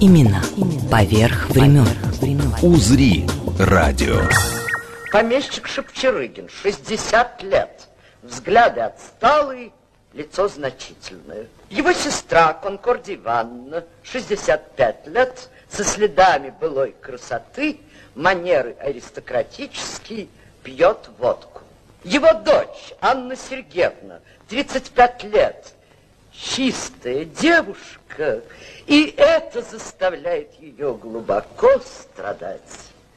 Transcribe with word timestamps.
Именно 0.00 0.42
поверх 0.90 1.50
времен. 1.50 1.86
«Узри» 2.62 3.26
радио. 3.58 4.22
Помещик 5.12 5.68
Шепчерыгин, 5.68 6.48
60 6.48 7.42
лет. 7.42 7.88
Взгляды 8.22 8.80
отсталые, 8.80 9.72
лицо 10.14 10.48
значительное. 10.48 11.48
Его 11.68 11.92
сестра 11.92 12.54
Конкордия 12.54 13.16
Ивановна, 13.16 13.84
65 14.02 15.06
лет, 15.08 15.50
со 15.68 15.84
следами 15.84 16.54
былой 16.58 16.94
красоты, 16.98 17.80
манеры 18.14 18.76
аристократические, 18.80 20.28
пьет 20.62 21.10
водку. 21.18 21.60
Его 22.04 22.32
дочь 22.32 22.94
Анна 23.02 23.36
Сергеевна, 23.36 24.20
35 24.48 25.24
лет, 25.24 25.74
чистая 26.32 27.26
девушка, 27.26 28.42
и 28.90 29.14
это 29.16 29.62
заставляет 29.62 30.52
ее 30.60 30.94
глубоко 30.96 31.68
страдать. 31.78 32.60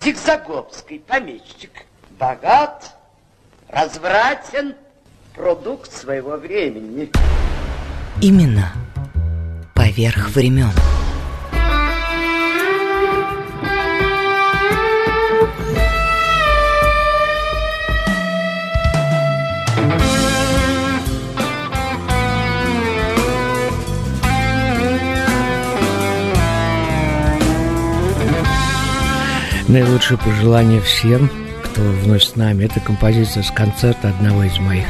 Зигзагобский 0.01 0.99
помещик 0.99 1.71
богат, 2.11 2.95
развратен, 3.69 4.75
продукт 5.33 5.91
своего 5.91 6.37
времени. 6.37 7.09
Именно 8.21 8.71
поверх 9.73 10.29
времен. 10.29 10.69
Наилучшие 29.69 30.17
пожелания 30.17 30.81
всем, 30.81 31.29
кто 31.63 31.81
вновь 31.81 32.23
с 32.23 32.35
нами. 32.35 32.65
Это 32.65 32.81
композиция 32.81 33.43
с 33.43 33.51
концерта 33.51 34.09
одного 34.09 34.43
из 34.43 34.59
моих 34.59 34.83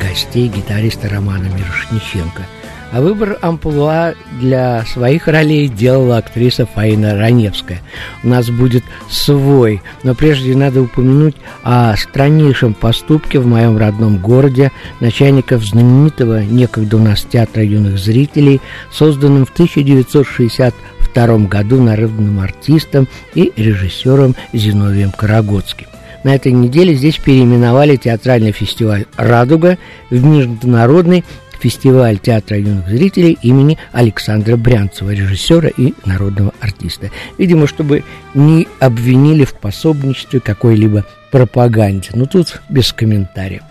гостей, 0.00 0.46
гитариста 0.48 1.08
Романа 1.08 1.46
Мирошниченко. 1.46 2.46
А 2.92 3.00
выбор 3.00 3.38
амплуа 3.42 4.14
для 4.40 4.84
своих 4.84 5.26
ролей 5.26 5.68
делала 5.68 6.18
актриса 6.18 6.66
Фаина 6.66 7.16
Раневская. 7.16 7.80
У 8.22 8.28
нас 8.28 8.50
будет 8.50 8.84
свой, 9.08 9.82
но 10.04 10.14
прежде 10.14 10.56
надо 10.56 10.82
упомянуть 10.82 11.36
о 11.64 11.96
страннейшем 11.96 12.74
поступке 12.74 13.40
в 13.40 13.46
моем 13.46 13.78
родном 13.78 14.18
городе 14.18 14.70
начальников 15.00 15.64
знаменитого 15.64 16.42
некогда 16.42 16.96
у 16.96 17.00
нас 17.00 17.22
театра 17.22 17.64
юных 17.64 17.98
зрителей, 17.98 18.60
созданным 18.92 19.44
в 19.44 19.50
1960 19.50 20.74
1992 21.12 21.48
году 21.48 21.82
народным 21.82 22.40
артистом 22.40 23.08
и 23.34 23.52
режиссером 23.56 24.34
Зиновием 24.52 25.10
Карагодским. 25.10 25.86
На 26.24 26.34
этой 26.34 26.52
неделе 26.52 26.94
здесь 26.94 27.16
переименовали 27.16 27.96
театральный 27.96 28.52
фестиваль 28.52 29.06
«Радуга» 29.16 29.78
в 30.10 30.24
международный 30.24 31.24
фестиваль 31.58 32.18
театра 32.18 32.58
юных 32.58 32.88
зрителей 32.88 33.38
имени 33.42 33.78
Александра 33.92 34.56
Брянцева, 34.56 35.10
режиссера 35.10 35.68
и 35.68 35.94
народного 36.04 36.52
артиста. 36.60 37.10
Видимо, 37.38 37.66
чтобы 37.66 38.04
не 38.34 38.66
обвинили 38.80 39.44
в 39.44 39.54
пособничестве 39.54 40.40
какой-либо 40.40 41.04
пропаганде. 41.30 42.10
Ну, 42.14 42.26
тут 42.26 42.60
без 42.68 42.92
комментариев. 42.92 43.62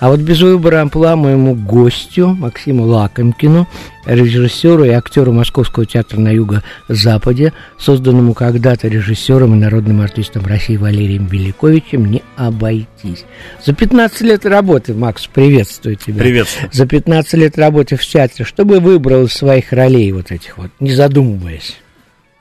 А 0.00 0.08
вот 0.08 0.20
без 0.20 0.40
выбора 0.40 0.82
амплуа 0.82 1.16
моему 1.16 1.54
гостю 1.54 2.28
Максиму 2.28 2.84
Лакомкину, 2.84 3.66
режиссеру 4.06 4.84
и 4.84 4.90
актеру 4.90 5.32
Московского 5.32 5.86
театра 5.86 6.20
на 6.20 6.28
Юго-Западе, 6.28 7.52
созданному 7.78 8.34
когда-то 8.34 8.88
режиссером 8.88 9.54
и 9.54 9.58
народным 9.58 10.00
артистом 10.00 10.46
России 10.46 10.76
Валерием 10.76 11.26
Великовичем, 11.26 12.06
не 12.06 12.22
обойтись. 12.36 13.24
За 13.64 13.74
15 13.74 14.20
лет 14.22 14.46
работы, 14.46 14.94
Макс, 14.94 15.26
приветствую 15.26 15.96
тебя. 15.96 16.20
Приветствую. 16.20 16.70
За 16.72 16.86
15 16.86 17.34
лет 17.34 17.58
работы 17.58 17.96
в 17.96 18.06
театре, 18.06 18.44
что 18.44 18.64
бы 18.64 18.80
выбрал 18.80 19.24
из 19.24 19.32
своих 19.32 19.72
ролей 19.72 20.12
вот 20.12 20.30
этих 20.30 20.58
вот, 20.58 20.70
не 20.80 20.92
задумываясь? 20.92 21.76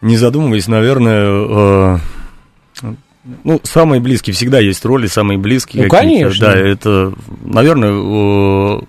Не 0.02 0.18
задумываясь, 0.18 0.68
наверное, 0.68 1.97
э, 2.84 2.96
ну, 3.44 3.59
самые 3.63 4.00
близкие, 4.02 4.34
всегда 4.34 4.59
есть 4.59 4.86
роли, 4.86 5.08
самые 5.08 5.38
близкие. 5.38 5.84
Ну, 5.84 5.90
конечно. 5.90 6.47
Да, 6.47 6.53
это, 6.56 7.13
наверное, 7.44 8.81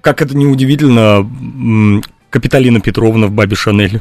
как 0.00 0.22
это 0.22 0.36
неудивительно, 0.36 1.28
Капиталина 2.30 2.80
Петровна 2.80 3.26
в 3.26 3.32
«Бабе 3.32 3.56
Шанель». 3.56 4.00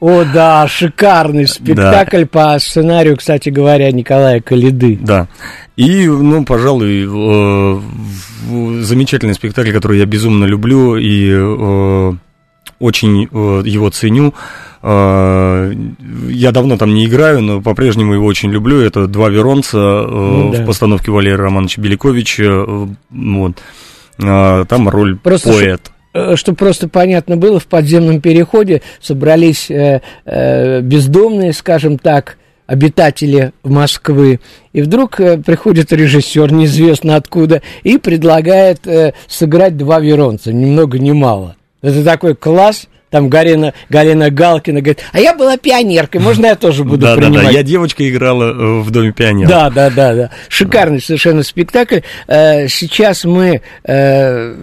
О, 0.00 0.22
да, 0.22 0.68
шикарный 0.68 1.48
спектакль 1.48 2.20
да. 2.20 2.26
по 2.26 2.58
сценарию, 2.60 3.16
кстати 3.16 3.48
говоря, 3.48 3.90
Николая 3.90 4.40
Калиды. 4.40 4.96
Да. 5.00 5.26
И, 5.76 6.06
ну, 6.06 6.44
пожалуй, 6.44 7.04
замечательный 8.84 9.34
спектакль, 9.34 9.72
который 9.72 9.98
я 9.98 10.06
безумно 10.06 10.44
люблю 10.44 10.96
и 10.96 11.32
очень 12.78 13.22
его 13.22 13.90
ценю. 13.90 14.34
А, 14.80 15.70
я 16.28 16.52
давно 16.52 16.76
там 16.76 16.94
не 16.94 17.06
играю, 17.06 17.40
но 17.42 17.60
по-прежнему 17.60 18.14
его 18.14 18.26
очень 18.26 18.50
люблю. 18.50 18.80
Это 18.80 19.06
«Два 19.06 19.28
Веронца» 19.28 19.76
э, 19.76 20.06
ну, 20.08 20.52
да. 20.52 20.62
в 20.62 20.66
постановке 20.66 21.10
Валерия 21.10 21.36
Романовича 21.36 21.82
Беляковича. 21.82 22.44
Э, 22.44 22.86
вот. 23.10 23.52
А, 24.22 24.64
там 24.64 24.88
роль 24.88 25.16
Просто 25.18 25.52
поэт. 25.52 25.90
Чтобы 26.36 26.56
э, 26.56 26.58
просто 26.58 26.88
понятно 26.88 27.36
было, 27.36 27.58
в 27.60 27.66
подземном 27.66 28.20
переходе 28.20 28.82
собрались 29.00 29.70
э, 29.70 30.00
э, 30.24 30.80
бездомные, 30.80 31.52
скажем 31.52 31.98
так, 31.98 32.38
обитатели 32.66 33.52
Москвы. 33.64 34.40
И 34.72 34.82
вдруг 34.82 35.18
э, 35.18 35.38
приходит 35.38 35.92
режиссер, 35.92 36.52
неизвестно 36.52 37.16
откуда, 37.16 37.62
и 37.82 37.98
предлагает 37.98 38.86
э, 38.86 39.14
сыграть 39.26 39.76
два 39.76 39.98
Веронца, 39.98 40.52
ни 40.52 40.66
много 40.66 40.98
ни 40.98 41.12
мало. 41.12 41.56
Это 41.82 42.04
такой 42.04 42.34
класс, 42.36 42.88
там 43.10 43.28
Галина, 43.28 43.74
Галина 43.88 44.30
Галкина 44.30 44.80
говорит, 44.80 45.00
а 45.12 45.20
я 45.20 45.34
была 45.34 45.56
пионеркой, 45.56 46.20
можно 46.20 46.46
я 46.46 46.56
тоже 46.56 46.84
буду 46.84 47.06
да, 47.06 47.16
принимать? 47.16 47.44
Да, 47.44 47.50
да, 47.50 47.50
я 47.50 47.62
девочка 47.62 48.08
играла 48.08 48.44
э, 48.44 48.80
в 48.80 48.90
Доме 48.90 49.12
пионеров. 49.12 49.50
Да, 49.50 49.70
да, 49.70 49.90
да, 49.90 50.14
да. 50.14 50.30
Шикарный 50.48 51.00
совершенно 51.00 51.42
спектакль. 51.42 52.00
Э, 52.26 52.68
сейчас 52.68 53.24
мы 53.24 53.62
э, 53.84 54.54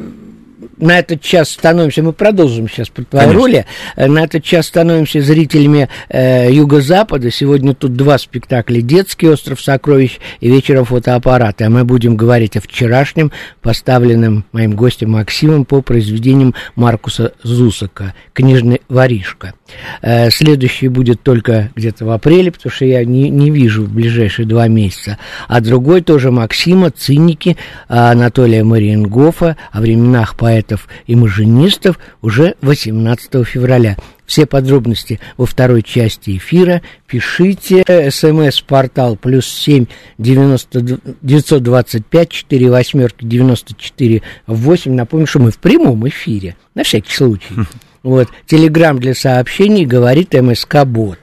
на 0.77 0.99
этот 0.99 1.21
час 1.21 1.49
становимся, 1.51 2.03
мы 2.03 2.13
продолжим 2.13 2.69
сейчас 2.69 2.89
по 2.89 3.03
твоей 3.03 3.25
Конечно. 3.25 3.41
роли, 3.41 3.65
э, 3.95 4.07
на 4.07 4.23
этот 4.23 4.43
час 4.43 4.67
становимся 4.67 5.21
зрителями 5.21 5.89
э, 6.09 6.51
Юго-Запада. 6.51 7.31
Сегодня 7.31 7.73
тут 7.73 7.93
два 7.93 8.17
спектакля 8.17 8.81
«Детский 8.81 9.27
остров 9.27 9.61
сокровищ» 9.61 10.19
и 10.39 10.49
«Вечером 10.49 10.85
фотоаппарата». 10.85 11.65
А 11.65 11.69
мы 11.69 11.83
будем 11.83 12.17
говорить 12.17 12.57
о 12.57 12.61
вчерашнем, 12.61 13.31
поставленном 13.61 14.45
моим 14.51 14.75
гостем 14.75 15.11
Максимом 15.11 15.65
по 15.65 15.81
произведениям 15.81 16.53
Маркуса 16.75 17.33
Зусака 17.43 18.13
«Книжный 18.33 18.81
воришка». 18.89 19.53
Э, 20.01 20.29
следующий 20.29 20.87
будет 20.87 21.21
только 21.23 21.71
где-то 21.75 22.05
в 22.05 22.11
апреле, 22.11 22.51
потому 22.51 22.71
что 22.71 22.85
я 22.85 23.03
не, 23.03 23.29
не 23.29 23.49
вижу 23.49 23.83
в 23.83 23.93
ближайшие 23.93 24.45
два 24.45 24.67
месяца. 24.67 25.17
А 25.47 25.61
другой 25.61 26.01
тоже 26.01 26.31
Максима, 26.31 26.91
«Циники» 26.91 27.57
Анатолия 27.87 28.63
Мариенгофа 28.63 29.57
о 29.71 29.81
временах 29.81 30.35
поэтов 30.35 30.87
и 31.07 31.15
маженистов 31.15 31.99
уже 32.21 32.55
18 32.61 33.45
февраля. 33.45 33.97
Все 34.25 34.47
подробности 34.47 35.19
во 35.37 35.45
второй 35.45 35.83
части 35.83 36.37
эфира 36.37 36.81
пишите 37.05 37.83
смс-портал 38.09 39.17
плюс 39.17 39.45
семь 39.45 39.85
девятьсот 40.17 41.61
двадцать 41.61 42.07
пять 42.07 42.29
четыре 42.29 42.71
восьмерки 42.71 43.23
девяносто 43.23 43.75
четыре 43.75 44.23
восемь. 44.47 44.95
Напомню, 44.95 45.27
что 45.27 45.39
мы 45.39 45.51
в 45.51 45.59
прямом 45.59 46.07
эфире, 46.07 46.55
на 46.73 46.83
всякий 46.83 47.13
случай. 47.13 47.53
Вот, 48.05 48.27
телеграмм 48.45 48.99
для 48.99 49.15
сообщений 49.15 49.83
говорит 49.83 50.35
МСК 50.35 50.85
Бот. 50.85 51.17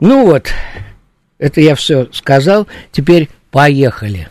Ну 0.00 0.26
вот, 0.26 0.48
это 1.38 1.60
я 1.60 1.76
все 1.76 2.08
сказал. 2.12 2.66
Теперь 2.90 3.28
поехали. 3.52 4.26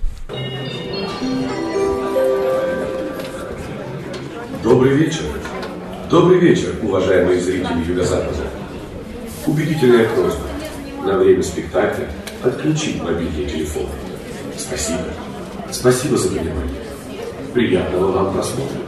Добрый 4.62 4.98
вечер. 4.98 5.22
Добрый 6.10 6.40
вечер, 6.40 6.76
уважаемые 6.84 7.40
зрители 7.40 7.86
Юго-Запада. 7.88 8.44
Убедительная 9.46 10.10
просьба. 10.10 10.44
на 11.06 11.18
время 11.18 11.42
спектакля 11.42 12.10
отключить 12.44 13.02
мобильный 13.02 13.46
телефон. 13.46 13.86
Спасибо. 14.58 15.06
Спасибо 15.72 16.18
за 16.18 16.28
внимание. 16.28 16.84
Приятного 17.54 18.12
вам 18.12 18.34
просмотра. 18.34 18.87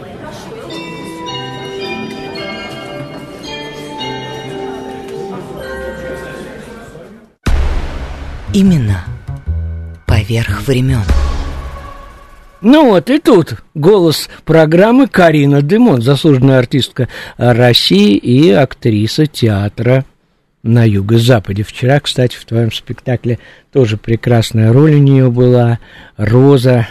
Именно 8.52 9.04
поверх 10.08 10.68
времен. 10.68 11.04
Ну 12.62 12.90
вот 12.90 13.12
и 13.12 13.20
тут 13.20 13.56
голос 13.76 14.28
программы 14.44 15.08
Карина 15.08 15.62
Дымон, 15.62 16.02
заслуженная 16.02 16.58
артистка 16.58 17.08
России 17.38 18.18
и 18.18 18.50
актриса 18.50 19.28
театра 19.28 20.04
на 20.64 20.84
юго-западе. 20.84 21.64
Вчера, 21.64 22.00
кстати, 22.00 22.36
в 22.36 22.46
твоем 22.46 22.72
спектакле 22.72 23.38
тоже 23.72 23.98
прекрасная 23.98 24.74
роль 24.74 24.96
у 24.96 25.00
нее 25.00 25.30
была. 25.30 25.80
Роза, 26.18 26.88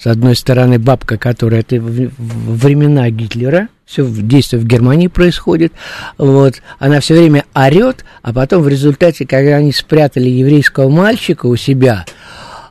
с 0.00 0.06
одной 0.06 0.34
стороны, 0.34 0.78
бабка, 0.78 1.18
которая 1.18 1.60
это 1.60 1.76
времена 1.78 3.10
Гитлера, 3.10 3.68
все 3.84 4.06
действие 4.06 4.60
в 4.62 4.64
Германии 4.64 5.08
происходит, 5.08 5.72
вот, 6.16 6.62
она 6.78 7.00
все 7.00 7.14
время 7.14 7.44
орет, 7.54 8.04
а 8.22 8.32
потом 8.32 8.62
в 8.62 8.68
результате, 8.68 9.26
когда 9.26 9.56
они 9.56 9.72
спрятали 9.72 10.28
еврейского 10.28 10.88
мальчика 10.88 11.46
у 11.46 11.56
себя, 11.56 12.06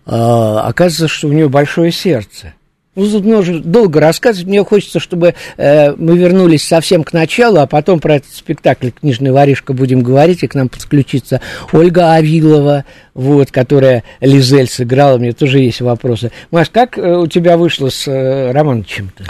э, 0.07 0.11
оказывается, 0.11 1.07
что 1.07 1.27
у 1.27 1.31
нее 1.31 1.49
большое 1.49 1.91
сердце. 1.91 2.53
Тут 2.99 3.61
долго 3.61 3.99
рассказывать. 3.99 4.47
Мне 4.47 4.63
хочется, 4.63 4.99
чтобы 4.99 5.35
э, 5.57 5.93
мы 5.95 6.17
вернулись 6.17 6.67
совсем 6.67 7.03
к 7.03 7.13
началу, 7.13 7.59
а 7.59 7.67
потом 7.67 7.99
про 7.99 8.15
этот 8.15 8.31
спектакль 8.33 8.89
«Книжный 8.89 9.31
воришка» 9.31 9.73
будем 9.73 10.01
говорить, 10.01 10.43
и 10.43 10.47
к 10.47 10.55
нам 10.55 10.67
подключится 10.67 11.39
Ольга 11.71 12.13
Авилова, 12.13 12.85
вот, 13.13 13.51
которая 13.51 14.03
Лизель 14.19 14.67
сыграла. 14.67 15.17
Мне 15.17 15.31
тоже 15.31 15.59
есть 15.59 15.81
вопросы. 15.81 16.31
Маш, 16.51 16.69
как 16.69 16.97
э, 16.97 17.17
у 17.17 17.27
тебя 17.27 17.57
вышло 17.57 17.89
с 17.89 18.07
э, 18.07 18.51
Романовичем-то? 18.51 19.23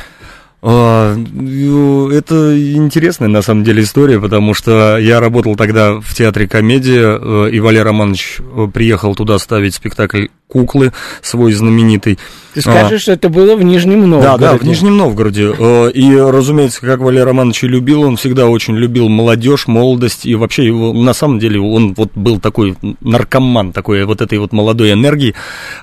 А, 0.62 1.16
это 1.16 2.76
интересная, 2.76 3.30
на 3.30 3.42
самом 3.42 3.64
деле, 3.64 3.84
история, 3.84 4.20
потому 4.20 4.54
что 4.54 4.98
я 4.98 5.22
работал 5.22 5.56
тогда 5.56 6.02
в 6.02 6.14
театре 6.14 6.50
комедия, 6.50 7.18
э, 7.22 7.50
и 7.52 7.60
Валерий 7.62 7.84
Романович 7.84 8.40
э, 8.40 8.68
приехал 8.74 9.16
туда 9.16 9.40
ставить 9.40 9.76
спектакль 9.76 10.28
«Куклы» 10.48 10.92
свой 11.22 11.54
знаменитый. 11.54 12.20
Ты 12.56 12.62
скажешь, 12.62 12.92
а, 12.92 13.00
что 13.00 13.12
это 13.12 13.30
было 13.30 13.56
в 13.56 13.64
Нижнем 13.64 14.10
Новгороде. 14.10 14.38
Да, 14.40 14.52
да, 14.52 14.58
в 14.58 14.64
Нижнем 14.64 14.98
Новгороде. 14.98 15.54
Э, 15.58 15.92
и, 15.92 16.14
разумеется, 16.18 16.82
как 16.82 17.00
Валерий 17.00 17.24
Романович 17.24 17.64
любил, 17.64 18.02
он 18.02 18.18
всегда 18.18 18.48
очень 18.48 18.76
любил 18.76 19.08
молодежь, 19.08 19.68
молодость, 19.68 20.26
и 20.26 20.36
вообще 20.36 20.66
его, 20.66 20.92
на 20.92 21.14
самом 21.14 21.40
деле, 21.40 21.62
он 21.62 21.94
вот 21.94 22.12
был 22.16 22.40
такой 22.40 22.76
наркоман, 23.00 23.72
такой 23.72 24.04
вот 24.04 24.20
этой 24.22 24.40
вот 24.40 24.52
молодой 24.52 24.92
энергии. 24.92 25.36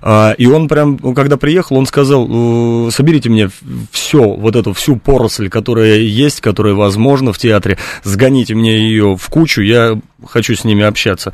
А, 0.02 0.32
и 0.32 0.46
он 0.46 0.68
прям, 0.68 0.98
когда 1.14 1.38
приехал, 1.38 1.76
он 1.76 1.86
сказал, 1.86 2.90
соберите 2.90 3.30
мне 3.30 3.48
все, 3.92 4.22
вот 4.22 4.56
эту 4.66 4.72
всю 4.72 4.96
поросль, 4.96 5.48
которая 5.48 5.98
есть, 5.98 6.40
которая 6.40 6.74
возможна 6.74 7.32
в 7.32 7.38
театре, 7.38 7.78
сгоните 8.02 8.54
мне 8.54 8.78
ее 8.78 9.16
в 9.16 9.28
кучу, 9.28 9.62
я 9.62 10.00
хочу 10.26 10.56
с 10.56 10.64
ними 10.64 10.84
общаться. 10.84 11.32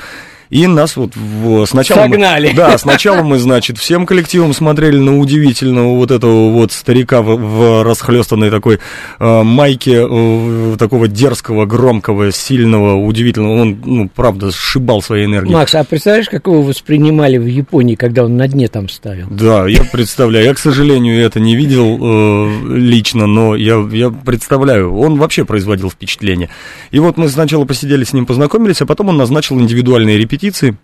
И 0.52 0.66
нас 0.66 0.96
вот 0.96 1.16
в, 1.16 1.64
сначала... 1.64 2.02
Согнали. 2.02 2.49
Мы, 2.49 2.54
да, 2.54 2.76
сначала 2.76 3.22
мы, 3.22 3.38
значит, 3.38 3.78
всем 3.78 4.04
коллективом 4.04 4.52
смотрели 4.52 4.99
на 4.99 5.19
удивительного 5.19 5.96
вот 5.96 6.10
этого 6.10 6.50
вот 6.50 6.72
старика 6.72 7.22
в, 7.22 7.37
в 7.37 7.82
расхлестанной 7.82 8.50
такой 8.50 8.78
э, 9.19 9.43
майке, 9.43 10.06
э, 10.06 10.76
такого 10.78 11.08
дерзкого, 11.08 11.64
громкого, 11.64 12.31
сильного, 12.32 13.02
удивительного. 13.02 13.62
Он, 13.62 13.78
ну, 13.82 14.10
правда, 14.14 14.50
сшибал 14.52 15.00
своей 15.00 15.25
энергией. 15.25 15.54
Макс, 15.54 15.75
а 15.75 15.84
представляешь, 15.84 16.28
как 16.28 16.46
его 16.46 16.60
воспринимали 16.60 17.38
в 17.38 17.46
Японии, 17.46 17.94
когда 17.94 18.22
он 18.22 18.37
на 18.37 18.46
дне 18.46 18.69
там 18.69 18.90
ставил? 18.90 19.28
Да, 19.31 19.66
я 19.66 19.84
представляю. 19.90 20.44
Я, 20.44 20.52
к 20.52 20.58
сожалению, 20.58 21.19
это 21.19 21.40
не 21.40 21.56
видел 21.56 21.99
э, 21.99 22.76
лично, 22.76 23.26
но 23.26 23.56
я, 23.56 23.82
я 23.90 24.10
представляю. 24.10 24.94
Он 24.99 25.16
вообще 25.16 25.46
производил 25.46 25.88
впечатление. 25.88 26.50
И 26.90 26.99
вот 26.99 27.16
мы 27.16 27.31
сначала 27.31 27.64
посидели 27.64 28.04
с 28.04 28.12
ним, 28.12 28.26
познакомились, 28.26 28.82
а 28.82 28.87
потом 28.87 29.08
он 29.08 29.16
назначил 29.16 29.58
индивидуальные 29.58 30.19
репетиции 30.19 30.42
репетиции. 30.43 30.77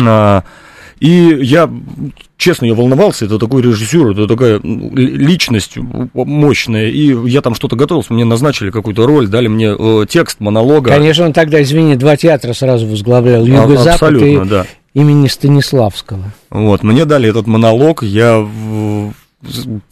А, 0.00 0.44
и 1.00 1.38
я, 1.42 1.68
честно, 2.36 2.66
я 2.66 2.74
волновался, 2.74 3.24
это 3.24 3.38
такой 3.38 3.62
режиссер, 3.62 4.12
это 4.12 4.26
такая 4.26 4.60
личность 4.62 5.76
мощная, 6.14 6.88
и 6.88 7.28
я 7.28 7.42
там 7.42 7.54
что-то 7.54 7.76
готовился, 7.76 8.12
мне 8.12 8.24
назначили 8.24 8.70
какую-то 8.70 9.06
роль, 9.06 9.26
дали 9.26 9.48
мне 9.48 9.74
э, 9.76 10.06
текст 10.08 10.40
монолога. 10.40 10.90
Конечно, 10.90 11.26
он 11.26 11.32
тогда, 11.32 11.60
извини, 11.62 11.96
два 11.96 12.16
театра 12.16 12.52
сразу 12.52 12.86
возглавлял, 12.86 13.44
Юго-Запад 13.44 14.12
и 14.22 14.38
да. 14.44 14.66
имени 14.94 15.26
Станиславского. 15.26 16.32
Вот, 16.50 16.82
мне 16.84 17.04
дали 17.04 17.28
этот 17.28 17.46
монолог, 17.46 18.02
я 18.04 18.46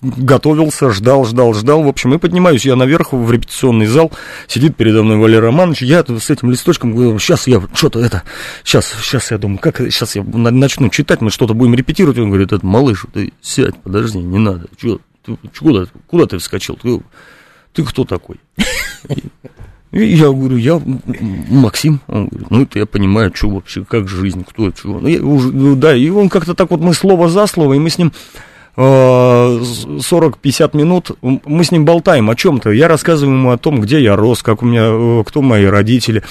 готовился, 0.01 0.91
ждал, 0.91 1.25
ждал, 1.25 1.55
ждал. 1.55 1.83
В 1.83 1.89
общем, 1.89 2.15
и 2.15 2.19
поднимаюсь 2.19 2.65
я 2.65 2.77
наверх 2.77 3.13
в 3.13 3.31
репетиционный 3.31 3.87
зал. 3.87 4.13
Сидит 4.47 4.77
передо 4.77 5.03
мной 5.03 5.17
Валерий 5.17 5.41
Романович. 5.41 5.83
Я 5.83 6.05
с 6.05 6.31
этим 6.31 6.51
листочком 6.51 6.95
говорю, 6.95 7.19
сейчас 7.19 7.47
я 7.47 7.61
что-то 7.75 8.01
это, 8.01 8.23
сейчас, 8.65 8.93
сейчас 9.03 9.31
я 9.31 9.39
думаю, 9.39 9.59
как 9.59 9.79
сейчас 9.79 10.17
я 10.17 10.23
начну 10.23 10.89
читать, 10.89 11.21
мы 11.21 11.31
что-то 11.31 11.55
будем 11.55 11.75
репетировать. 11.75 12.19
Он 12.19 12.29
говорит, 12.29 12.53
это 12.53 12.65
малыш, 12.65 13.07
ты 13.13 13.33
сядь, 13.41 13.77
подожди, 13.83 14.19
не 14.19 14.39
надо. 14.39 14.67
Ты, 14.81 15.37
куда, 15.59 15.87
куда 16.07 16.27
ты 16.27 16.39
вскочил? 16.39 16.77
Ты, 16.77 17.01
ты 17.73 17.85
кто 17.85 18.05
такой? 18.05 18.37
И 19.93 20.05
я 20.15 20.27
говорю, 20.27 20.57
я 20.57 20.81
Максим. 21.49 22.01
Он 22.07 22.29
говорит, 22.29 22.51
ну 22.51 22.63
это 22.63 22.79
я 22.79 22.87
понимаю, 22.87 23.33
что 23.35 23.51
вообще, 23.51 23.85
как 23.85 24.09
жизнь, 24.09 24.45
кто, 24.49 24.71
чего. 24.71 25.01
Ну, 25.01 25.09
я 25.09 25.21
уже, 25.21 25.51
ну, 25.51 25.75
да, 25.75 25.97
и 25.97 26.09
он 26.11 26.29
как-то 26.29 26.55
так 26.55 26.71
вот, 26.71 26.81
мы 26.81 26.95
слово 26.95 27.29
за 27.29 27.47
слово, 27.49 27.75
и 27.75 27.81
мы 27.81 27.91
с 27.91 27.99
ним 27.99 28.13
40-50 28.77 30.77
минут 30.77 31.11
мы 31.23 31.65
с 31.65 31.73
ним 31.73 31.85
болтаем 31.85 32.31
о 32.31 32.37
чем-то. 32.37 32.71
Я 32.71 32.89
рассказываю 32.89 33.37
ему 33.37 33.51
о 33.51 33.59
том, 33.59 33.81
где 33.81 34.01
я 34.01 34.17
рос, 34.17 34.43
как 34.43 34.63
у 34.63 34.67
меня, 34.67 34.85
э, 34.85 35.23
кто 35.27 35.43
мои 35.43 35.67
родители. 35.67 36.23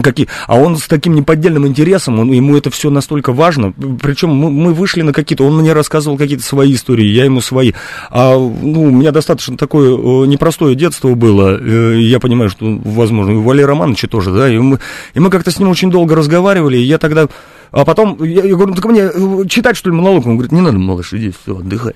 Какие? 0.00 0.28
А 0.46 0.58
он 0.58 0.76
с 0.76 0.86
таким 0.86 1.14
неподдельным 1.14 1.66
интересом, 1.66 2.18
он, 2.18 2.30
ему 2.32 2.56
это 2.56 2.70
все 2.70 2.88
настолько 2.88 3.32
важно. 3.32 3.72
Причем 4.00 4.30
мы, 4.30 4.50
мы 4.50 4.72
вышли 4.72 5.02
на 5.02 5.12
какие-то, 5.12 5.44
он 5.44 5.58
мне 5.58 5.74
рассказывал 5.74 6.16
какие-то 6.16 6.42
свои 6.42 6.72
истории, 6.74 7.04
я 7.04 7.24
ему 7.24 7.42
свои. 7.42 7.72
А 8.10 8.34
ну, 8.34 8.84
у 8.84 8.90
меня 8.90 9.10
достаточно 9.12 9.58
такое 9.58 9.90
э, 9.90 10.26
непростое 10.26 10.74
детство 10.76 11.14
было. 11.14 11.58
Э, 11.60 12.00
я 12.00 12.20
понимаю, 12.20 12.48
что, 12.48 12.64
возможно, 12.84 13.38
у 13.38 13.42
Валерия 13.42 13.66
Романовича 13.66 14.08
тоже, 14.08 14.32
да. 14.32 14.48
И 14.48 14.56
мы, 14.56 14.78
и 15.12 15.20
мы 15.20 15.28
как-то 15.28 15.50
с 15.50 15.58
ним 15.58 15.68
очень 15.68 15.90
долго 15.90 16.14
разговаривали. 16.14 16.78
И 16.78 16.84
я 16.84 16.96
тогда 16.96 17.28
а 17.72 17.86
потом, 17.86 18.22
я, 18.22 18.44
я 18.44 18.54
говорю, 18.54 18.68
ну 18.68 18.74
так 18.74 18.84
мне 18.84 19.10
э, 19.12 19.46
читать, 19.48 19.76
что 19.76 19.90
ли, 19.90 19.96
монолог? 19.96 20.26
Он 20.26 20.36
говорит, 20.36 20.52
не 20.52 20.60
надо, 20.60 20.78
малыш, 20.78 21.12
иди, 21.14 21.32
все, 21.42 21.56
отдыхай. 21.56 21.94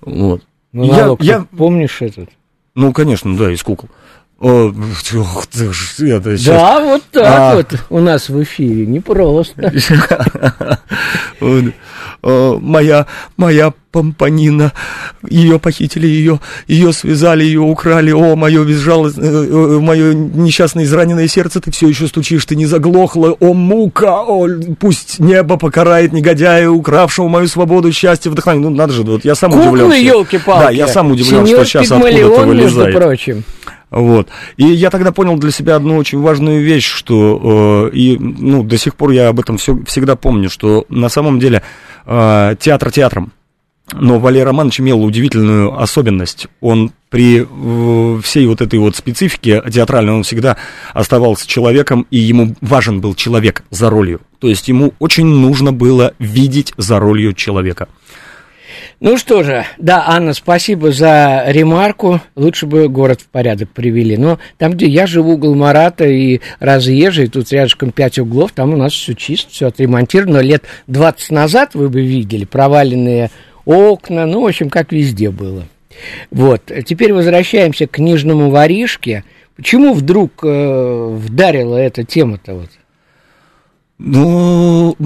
Вот. 0.00 0.42
Монолог, 0.72 1.22
я, 1.22 1.34
я... 1.34 1.46
помнишь 1.56 2.00
этот? 2.00 2.30
Ну, 2.76 2.92
конечно, 2.92 3.36
да, 3.36 3.52
из 3.52 3.62
кукол. 3.64 3.88
О, 4.40 4.68
это, 4.70 6.38
сейчас... 6.38 6.44
Да, 6.44 6.80
вот 6.84 7.02
так 7.10 7.26
а... 7.26 7.56
вот 7.56 7.74
у 7.90 7.98
нас 7.98 8.28
в 8.28 8.40
эфире, 8.44 8.86
не 8.86 9.00
просто. 9.00 9.72
Моя, 12.22 13.06
моя 13.36 13.72
помпанина, 13.92 14.72
ее 15.28 15.58
похитили, 15.60 16.06
ее, 16.06 16.40
ее 16.66 16.92
связали, 16.92 17.44
ее 17.44 17.60
украли, 17.60 18.10
о, 18.10 18.34
мое 18.34 18.64
безжалостное, 18.64 19.78
мое 19.78 20.14
несчастное 20.14 20.84
израненное 20.84 21.28
сердце, 21.28 21.60
ты 21.60 21.70
все 21.70 21.88
еще 21.88 22.08
стучишь, 22.08 22.44
ты 22.44 22.56
не 22.56 22.66
заглохла, 22.66 23.36
о, 23.38 23.54
мука, 23.54 24.22
о, 24.22 24.48
пусть 24.80 25.20
небо 25.20 25.56
покарает 25.56 26.12
негодяя, 26.12 26.68
укравшего 26.68 27.28
мою 27.28 27.46
свободу, 27.46 27.92
счастье, 27.92 28.32
вдохновение, 28.32 28.68
ну, 28.68 28.76
надо 28.76 28.92
же, 28.92 29.04
вот 29.04 29.24
я 29.24 29.36
сам 29.36 29.52
Куклы, 29.52 29.84
удивлен. 29.84 30.04
елки-палки. 30.04 30.64
Да, 30.64 30.70
я 30.70 30.88
сам 30.88 31.12
удивлен, 31.12 31.46
что 31.46 31.64
сейчас 31.64 31.90
откуда-то 31.90 32.42
вылезает. 32.46 32.86
между 32.86 32.92
прочим. 32.92 33.44
Вот. 33.90 34.28
И 34.56 34.64
я 34.64 34.90
тогда 34.90 35.12
понял 35.12 35.36
для 35.38 35.50
себя 35.50 35.76
одну 35.76 35.96
очень 35.96 36.20
важную 36.20 36.62
вещь, 36.62 36.86
что 36.86 37.90
э, 37.92 37.96
и 37.96 38.18
ну, 38.18 38.62
до 38.62 38.76
сих 38.76 38.94
пор 38.96 39.10
я 39.10 39.28
об 39.28 39.40
этом 39.40 39.56
все, 39.56 39.78
всегда 39.86 40.16
помню, 40.16 40.50
что 40.50 40.84
на 40.88 41.08
самом 41.08 41.38
деле 41.38 41.62
э, 42.06 42.56
театр 42.60 42.90
театром. 42.90 43.32
Но 43.92 44.18
Валерий 44.18 44.44
Романович 44.44 44.80
имел 44.80 45.02
удивительную 45.02 45.80
особенность. 45.80 46.46
Он 46.60 46.92
при 47.08 47.46
всей 48.20 48.46
вот 48.46 48.60
этой 48.60 48.78
вот 48.78 48.96
специфике 48.96 49.62
театральной, 49.72 50.12
он 50.12 50.24
всегда 50.24 50.58
оставался 50.92 51.48
человеком, 51.48 52.06
и 52.10 52.18
ему 52.18 52.54
важен 52.60 53.00
был 53.00 53.14
человек 53.14 53.64
за 53.70 53.88
ролью. 53.88 54.20
То 54.40 54.48
есть 54.48 54.68
ему 54.68 54.92
очень 54.98 55.24
нужно 55.24 55.72
было 55.72 56.12
видеть 56.18 56.74
за 56.76 56.98
ролью 56.98 57.32
человека. 57.32 57.88
Ну 59.00 59.16
что 59.16 59.42
же, 59.42 59.64
да, 59.78 60.04
Анна, 60.06 60.34
спасибо 60.34 60.92
за 60.92 61.44
ремарку. 61.46 62.20
Лучше 62.34 62.66
бы 62.66 62.88
город 62.88 63.20
в 63.20 63.28
порядок 63.28 63.70
привели. 63.70 64.16
Но 64.16 64.38
там, 64.56 64.72
где 64.72 64.86
я 64.86 65.06
живу, 65.06 65.34
угол 65.34 65.54
Марата 65.54 66.04
и 66.06 66.40
разъезжий, 66.60 67.28
тут 67.28 67.52
рядышком 67.52 67.92
пять 67.92 68.18
углов, 68.18 68.52
там 68.52 68.74
у 68.74 68.76
нас 68.76 68.92
все 68.92 69.14
чисто, 69.14 69.50
все 69.50 69.66
отремонтировано. 69.68 70.38
Лет 70.38 70.64
20 70.86 71.30
назад 71.30 71.74
вы 71.74 71.88
бы 71.88 72.00
видели 72.00 72.44
проваленные 72.44 73.30
окна, 73.64 74.26
ну, 74.26 74.42
в 74.42 74.46
общем, 74.46 74.70
как 74.70 74.92
везде 74.92 75.30
было. 75.30 75.64
Вот, 76.30 76.70
теперь 76.86 77.12
возвращаемся 77.12 77.86
к 77.86 77.92
книжному 77.92 78.50
воришке. 78.50 79.24
Почему 79.56 79.92
вдруг 79.92 80.44
э, 80.44 81.16
вдарила 81.16 81.76
эта 81.76 82.04
тема-то 82.04 82.54
вот? 82.54 82.70
Ну, 83.98 84.96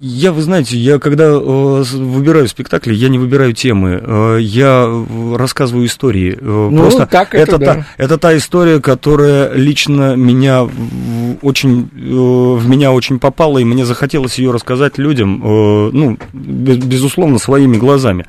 я, 0.00 0.30
вы 0.32 0.42
знаете, 0.42 0.76
я 0.76 1.00
когда 1.00 1.24
э, 1.24 1.36
выбираю 1.38 2.46
спектакли, 2.46 2.94
я 2.94 3.08
не 3.08 3.18
выбираю 3.18 3.52
темы, 3.52 4.00
э, 4.00 4.38
я 4.40 4.88
рассказываю 5.34 5.86
истории. 5.86 6.38
Э, 6.40 6.68
ну, 6.70 6.82
Просто 6.82 7.06
так 7.06 7.34
это, 7.34 7.56
это, 7.56 7.58
да. 7.58 7.74
та, 7.74 7.86
это 7.96 8.18
та 8.18 8.36
история, 8.36 8.80
которая 8.80 9.52
лично 9.54 10.14
меня 10.14 10.68
очень, 11.42 11.90
в 11.92 12.68
меня 12.68 12.92
очень 12.92 13.18
попала, 13.18 13.58
и 13.58 13.64
мне 13.64 13.84
захотелось 13.84 14.38
ее 14.38 14.52
рассказать 14.52 14.98
людям, 14.98 15.40
ну, 15.42 16.16
безусловно, 16.32 17.38
своими 17.38 17.76
глазами. 17.76 18.26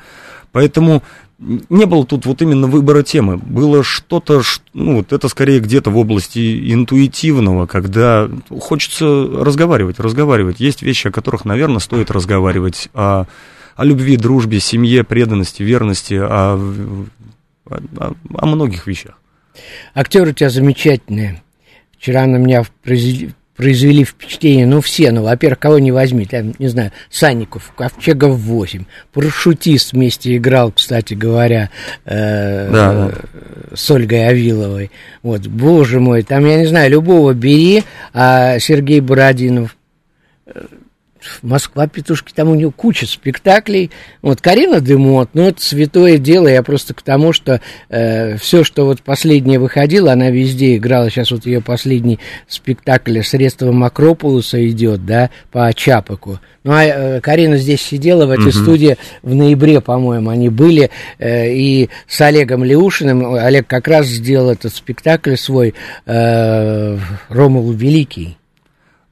Поэтому 0.52 1.04
не 1.40 1.86
было 1.86 2.04
тут 2.04 2.26
вот 2.26 2.42
именно 2.42 2.66
выбора 2.66 3.02
темы. 3.02 3.38
Было 3.38 3.82
что-то, 3.82 4.42
ну, 4.74 4.96
вот 4.96 5.12
это 5.12 5.28
скорее 5.28 5.60
где-то 5.60 5.90
в 5.90 5.96
области 5.96 6.72
интуитивного, 6.72 7.66
когда 7.66 8.28
хочется 8.50 9.06
разговаривать, 9.06 9.98
разговаривать. 9.98 10.60
Есть 10.60 10.82
вещи, 10.82 11.08
о 11.08 11.10
которых, 11.10 11.46
наверное, 11.46 11.78
стоит 11.78 12.10
разговаривать. 12.10 12.90
О, 12.92 13.24
о 13.74 13.84
любви, 13.84 14.18
дружбе, 14.18 14.60
семье, 14.60 15.02
преданности, 15.02 15.62
верности, 15.62 16.14
о, 16.14 16.58
о, 17.70 18.14
о 18.34 18.46
многих 18.46 18.86
вещах. 18.86 19.18
Актеры 19.94 20.30
у 20.30 20.34
тебя 20.34 20.50
замечательные. 20.50 21.42
Вчера 21.98 22.26
на 22.26 22.36
меня 22.36 22.64
произвели 23.60 24.04
впечатление, 24.04 24.64
ну, 24.64 24.80
все, 24.80 25.12
ну, 25.12 25.22
во-первых, 25.22 25.58
кого 25.58 25.78
не 25.78 25.92
возьми, 25.92 26.24
там, 26.24 26.54
не 26.58 26.68
знаю, 26.68 26.92
Санников, 27.10 27.74
Ковчегов 27.76 28.38
8, 28.38 28.86
парашютист 29.12 29.92
вместе 29.92 30.38
играл, 30.38 30.72
кстати 30.72 31.12
говоря, 31.12 31.68
э, 32.06 32.70
да. 32.72 33.10
с 33.74 33.90
Ольгой 33.90 34.26
Авиловой, 34.28 34.90
вот, 35.22 35.46
боже 35.46 36.00
мой, 36.00 36.22
там, 36.22 36.46
я 36.46 36.56
не 36.56 36.64
знаю, 36.64 36.90
любого 36.90 37.34
бери, 37.34 37.84
а 38.14 38.58
Сергей 38.60 39.00
Бородинов, 39.00 39.76
э, 40.46 40.64
Москва 41.42 41.86
петушки, 41.86 42.32
там 42.32 42.48
у 42.48 42.54
него 42.54 42.70
куча 42.70 43.06
спектаклей. 43.06 43.90
Вот 44.22 44.40
Карина 44.40 44.80
Демот, 44.80 45.30
ну 45.34 45.42
это 45.42 45.62
святое 45.62 46.18
дело, 46.18 46.48
я 46.48 46.62
просто 46.62 46.94
к 46.94 47.02
тому, 47.02 47.32
что 47.32 47.60
э, 47.88 48.36
все, 48.36 48.64
что 48.64 48.84
вот 48.84 49.02
последнее 49.02 49.58
выходило, 49.58 50.12
она 50.12 50.30
везде 50.30 50.76
играла. 50.76 51.10
Сейчас 51.10 51.30
вот 51.30 51.46
ее 51.46 51.60
последний 51.60 52.18
спектакль 52.48 53.20
средством 53.22 53.84
Акропулуса 53.84 54.66
идет, 54.68 55.04
да, 55.04 55.30
по 55.50 55.72
Чапаку. 55.74 56.40
Ну 56.62 56.72
а 56.72 56.84
э, 56.84 57.20
Карина 57.20 57.56
здесь 57.56 57.80
сидела 57.80 58.26
в 58.26 58.30
этой 58.30 58.48
угу. 58.48 58.52
студии 58.52 58.96
в 59.22 59.34
ноябре, 59.34 59.80
по-моему, 59.80 60.30
они 60.30 60.50
были, 60.50 60.90
э, 61.18 61.52
и 61.52 61.88
с 62.06 62.20
Олегом 62.20 62.64
Леушиным, 62.64 63.34
Олег 63.34 63.66
как 63.66 63.88
раз 63.88 64.06
сделал 64.06 64.50
этот 64.50 64.74
спектакль 64.74 65.36
свой 65.36 65.74
э, 66.04 66.98
Ромул 67.28 67.72
Великий. 67.72 68.36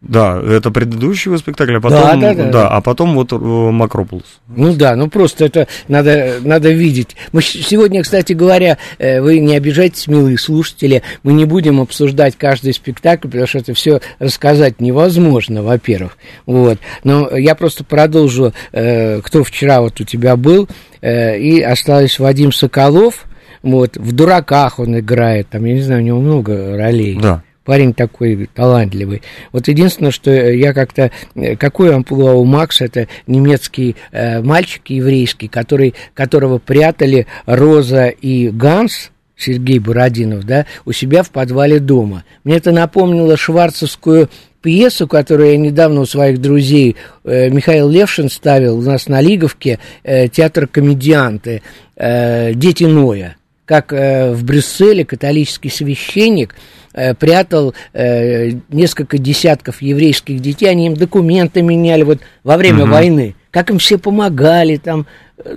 Да, 0.00 0.40
это 0.40 0.70
предыдущий 0.70 1.36
спектакль, 1.38 1.76
а 1.76 1.80
потом, 1.80 2.20
да, 2.20 2.32
да, 2.32 2.34
да. 2.34 2.50
да, 2.50 2.68
а 2.68 2.80
потом 2.80 3.16
вот 3.16 3.32
э, 3.32 3.36
Макрополус. 3.36 4.40
Ну 4.46 4.72
да, 4.72 4.94
ну 4.94 5.10
просто 5.10 5.46
это 5.46 5.66
надо, 5.88 6.36
надо 6.40 6.70
видеть. 6.70 7.16
Мы 7.32 7.42
сегодня, 7.42 8.04
кстати 8.04 8.32
говоря, 8.32 8.78
э, 8.98 9.20
вы 9.20 9.40
не 9.40 9.56
обижайтесь, 9.56 10.06
милые 10.06 10.38
слушатели, 10.38 11.02
мы 11.24 11.32
не 11.32 11.46
будем 11.46 11.80
обсуждать 11.80 12.36
каждый 12.38 12.74
спектакль, 12.74 13.26
потому 13.26 13.48
что 13.48 13.58
это 13.58 13.74
все 13.74 14.00
рассказать 14.20 14.80
невозможно, 14.80 15.64
во-первых. 15.64 16.16
Вот. 16.46 16.78
Но 17.02 17.36
я 17.36 17.56
просто 17.56 17.82
продолжу, 17.82 18.54
э, 18.70 19.20
кто 19.20 19.42
вчера 19.42 19.80
вот 19.80 20.00
у 20.00 20.04
тебя 20.04 20.36
был, 20.36 20.68
и 21.02 21.60
осталось 21.60 22.18
Вадим 22.18 22.52
Соколов, 22.52 23.26
вот, 23.62 23.96
в 23.96 24.12
«Дураках» 24.12 24.78
он 24.78 24.98
играет, 24.98 25.48
там, 25.48 25.64
я 25.64 25.74
не 25.74 25.80
знаю, 25.80 26.02
у 26.02 26.04
него 26.04 26.20
много 26.20 26.76
ролей. 26.76 27.18
Да 27.20 27.42
парень 27.68 27.92
такой 27.92 28.48
талантливый. 28.54 29.20
Вот 29.52 29.68
единственное, 29.68 30.10
что 30.10 30.30
я 30.30 30.72
как-то... 30.72 31.10
Какой 31.58 31.94
амплуа 31.94 32.32
у 32.32 32.46
Макса? 32.46 32.86
Это 32.86 33.08
немецкий 33.26 33.94
э, 34.10 34.40
мальчик 34.40 34.88
еврейский, 34.88 35.48
который, 35.48 35.92
которого 36.14 36.56
прятали 36.56 37.26
Роза 37.44 38.06
и 38.06 38.48
Ганс, 38.48 39.10
Сергей 39.36 39.80
Бородинов, 39.80 40.44
да, 40.44 40.64
у 40.86 40.92
себя 40.92 41.22
в 41.22 41.28
подвале 41.28 41.78
дома. 41.78 42.24
Мне 42.42 42.56
это 42.56 42.72
напомнило 42.72 43.36
шварцевскую 43.36 44.30
пьесу, 44.62 45.06
которую 45.06 45.50
я 45.50 45.58
недавно 45.58 46.00
у 46.00 46.06
своих 46.06 46.40
друзей 46.40 46.96
э, 47.24 47.50
Михаил 47.50 47.90
Левшин 47.90 48.30
ставил 48.30 48.78
у 48.78 48.82
нас 48.82 49.08
на 49.08 49.20
Лиговке, 49.20 49.78
э, 50.04 50.28
театр 50.28 50.68
комедианты, 50.68 51.60
э, 51.96 52.54
«Дети 52.54 52.84
Ноя». 52.84 53.36
Как 53.68 53.92
э, 53.92 54.32
в 54.32 54.44
Брюсселе 54.44 55.04
католический 55.04 55.70
священник– 55.70 56.56
Э, 56.98 57.14
прятал 57.14 57.74
э, 57.92 58.50
несколько 58.70 59.18
десятков 59.18 59.82
еврейских 59.82 60.40
детей, 60.40 60.66
они 60.66 60.86
им 60.86 60.94
документы 60.94 61.62
меняли 61.62 62.02
вот 62.02 62.18
во 62.42 62.56
время 62.56 62.84
угу. 62.84 62.92
войны, 62.92 63.36
как 63.52 63.70
им 63.70 63.78
все 63.78 63.98
помогали 63.98 64.78
там, 64.78 65.06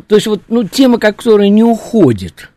то 0.07 0.15
есть 0.15 0.27
вот, 0.27 0.41
ну, 0.49 0.65
тема, 0.65 0.99
которая 0.99 1.49
не 1.49 1.63
уходит. 1.63 2.49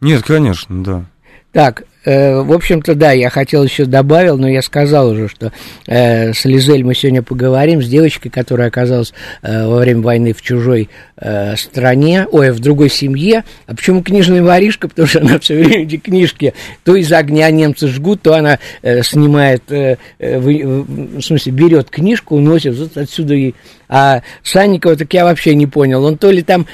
Нет, 0.00 0.22
конечно, 0.22 0.84
да. 0.84 1.04
Так, 1.50 1.82
в 2.08 2.52
общем-то, 2.52 2.94
да, 2.94 3.12
я 3.12 3.28
хотел 3.28 3.64
еще 3.64 3.84
добавил, 3.84 4.38
но 4.38 4.48
я 4.48 4.62
сказал 4.62 5.10
уже, 5.10 5.28
что 5.28 5.52
э, 5.86 6.32
с 6.32 6.44
Лизель 6.46 6.84
мы 6.84 6.94
сегодня 6.94 7.22
поговорим, 7.22 7.82
с 7.82 7.86
девочкой, 7.86 8.30
которая 8.30 8.68
оказалась 8.68 9.12
э, 9.42 9.66
во 9.66 9.76
время 9.78 10.00
войны 10.00 10.32
в 10.32 10.40
чужой 10.40 10.88
э, 11.16 11.56
стране, 11.56 12.26
ой, 12.30 12.50
в 12.52 12.60
другой 12.60 12.88
семье. 12.88 13.44
А 13.66 13.74
почему 13.74 14.02
книжная 14.02 14.42
воришка? 14.42 14.88
Потому 14.88 15.06
что 15.06 15.20
она 15.20 15.38
все 15.38 15.56
время 15.56 15.82
эти 15.82 15.96
книжки 15.96 16.54
то 16.84 16.96
из 16.96 17.12
огня 17.12 17.50
немцы 17.50 17.88
жгут, 17.88 18.22
то 18.22 18.34
она 18.34 18.58
э, 18.82 19.02
снимает, 19.02 19.70
э, 19.70 19.96
э, 20.18 20.38
в 20.38 21.20
смысле, 21.20 21.52
берет 21.52 21.90
книжку, 21.90 22.36
уносит 22.36 22.76
вот 22.76 22.96
отсюда 22.96 23.34
и... 23.34 23.54
А 23.90 24.20
Санникова, 24.42 24.96
так 24.96 25.12
я 25.14 25.24
вообще 25.24 25.54
не 25.54 25.66
понял, 25.66 26.04
он 26.04 26.18
то 26.18 26.30
ли 26.30 26.42
там 26.42 26.66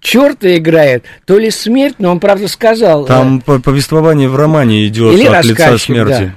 черта 0.00 0.56
играет, 0.56 1.04
то 1.26 1.38
ли 1.38 1.50
смерть, 1.50 1.96
но 1.98 2.10
он, 2.10 2.20
правда, 2.20 2.48
сказал... 2.48 3.06
Там 3.06 3.42
э, 3.46 3.58
повествование 3.58 4.28
в 4.28 4.36
романе 4.36 4.86
идет 4.86 5.14
или 5.14 5.26
от 5.26 5.44
лица 5.44 5.78
смерти. 5.78 6.10
Да. 6.10 6.34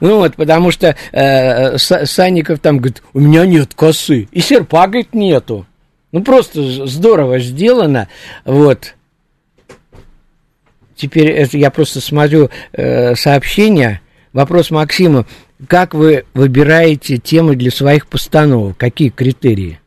Ну 0.00 0.16
вот, 0.16 0.36
потому 0.36 0.70
что 0.70 0.96
э, 1.12 1.76
Санников 1.78 2.60
там 2.60 2.78
говорит, 2.78 3.02
у 3.12 3.20
меня 3.20 3.44
нет 3.44 3.74
косы, 3.74 4.28
и 4.32 4.40
серпа, 4.40 4.86
говорит, 4.86 5.14
нету. 5.14 5.66
Ну, 6.12 6.22
просто 6.22 6.86
здорово 6.86 7.38
сделано, 7.38 8.08
вот. 8.44 8.94
Теперь 10.96 11.28
это 11.28 11.56
я 11.56 11.70
просто 11.70 12.00
смотрю 12.00 12.50
э, 12.72 13.14
сообщения. 13.14 14.02
Вопрос 14.32 14.70
Максима. 14.70 15.24
Как 15.66 15.94
вы 15.94 16.24
выбираете 16.34 17.16
темы 17.16 17.56
для 17.56 17.70
своих 17.70 18.06
постановок? 18.06 18.76
Какие 18.76 19.08
критерии? 19.08 19.80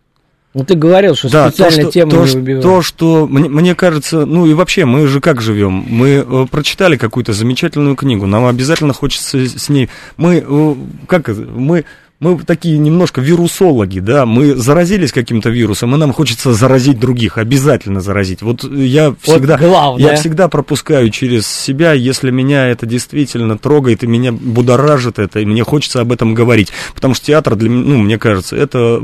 Ну, 0.53 0.63
ты 0.63 0.75
говорил, 0.75 1.15
что 1.15 1.31
да, 1.31 1.49
специально 1.49 1.85
то, 1.85 1.91
тему 1.91 2.11
то, 2.11 2.25
не 2.25 2.31
выбивал. 2.35 2.61
То, 2.61 2.81
что, 2.83 3.27
мне, 3.27 3.49
мне 3.49 3.73
кажется, 3.73 4.25
ну 4.25 4.45
и 4.45 4.53
вообще, 4.53 4.85
мы 4.85 5.07
же 5.07 5.19
как 5.19 5.41
живем? 5.41 5.83
Мы 5.87 6.23
э, 6.27 6.45
прочитали 6.49 6.95
какую-то 6.95 7.33
замечательную 7.33 7.95
книгу, 7.95 8.27
нам 8.27 8.45
обязательно 8.45 8.93
хочется 8.93 9.45
с 9.45 9.69
ней... 9.69 9.89
Мы, 10.17 10.43
э, 10.47 10.75
как 11.07 11.29
мы 11.29 11.85
мы 12.23 12.39
такие 12.39 12.77
немножко 12.77 13.19
вирусологи, 13.19 13.99
да, 13.99 14.25
мы 14.25 14.55
заразились 14.55 15.11
каким-то 15.11 15.49
вирусом, 15.49 15.93
и 15.93 15.97
нам 15.97 16.13
хочется 16.13 16.53
заразить 16.53 16.97
других, 16.97 17.37
обязательно 17.37 17.99
заразить. 17.99 18.41
Вот 18.41 18.63
я 18.63 19.13
всегда, 19.21 19.57
вот 19.57 19.99
я 19.99 20.15
всегда 20.15 20.47
пропускаю 20.47 21.09
через 21.09 21.45
себя, 21.45 21.91
если 21.91 22.31
меня 22.31 22.67
это 22.67 22.85
действительно 22.85 23.57
трогает, 23.57 24.03
и 24.03 24.07
меня 24.07 24.31
будоражит 24.31 25.19
это, 25.19 25.41
и 25.41 25.45
мне 25.45 25.63
хочется 25.63 25.99
об 25.99 26.13
этом 26.13 26.33
говорить. 26.33 26.71
Потому 26.95 27.13
что 27.13 27.25
театр, 27.25 27.55
для, 27.55 27.69
ну, 27.69 27.99
мне 27.99 28.17
кажется, 28.17 28.55
это 28.55 29.03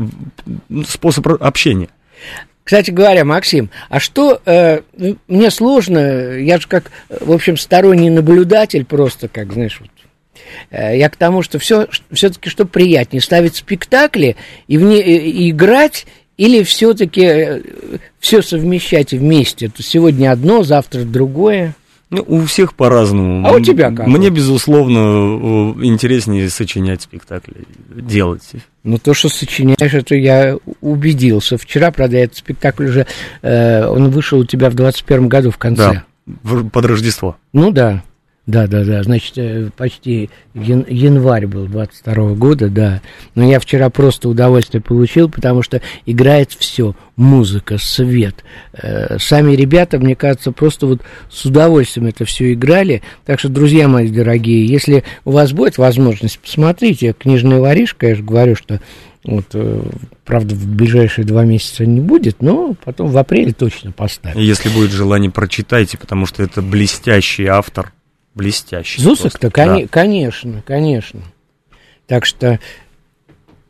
способ 0.87 1.27
общения. 1.41 1.89
Кстати 2.63 2.91
говоря, 2.91 3.25
Максим, 3.25 3.69
а 3.89 3.99
что 3.99 4.41
э, 4.45 4.81
мне 5.27 5.51
сложно, 5.51 6.37
я 6.37 6.59
же 6.59 6.67
как, 6.67 6.91
в 7.09 7.31
общем, 7.31 7.57
сторонний 7.57 8.11
наблюдатель 8.11 8.85
просто, 8.85 9.27
как, 9.27 9.51
знаешь, 9.51 9.77
вот 9.81 9.89
я 10.71 11.09
к 11.09 11.15
тому, 11.15 11.41
что 11.41 11.59
все, 11.59 11.87
все-таки 12.11 12.49
что 12.49 12.65
приятнее, 12.65 13.21
ставить 13.21 13.55
спектакли 13.55 14.35
и, 14.67 14.77
в 14.77 14.83
не, 14.83 15.01
и 15.01 15.49
играть, 15.51 16.05
или 16.39 16.63
все-таки 16.63 17.21
э, 17.21 17.61
все 18.19 18.41
совмещать 18.41 19.11
вместе? 19.11 19.67
То 19.67 19.83
сегодня 19.83 20.31
одно, 20.31 20.63
завтра 20.63 21.01
другое. 21.03 21.75
Ну, 22.11 22.23
у 22.27 22.41
всех 22.45 22.73
по-разному. 22.73 23.45
А 23.45 23.51
у 23.51 23.59
тебя 23.59 23.91
как? 23.91 24.07
Мне, 24.07 24.29
безусловно, 24.29 25.75
интереснее 25.83 26.49
сочинять 26.49 27.03
спектакли, 27.03 27.67
делать. 27.93 28.41
Ну, 28.83 28.97
то, 28.97 29.13
что 29.13 29.29
сочиняешь, 29.29 29.93
это 29.93 30.15
я 30.15 30.57
убедился. 30.81 31.57
Вчера, 31.57 31.91
правда, 31.91 32.17
этот 32.17 32.37
спектакль 32.37 32.85
уже, 32.85 33.05
э, 33.41 33.85
он 33.85 34.09
вышел 34.09 34.39
у 34.39 34.45
тебя 34.45 34.69
в 34.69 34.75
21 34.75 35.27
году 35.27 35.51
в 35.51 35.57
конце. 35.57 36.03
Да, 36.23 36.63
под 36.71 36.85
Рождество. 36.85 37.35
Ну, 37.53 37.71
да. 37.71 38.01
Да, 38.49 38.65
да, 38.65 38.83
да, 38.83 39.03
значит, 39.03 39.33
э, 39.37 39.69
почти 39.77 40.31
ян- 40.55 40.87
январь 40.89 41.45
был 41.45 41.67
22 41.67 42.33
года, 42.33 42.67
да. 42.67 42.99
Но 43.35 43.47
я 43.47 43.59
вчера 43.59 43.91
просто 43.91 44.27
удовольствие 44.27 44.81
получил, 44.81 45.29
потому 45.29 45.61
что 45.61 45.83
играет 46.07 46.51
все, 46.57 46.95
музыка, 47.15 47.77
свет. 47.77 48.43
Э, 48.73 49.19
Сами 49.19 49.55
ребята, 49.55 49.99
мне 49.99 50.15
кажется, 50.15 50.51
просто 50.51 50.87
вот 50.87 51.01
с 51.29 51.45
удовольствием 51.45 52.07
это 52.07 52.25
все 52.25 52.53
играли. 52.53 53.03
Так 53.23 53.39
что, 53.39 53.49
друзья 53.49 53.87
мои 53.87 54.09
дорогие, 54.09 54.65
если 54.65 55.03
у 55.25 55.31
вас 55.31 55.51
будет 55.51 55.77
возможность, 55.77 56.39
посмотрите, 56.39 57.13
книжная 57.13 57.59
воришка, 57.59 58.07
я 58.07 58.15
же 58.15 58.23
говорю, 58.23 58.55
что 58.55 58.81
вот, 59.25 59.45
э, 59.53 59.83
правда, 60.25 60.55
в 60.55 60.65
ближайшие 60.65 61.23
два 61.23 61.43
месяца 61.45 61.85
не 61.85 62.01
будет, 62.01 62.41
но 62.41 62.73
потом 62.83 63.09
в 63.09 63.17
апреле 63.19 63.51
точно 63.53 63.91
поставим. 63.91 64.39
Если 64.39 64.69
будет 64.69 64.89
желание, 64.89 65.29
прочитайте, 65.29 65.99
потому 65.99 66.25
что 66.25 66.41
это 66.41 66.63
блестящий 66.63 67.45
автор. 67.45 67.91
Блестящий. 68.35 69.01
Зусок-то, 69.01 69.49
просто, 69.49 69.73
кони- 69.73 69.87
конечно, 69.87 70.63
конечно. 70.65 71.21
Так 72.07 72.25
что, 72.25 72.59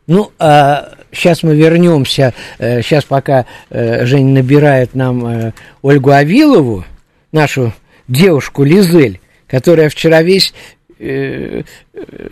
ну, 0.08 0.32
а 0.40 0.94
сейчас 1.12 1.44
мы 1.44 1.56
вернемся, 1.56 2.34
сейчас 2.58 3.04
пока 3.06 3.46
э, 3.70 4.06
Женя 4.06 4.34
набирает 4.34 4.96
нам 4.96 5.26
э, 5.26 5.54
Ольгу 5.82 6.12
Авилову, 6.12 6.86
нашу 7.32 7.74
девушку 8.08 8.64
Лизель, 8.64 9.20
которая 9.48 9.90
вчера 9.90 10.22
весь... 10.22 10.54
э, 11.00 11.64
э, 11.94 12.30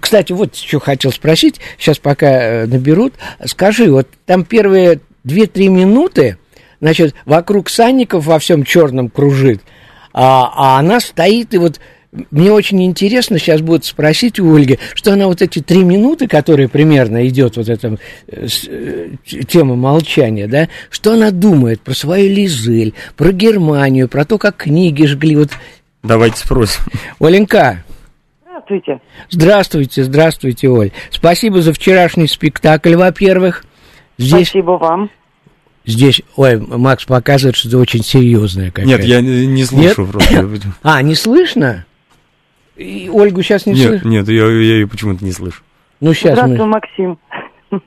кстати, 0.00 0.32
вот 0.32 0.54
что 0.56 0.78
хотел 0.78 1.12
спросить, 1.12 1.60
сейчас 1.78 1.98
пока 1.98 2.30
э, 2.30 2.66
наберут. 2.66 3.14
Скажи, 3.44 3.90
вот 3.90 4.08
там 4.24 4.44
первые 4.44 5.00
2-3 5.26 5.68
минуты, 5.68 6.38
значит, 6.80 7.14
вокруг 7.24 7.68
Санников 7.68 8.24
во 8.24 8.38
всем 8.38 8.64
черном 8.64 9.10
кружит, 9.10 9.60
а, 10.12 10.52
а 10.54 10.78
она 10.78 11.00
стоит 11.00 11.54
и 11.54 11.58
вот 11.58 11.80
мне 12.30 12.50
очень 12.50 12.82
интересно 12.82 13.38
сейчас 13.38 13.60
будет 13.60 13.84
спросить 13.84 14.40
у 14.40 14.54
Ольги, 14.54 14.78
что 14.94 15.12
она 15.12 15.26
вот 15.28 15.42
эти 15.42 15.60
три 15.60 15.84
минуты, 15.84 16.26
которые 16.26 16.68
примерно 16.68 17.26
идет 17.28 17.56
вот 17.56 17.68
эта 17.68 17.98
э, 18.26 18.46
э, 18.68 19.08
тема 19.46 19.76
молчания, 19.76 20.48
да, 20.48 20.68
что 20.90 21.12
она 21.12 21.30
думает 21.30 21.80
про 21.82 21.94
свою 21.94 22.34
Лизель, 22.34 22.94
про 23.16 23.30
Германию, 23.30 24.08
про 24.08 24.24
то, 24.24 24.38
как 24.38 24.56
книги 24.56 25.06
жгли. 25.06 25.36
Вот, 25.36 25.50
Давайте 26.02 26.38
спросим. 26.38 26.82
Оленька, 27.20 27.84
Здравствуйте. 28.44 29.00
здравствуйте, 29.28 30.02
здравствуйте, 30.04 30.68
Оль. 30.68 30.90
Спасибо 31.10 31.62
за 31.62 31.72
вчерашний 31.72 32.26
спектакль, 32.26 32.96
во-первых. 32.96 33.64
Здесь, 34.18 34.48
Спасибо 34.48 34.72
вам. 34.72 35.10
Здесь, 35.90 36.22
ой, 36.36 36.58
Макс 36.58 37.04
показывает, 37.04 37.56
что 37.56 37.68
это 37.68 37.78
очень 37.78 38.02
серьезное 38.02 38.70
какая 38.70 38.86
Нет, 38.86 39.04
я 39.04 39.20
не 39.20 39.46
не 39.46 39.64
слышу 39.64 40.02
Нет? 40.02 40.10
просто. 40.10 40.50
А, 40.82 41.02
не 41.02 41.14
слышно? 41.14 41.84
И 42.76 43.10
Ольгу 43.12 43.42
сейчас 43.42 43.66
не 43.66 43.74
Нет, 43.74 43.88
слышно? 43.88 44.08
нет, 44.08 44.28
я, 44.28 44.44
я 44.46 44.50
ее 44.50 44.88
почему-то 44.88 45.24
не 45.24 45.32
слышу. 45.32 45.62
Ну, 46.00 46.14
сейчас 46.14 46.32
Здравствуй, 46.32 46.58
мы... 46.58 46.66
Максим. 46.66 47.18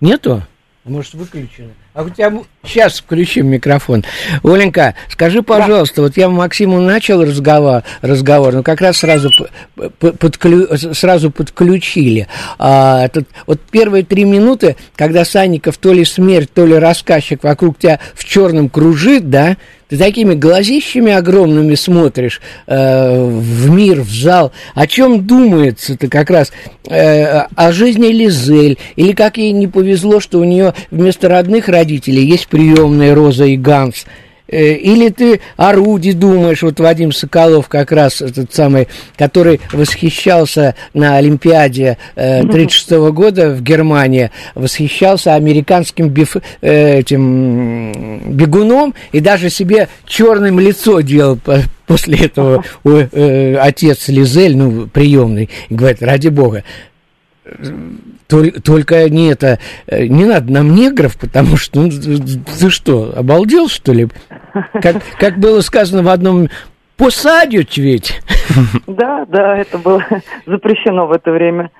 Нету? 0.00 0.42
Может, 0.84 1.14
выключено? 1.14 1.72
А 1.92 2.02
у 2.02 2.08
тебя... 2.08 2.32
Сейчас 2.62 2.98
включим 3.00 3.46
микрофон. 3.48 4.04
Оленька, 4.44 4.94
скажи, 5.08 5.42
пожалуйста, 5.42 6.02
вот 6.02 6.18
я 6.18 6.28
Максиму 6.28 6.78
начал 6.80 7.22
разговор, 7.24 7.82
разговор 8.02 8.52
но 8.52 8.62
как 8.62 8.82
раз 8.82 8.98
сразу, 8.98 9.30
подклю- 9.98 10.94
сразу 10.94 11.30
подключили. 11.30 12.28
А, 12.58 13.06
этот- 13.06 13.28
вот 13.46 13.60
первые 13.70 14.04
три 14.04 14.24
минуты, 14.24 14.76
когда 14.94 15.24
Санников 15.24 15.78
то 15.78 15.94
ли 15.94 16.04
смерть, 16.04 16.50
то 16.52 16.66
ли 16.66 16.74
рассказчик 16.74 17.42
вокруг 17.42 17.78
тебя 17.78 17.98
в 18.14 18.24
черном 18.26 18.68
кружит, 18.68 19.30
да, 19.30 19.56
ты 19.88 19.96
такими 19.96 20.34
глазищами 20.34 21.10
огромными 21.12 21.74
смотришь 21.74 22.40
э, 22.68 23.24
в 23.24 23.70
мир, 23.70 24.02
в 24.02 24.10
зал. 24.10 24.52
О 24.76 24.86
чем 24.86 25.26
думается-то 25.26 26.06
как 26.06 26.30
раз? 26.30 26.52
Э, 26.88 27.40
о 27.56 27.72
жизни 27.72 28.06
Лизель? 28.06 28.78
Или 28.94 29.10
как 29.14 29.36
ей 29.36 29.50
не 29.50 29.66
повезло, 29.66 30.20
что 30.20 30.38
у 30.38 30.44
нее 30.44 30.74
вместо 30.92 31.28
родных 31.28 31.66
родителей 31.68 32.24
есть 32.24 32.46
приемные 32.50 33.14
Роза 33.14 33.44
и 33.46 33.56
Ганс? 33.56 34.04
Э, 34.52 34.74
Или 34.74 35.10
ты 35.10 35.40
о 35.56 35.72
думаешь, 36.12 36.62
вот 36.62 36.80
Вадим 36.80 37.12
Соколов 37.12 37.68
как 37.68 37.92
раз 37.92 38.20
этот 38.20 38.52
самый, 38.52 38.88
который 39.16 39.60
восхищался 39.72 40.74
на 40.92 41.16
Олимпиаде 41.18 41.98
э, 42.16 42.42
36 42.42 42.90
года 43.12 43.50
в 43.50 43.62
Германии, 43.62 44.30
восхищался 44.56 45.34
американским 45.36 46.08
биф, 46.08 46.36
э, 46.62 46.98
этим 46.98 48.22
бегуном 48.34 48.94
и 49.12 49.20
даже 49.20 49.50
себе 49.50 49.88
черным 50.04 50.58
лицо 50.58 51.00
делал 51.00 51.36
по- 51.36 51.62
после 51.86 52.18
этого 52.18 52.64
у, 52.82 52.90
э, 52.90 53.54
отец 53.56 54.08
Лизель, 54.08 54.56
ну, 54.56 54.88
приемный, 54.88 55.48
говорит, 55.70 56.02
ради 56.02 56.26
бога, 56.28 56.64
Тол- 58.28 58.60
Только 58.62 59.08
не 59.08 59.28
это, 59.32 59.58
э, 59.86 60.06
не 60.06 60.24
надо 60.24 60.52
нам 60.52 60.74
негров, 60.74 61.18
потому 61.18 61.56
что, 61.56 61.80
ну, 61.80 61.90
ты 61.90 62.70
что, 62.70 63.12
обалдел, 63.16 63.68
что 63.68 63.92
ли? 63.92 64.08
Как, 64.80 65.02
как 65.18 65.38
было 65.38 65.60
сказано 65.60 66.02
в 66.02 66.08
одном, 66.08 66.48
посадят 66.96 67.76
ведь. 67.76 68.20
Да, 68.86 69.24
да, 69.26 69.56
это 69.56 69.78
было 69.78 70.04
запрещено 70.46 71.06
в 71.06 71.12
это 71.12 71.30
время. 71.30 71.70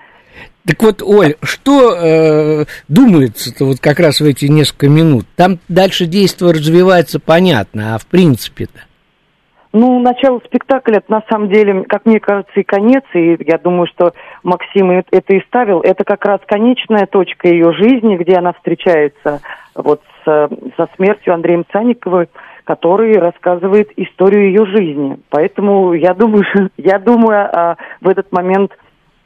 Так 0.66 0.82
вот, 0.82 1.02
Оль, 1.02 1.36
что 1.42 1.96
э, 1.96 2.64
думается-то 2.88 3.64
вот 3.64 3.80
как 3.80 3.98
раз 3.98 4.20
в 4.20 4.24
эти 4.24 4.44
несколько 4.46 4.88
минут? 4.88 5.26
Там 5.34 5.58
дальше 5.68 6.06
действие 6.06 6.52
развивается 6.52 7.18
понятно, 7.18 7.94
а 7.94 7.98
в 7.98 8.06
принципе-то? 8.06 8.80
Ну, 9.72 10.00
начало 10.00 10.40
спектакля, 10.44 11.00
на 11.06 11.22
самом 11.30 11.48
деле, 11.48 11.84
как 11.84 12.04
мне 12.04 12.18
кажется, 12.18 12.58
и 12.58 12.64
конец, 12.64 13.04
и 13.14 13.36
я 13.46 13.56
думаю, 13.56 13.86
что 13.86 14.12
Максим 14.42 14.90
это 14.90 15.32
и 15.32 15.40
ставил, 15.42 15.80
это 15.80 16.02
как 16.02 16.24
раз 16.24 16.40
конечная 16.44 17.06
точка 17.06 17.48
ее 17.48 17.72
жизни, 17.72 18.16
где 18.16 18.34
она 18.34 18.52
встречается 18.52 19.40
вот 19.76 20.02
с, 20.24 20.50
со 20.76 20.88
смертью 20.96 21.34
Андреем 21.34 21.64
Цанниковым, 21.70 22.26
который 22.64 23.16
рассказывает 23.16 23.90
историю 23.96 24.48
ее 24.48 24.66
жизни. 24.66 25.18
Поэтому 25.30 25.92
я 25.92 26.14
думаю, 26.14 26.44
я 26.76 26.98
думаю 26.98 27.48
а, 27.52 27.76
в 28.00 28.08
этот 28.08 28.32
момент 28.32 28.76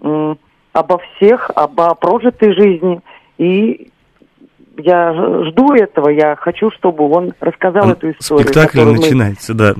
м, 0.02 0.38
обо 0.74 0.98
всех, 0.98 1.50
обо 1.54 1.94
прожитой 1.94 2.52
жизни, 2.52 3.00
и 3.38 3.90
я 4.78 5.12
жду 5.50 5.72
этого, 5.74 6.08
я 6.08 6.36
хочу, 6.36 6.70
чтобы 6.72 7.08
он 7.10 7.32
рассказал 7.40 7.90
эту 7.90 8.10
историю. 8.12 8.44
Спектакль 8.46 8.80
мы- 8.80 8.92
начинается, 8.92 9.54
да. 9.54 9.74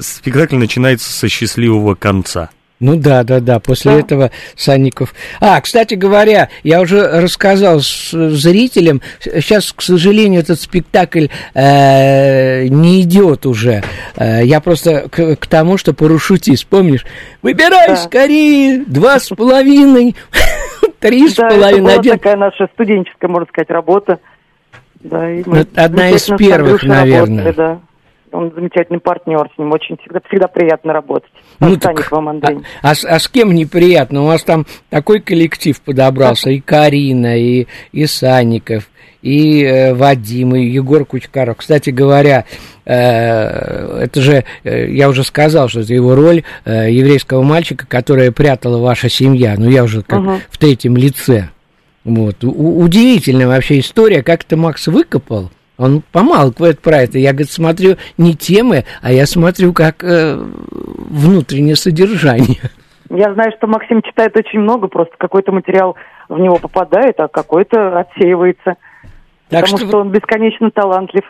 Спектакль 0.00 0.56
начинается 0.56 1.12
со 1.12 1.28
счастливого 1.28 1.94
конца. 1.94 2.50
Ну 2.80 2.96
да, 2.96 3.22
да, 3.22 3.38
да. 3.38 3.60
После 3.60 3.92
Да. 3.92 3.98
этого 4.00 4.30
Санников. 4.56 5.14
А, 5.40 5.60
кстати 5.60 5.94
говоря, 5.94 6.48
я 6.64 6.80
уже 6.80 7.00
рассказал 7.20 7.78
с- 7.80 8.10
зрителям. 8.10 9.00
Сейчас, 9.20 9.72
к 9.72 9.82
сожалению, 9.82 10.40
этот 10.40 10.60
спектакль 10.60 11.26
э, 11.54 12.66
не 12.66 13.02
идет 13.02 13.46
уже. 13.46 13.84
Э, 14.16 14.40
я 14.44 14.60
просто 14.60 15.08
к, 15.08 15.36
к 15.36 15.46
тому, 15.46 15.78
что 15.78 15.94
порушутись, 15.94 16.64
помнишь? 16.64 17.06
Выбирай 17.40 17.86
Да. 17.90 17.96
скорее, 17.96 18.82
два 18.84 19.20
с 19.20 19.28
половиной, 19.28 20.16
три 21.02 21.28
с 21.28 21.34
Да, 21.36 21.48
половиной, 21.50 21.94
один. 21.96 22.12
такая 22.14 22.36
наша 22.36 22.68
студенческая, 22.72 23.28
можно 23.28 23.46
сказать, 23.48 23.70
работа. 23.70 24.18
Да, 25.00 25.30
и 25.30 25.42
Ну, 25.44 25.56
это 25.56 25.84
одна 25.84 26.10
из 26.10 26.26
первых, 26.38 26.82
наверное. 26.84 27.44
работали, 27.44 27.54
да. 27.56 27.80
Он 28.32 28.52
замечательный 28.54 29.00
партнер, 29.00 29.48
с 29.54 29.58
ним 29.58 29.72
очень 29.72 29.96
всегда, 29.98 30.20
всегда 30.28 30.48
приятно 30.48 30.92
работать. 30.92 31.30
Ну, 31.60 31.76
так, 31.76 32.10
вам, 32.10 32.28
Андрей. 32.28 32.58
а, 32.82 32.90
а 32.90 32.94
с- 32.94 33.04
а 33.04 33.18
с 33.18 33.28
кем 33.28 33.54
неприятно? 33.54 34.22
У 34.22 34.26
вас 34.26 34.42
там 34.42 34.66
такой 34.90 35.20
коллектив 35.20 35.80
подобрался, 35.80 36.50
и 36.50 36.60
Карина, 36.60 37.38
и, 37.38 37.66
и 37.92 38.06
Санников, 38.06 38.88
и 39.20 39.62
э, 39.62 39.94
Вадим, 39.94 40.54
и 40.56 40.64
Егор 40.64 41.04
Кучкаров. 41.04 41.58
Кстати 41.58 41.90
говоря, 41.90 42.44
э, 42.86 44.02
это 44.04 44.20
же, 44.20 44.44
э, 44.64 44.90
я 44.90 45.08
уже 45.08 45.24
сказал, 45.24 45.68
что 45.68 45.80
это 45.80 45.92
его 45.94 46.14
роль 46.14 46.42
э, 46.64 46.90
еврейского 46.90 47.42
мальчика, 47.42 47.86
которая 47.86 48.32
прятала 48.32 48.78
ваша 48.78 49.08
семья. 49.08 49.54
Ну, 49.58 49.68
я 49.68 49.84
уже 49.84 50.02
как 50.02 50.20
Мгм. 50.20 50.40
в 50.50 50.58
третьем 50.58 50.96
лице. 50.96 51.50
Вот. 52.04 52.42
У- 52.44 52.80
удивительная 52.82 53.46
вообще 53.46 53.78
история, 53.78 54.22
как 54.22 54.42
это 54.44 54.56
Макс 54.56 54.86
выкопал. 54.88 55.50
Он 55.82 56.02
помалкивает 56.12 56.80
про 56.80 57.02
это. 57.02 57.18
Я, 57.18 57.32
говорит, 57.32 57.50
смотрю 57.50 57.96
не 58.16 58.34
темы, 58.36 58.84
а 59.02 59.12
я 59.12 59.26
смотрю 59.26 59.72
как 59.72 60.04
э, 60.04 60.36
внутреннее 60.36 61.74
содержание. 61.74 62.70
Я 63.10 63.34
знаю, 63.34 63.52
что 63.58 63.66
Максим 63.66 64.00
читает 64.00 64.36
очень 64.36 64.60
много, 64.60 64.86
просто 64.86 65.14
какой-то 65.18 65.52
материал 65.52 65.96
в 66.28 66.38
него 66.38 66.56
попадает, 66.56 67.18
а 67.18 67.28
какой-то 67.28 67.98
отсеивается. 67.98 68.76
Так 69.48 69.62
потому 69.62 69.78
что, 69.78 69.88
что... 69.88 69.98
он 69.98 70.10
бесконечно 70.10 70.70
талантлив. 70.70 71.24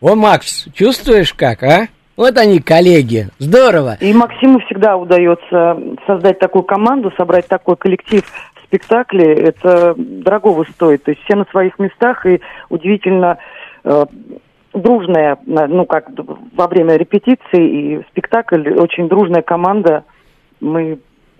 о, 0.00 0.14
Макс, 0.14 0.68
чувствуешь 0.74 1.32
как, 1.32 1.62
а? 1.62 1.88
Вот 2.18 2.36
они, 2.36 2.58
коллеги. 2.58 3.28
Здорово. 3.38 3.96
И 4.00 4.12
Максиму 4.12 4.58
всегда 4.66 4.96
удается 4.96 5.78
создать 6.04 6.40
такую 6.40 6.64
команду, 6.64 7.12
собрать 7.16 7.46
такой 7.46 7.76
коллектив 7.76 8.22
в 8.68 8.76
спектакле. 8.76 9.32
Это 9.34 9.94
дорогого 9.96 10.64
стоит. 10.64 11.04
То 11.04 11.10
есть 11.10 11.22
все 11.24 11.36
на 11.36 11.44
своих 11.46 11.78
местах 11.78 12.26
и 12.26 12.40
удивительно 12.68 13.38
э, 13.84 14.06
дружная, 14.74 15.38
ну 15.46 15.86
как 15.86 16.10
во 16.54 16.68
время 16.68 16.96
репетиции 16.96 17.40
и 17.52 18.02
спектакль, 18.10 18.68
очень 18.74 19.08
дружная 19.08 19.42
команда. 19.42 20.04
Мы 20.60 20.98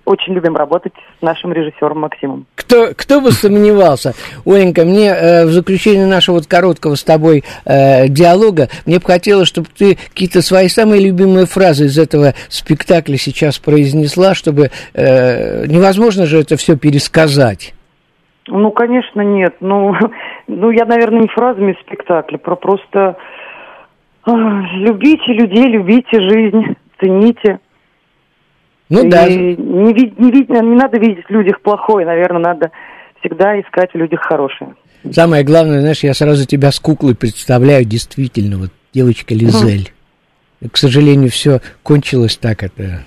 очень 0.09 0.33
любим 0.33 0.57
работать 0.57 0.95
с 1.19 1.23
нашим 1.23 1.53
режиссером 1.53 2.01
Максимом. 2.01 2.47
Кто, 2.55 2.89
кто 2.97 3.21
бы 3.21 3.31
сомневался? 3.31 4.15
Оленька, 4.47 4.85
мне 4.85 5.11
э, 5.11 5.45
в 5.45 5.51
заключение 5.51 6.07
нашего 6.07 6.37
вот 6.37 6.47
короткого 6.47 6.95
с 6.95 7.05
тобой 7.05 7.45
э, 7.67 8.09
диалога, 8.09 8.69
мне 8.87 8.99
бы 8.99 9.05
хотелось, 9.05 9.49
чтобы 9.49 9.69
ты 9.77 9.97
какие-то 9.97 10.41
свои 10.41 10.69
самые 10.69 11.05
любимые 11.05 11.47
фразы 11.47 11.87
из 11.87 11.99
этого 11.99 12.33
спектакля 12.49 13.17
сейчас 13.17 13.59
произнесла, 13.59 14.35
чтобы 14.35 14.71
э, 14.95 15.67
невозможно 15.67 16.25
же 16.25 16.41
это 16.41 16.57
все 16.57 16.77
пересказать. 16.77 17.75
Ну, 18.47 18.71
конечно, 18.71 19.21
нет. 19.21 19.57
Ну, 19.61 19.95
ну 20.47 20.71
я, 20.71 20.87
наверное, 20.87 21.21
не 21.21 21.29
фразами 21.29 21.77
спектакля, 21.83 22.39
про 22.39 22.57
просто 22.57 23.17
любите 24.27 25.33
людей, 25.33 25.69
любите 25.69 26.21
жизнь, 26.21 26.77
цените. 27.01 27.61
Ну 28.89 29.07
и 29.07 29.11
да. 29.11 29.29
Не, 29.29 29.55
не, 29.57 29.93
не, 29.93 30.47
не 30.47 30.77
надо 30.77 30.99
видеть 30.99 31.27
в 31.27 31.31
людях 31.31 31.61
плохое, 31.61 32.07
наверное, 32.07 32.41
надо 32.41 32.71
всегда 33.21 33.61
искать 33.61 33.93
в 33.93 33.97
людях 33.97 34.21
хорошее. 34.23 34.75
Самое 35.11 35.45
главное, 35.45 35.81
знаешь, 35.81 36.03
я 36.03 36.15
сразу 36.15 36.47
тебя 36.47 36.71
с 36.73 36.81
куклой 36.81 37.15
представляю, 37.15 37.85
действительно, 37.85 38.59
вот 38.59 38.71
девочка 38.93 39.35
Лизель. 39.35 39.93
Угу. 40.61 40.71
К 40.71 40.77
сожалению, 40.77 41.31
все 41.31 41.61
кончилось 41.83 42.37
так, 42.37 42.63
это... 42.63 43.05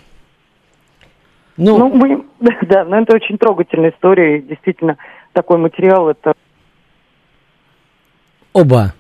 Ну, 1.58 1.78
ну 1.78 1.90
мы, 1.90 2.24
да, 2.62 2.86
но 2.86 3.02
это 3.02 3.16
очень 3.16 3.38
трогательная 3.38 3.92
история, 3.92 4.38
и 4.38 4.42
действительно, 4.42 4.98
такой 5.34 5.58
материал, 5.58 6.10
это... 6.10 6.34
Оба. 8.54 8.94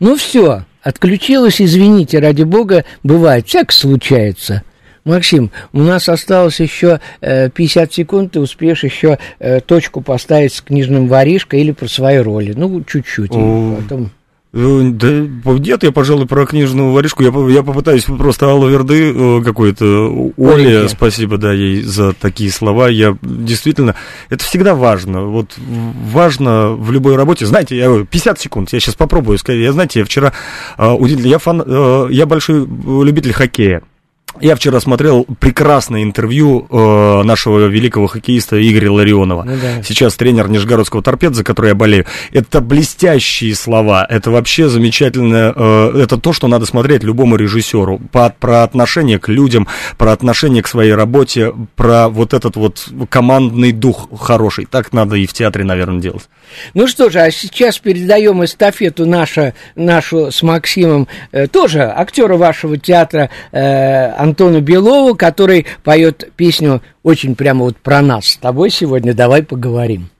Ну 0.00 0.16
все, 0.16 0.62
отключилась, 0.82 1.60
извините, 1.60 2.20
ради 2.20 2.44
бога, 2.44 2.84
бывает, 3.02 3.46
всяк 3.46 3.72
случается. 3.72 4.62
Максим, 5.04 5.50
у 5.72 5.80
нас 5.80 6.08
осталось 6.08 6.60
еще 6.60 7.00
э, 7.20 7.50
50 7.50 7.92
секунд, 7.92 8.32
ты 8.32 8.40
успеешь 8.40 8.84
еще 8.84 9.18
э, 9.38 9.60
точку 9.60 10.00
поставить 10.00 10.54
с 10.54 10.60
книжным 10.60 11.08
воришкой 11.08 11.60
или 11.60 11.72
про 11.72 11.88
свои 11.88 12.18
роли. 12.18 12.52
Ну, 12.56 12.82
чуть-чуть. 12.82 13.30
Потом... 13.30 14.10
Э, 14.52 14.90
да 14.92 15.08
нет, 15.10 15.82
я, 15.82 15.92
пожалуй, 15.92 16.26
про 16.26 16.46
книжную 16.46 16.92
воришку. 16.92 17.22
Я, 17.22 17.30
я 17.50 17.62
попытаюсь 17.62 18.04
просто 18.04 18.46
Алла 18.46 18.68
Верды 18.68 19.42
какой-то. 19.44 20.32
Оле, 20.36 20.88
спасибо, 20.88 21.36
да, 21.36 21.52
ей 21.52 21.82
за 21.82 22.12
такие 22.12 22.50
слова. 22.50 22.88
Я 22.88 23.16
действительно... 23.22 23.94
Это 24.30 24.42
всегда 24.44 24.74
важно. 24.74 25.24
Вот 25.26 25.54
важно 25.58 26.72
в 26.72 26.90
любой 26.90 27.16
работе. 27.16 27.46
Знаете, 27.46 27.76
я 27.76 28.04
50 28.04 28.40
секунд, 28.40 28.72
я 28.72 28.80
сейчас 28.80 28.94
попробую 28.94 29.38
сказать. 29.38 29.60
Я, 29.60 29.72
знаете, 29.72 30.00
я 30.00 30.04
вчера 30.04 30.32
удивительно... 30.78 31.28
Я, 31.28 31.38
фан, 31.38 32.10
я 32.10 32.26
большой 32.26 32.66
любитель 33.04 33.34
хоккея. 33.34 33.82
Я 34.40 34.56
вчера 34.56 34.80
смотрел 34.80 35.26
прекрасное 35.40 36.02
интервью 36.02 36.66
э, 36.70 37.22
нашего 37.22 37.66
великого 37.66 38.06
хоккеиста 38.06 38.56
Игоря 38.60 38.92
Ларионова. 38.92 39.42
Ну, 39.44 39.56
да. 39.60 39.82
Сейчас 39.82 40.16
тренер 40.16 40.48
Нижегородского 40.48 41.02
торпеда, 41.02 41.34
за 41.34 41.44
который 41.44 41.68
я 41.68 41.74
болею. 41.74 42.06
Это 42.32 42.60
блестящие 42.60 43.54
слова. 43.54 44.06
Это 44.08 44.30
вообще 44.30 44.68
замечательно. 44.68 45.52
Э, 45.54 46.02
это 46.02 46.18
то, 46.18 46.32
что 46.32 46.48
надо 46.48 46.66
смотреть 46.66 47.02
любому 47.02 47.36
режиссеру. 47.36 48.00
По, 48.12 48.30
про 48.30 48.62
отношение 48.62 49.18
к 49.18 49.28
людям, 49.28 49.66
про 49.96 50.12
отношение 50.12 50.62
к 50.62 50.68
своей 50.68 50.92
работе, 50.92 51.52
про 51.76 52.08
вот 52.08 52.34
этот 52.34 52.56
вот 52.56 52.88
командный 53.08 53.72
дух 53.72 54.08
хороший. 54.20 54.66
Так 54.66 54.92
надо 54.92 55.16
и 55.16 55.26
в 55.26 55.32
театре, 55.32 55.64
наверное, 55.64 56.00
делать. 56.00 56.28
Ну 56.74 56.86
что 56.86 57.10
же, 57.10 57.20
а 57.20 57.30
сейчас 57.30 57.78
передаем 57.78 58.44
эстафету 58.44 59.06
нашу, 59.06 59.52
нашу 59.74 60.30
с 60.30 60.42
Максимом, 60.42 61.08
э, 61.32 61.46
тоже 61.46 61.82
актера 61.82 62.36
вашего 62.36 62.78
театра 62.78 63.30
э, 63.52 64.06
Антону 64.28 64.60
Белову, 64.60 65.14
который 65.14 65.64
поет 65.82 66.30
песню 66.36 66.82
очень 67.02 67.34
прямо 67.34 67.64
вот 67.64 67.78
про 67.78 68.02
нас 68.02 68.26
с 68.26 68.36
тобой 68.36 68.68
сегодня. 68.70 69.14
Давай 69.14 69.42
поговорим. 69.42 70.10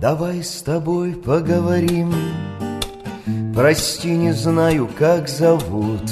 Давай 0.00 0.44
с 0.44 0.62
тобой 0.62 1.14
поговорим 1.14 2.14
Прости, 3.52 4.10
не 4.10 4.32
знаю, 4.32 4.88
как 4.96 5.28
зовут 5.28 6.08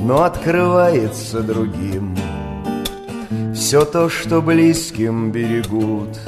Но 0.00 0.24
открывается 0.24 1.42
другим 1.42 2.16
Все 3.54 3.84
то, 3.84 4.08
что 4.08 4.42
близким 4.42 5.30
берегут 5.30 6.18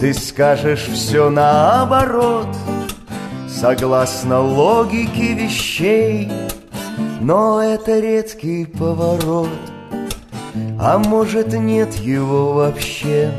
ты 0.00 0.12
скажешь 0.14 0.88
все 0.92 1.30
наоборот 1.30 2.48
Согласно 3.48 4.40
логике 4.40 5.32
вещей. 5.34 6.30
Но 7.20 7.62
это 7.62 8.00
редкий 8.00 8.66
поворот 8.66 9.48
А 10.78 10.98
может 10.98 11.54
нет 11.54 11.94
его 11.94 12.52
вообще. 12.52 13.32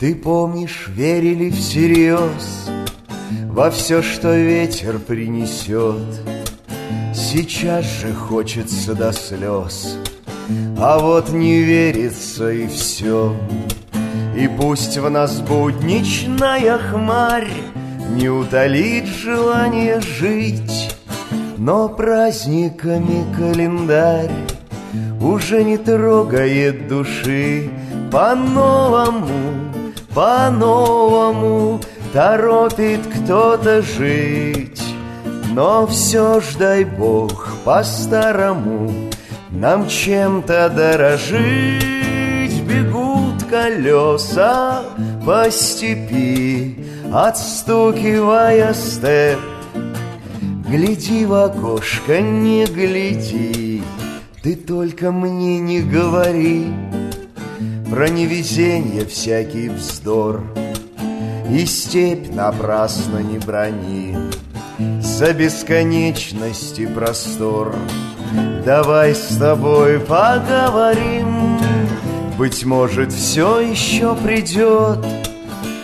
Ты 0.00 0.16
помнишь, 0.16 0.88
верили 0.88 1.48
всерьез 1.50 2.68
Во 3.46 3.70
все, 3.70 4.02
что 4.02 4.34
ветер 4.34 4.98
принесет 4.98 6.20
Сейчас 7.14 7.84
же 7.84 8.12
хочется 8.12 8.94
до 8.94 9.12
слез 9.12 9.96
А 10.76 10.98
вот 10.98 11.30
не 11.30 11.62
верится 11.62 12.50
и 12.50 12.66
все 12.66 13.32
и 14.34 14.48
пусть 14.48 14.96
в 14.96 15.08
нас 15.10 15.40
будничная 15.40 16.78
хмарь 16.78 17.50
Не 18.10 18.28
утолит 18.28 19.06
желание 19.06 20.00
жить. 20.00 20.96
Но 21.58 21.88
праздниками 21.88 23.24
календарь 23.36 24.30
Уже 25.20 25.64
не 25.64 25.76
трогает 25.76 26.88
души. 26.88 27.70
По-новому, 28.10 29.70
по-новому 30.14 31.80
Торопит 32.12 33.00
кто-то 33.06 33.82
жить. 33.82 34.82
Но 35.50 35.86
все 35.86 36.40
ж 36.40 36.56
дай 36.58 36.84
Бог 36.84 37.48
по-старому 37.64 38.90
Нам 39.50 39.88
чем-то 39.88 40.70
дорожить 40.70 42.01
колеса 43.62 44.82
по 45.24 45.50
степи, 45.50 46.76
Отстукивая 47.12 48.72
степ. 48.74 49.38
Гляди 50.68 51.26
в 51.26 51.34
окошко, 51.34 52.20
не 52.20 52.64
гляди, 52.64 53.82
Ты 54.42 54.56
только 54.56 55.12
мне 55.12 55.60
не 55.60 55.80
говори. 55.82 56.66
Про 57.90 58.08
невезенье 58.08 59.04
всякий 59.04 59.68
вздор 59.68 60.42
И 61.50 61.66
степь 61.66 62.34
напрасно 62.34 63.18
не 63.18 63.38
брони. 63.38 64.16
За 65.02 65.34
бесконечности 65.34 66.86
простор 66.86 67.74
Давай 68.64 69.14
с 69.14 69.36
тобой 69.36 70.00
поговорим 70.00 71.58
быть 72.42 72.64
может, 72.64 73.12
все 73.12 73.60
еще 73.60 74.16
придет 74.16 74.98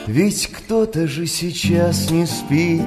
Ведь 0.09 0.49
кто-то 0.49 1.07
же 1.07 1.29
сейчас 1.29 2.11
не 2.11 2.27
спит. 2.27 2.83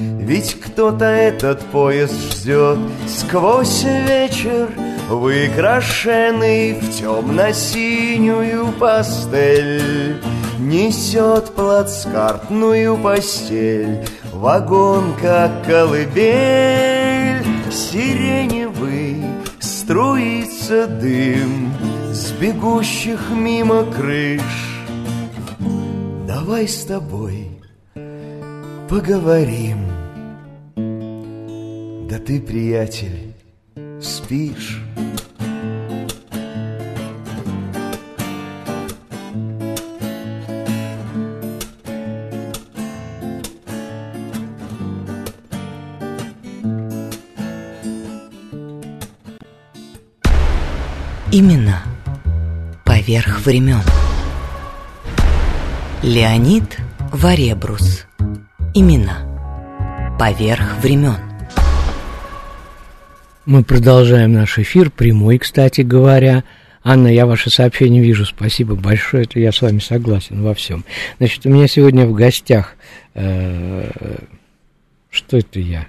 Ведь 0.00 0.58
кто-то 0.60 1.04
этот 1.04 1.60
поезд 1.66 2.16
ждет 2.32 2.76
Сквозь 3.06 3.84
вечер 3.84 4.68
Выкрашенный 5.08 6.72
в 6.72 6.90
темно-синюю 6.90 8.72
пастель 8.80 10.16
Несет 10.58 11.54
плацкартную 11.54 12.96
постель. 12.96 14.04
Вагон, 14.32 15.14
как 15.22 15.64
колыбель 15.64 17.46
Сиреневый 17.70 19.22
струится 19.60 20.88
дым 20.88 21.93
с 22.14 22.30
бегущих 22.30 23.30
мимо 23.30 23.84
крыш. 23.84 24.40
Давай 26.28 26.68
с 26.68 26.84
тобой 26.84 27.50
поговорим. 28.88 29.78
Да 32.08 32.18
ты, 32.20 32.40
приятель, 32.40 33.34
спишь. 34.00 34.80
Именно 51.32 51.93
поверх 53.04 53.44
времен. 53.44 53.82
Леонид 56.02 56.78
Варебрус. 57.12 58.06
Имена. 58.72 60.16
Поверх 60.18 60.78
времен. 60.82 61.18
Мы 63.44 63.62
продолжаем 63.62 64.32
наш 64.32 64.58
эфир, 64.58 64.90
прямой, 64.90 65.36
кстати 65.36 65.82
говоря. 65.82 66.44
Анна, 66.82 67.08
я 67.08 67.26
ваше 67.26 67.50
сообщение 67.50 68.02
вижу, 68.02 68.24
спасибо 68.24 68.74
большое, 68.74 69.24
это 69.24 69.38
я 69.38 69.52
с 69.52 69.60
вами 69.60 69.80
согласен 69.80 70.42
во 70.42 70.54
всем. 70.54 70.84
Значит, 71.18 71.44
у 71.44 71.50
меня 71.50 71.68
сегодня 71.68 72.06
в 72.06 72.14
гостях, 72.14 72.74
э, 73.12 73.90
что 75.10 75.36
это 75.36 75.60
я? 75.60 75.88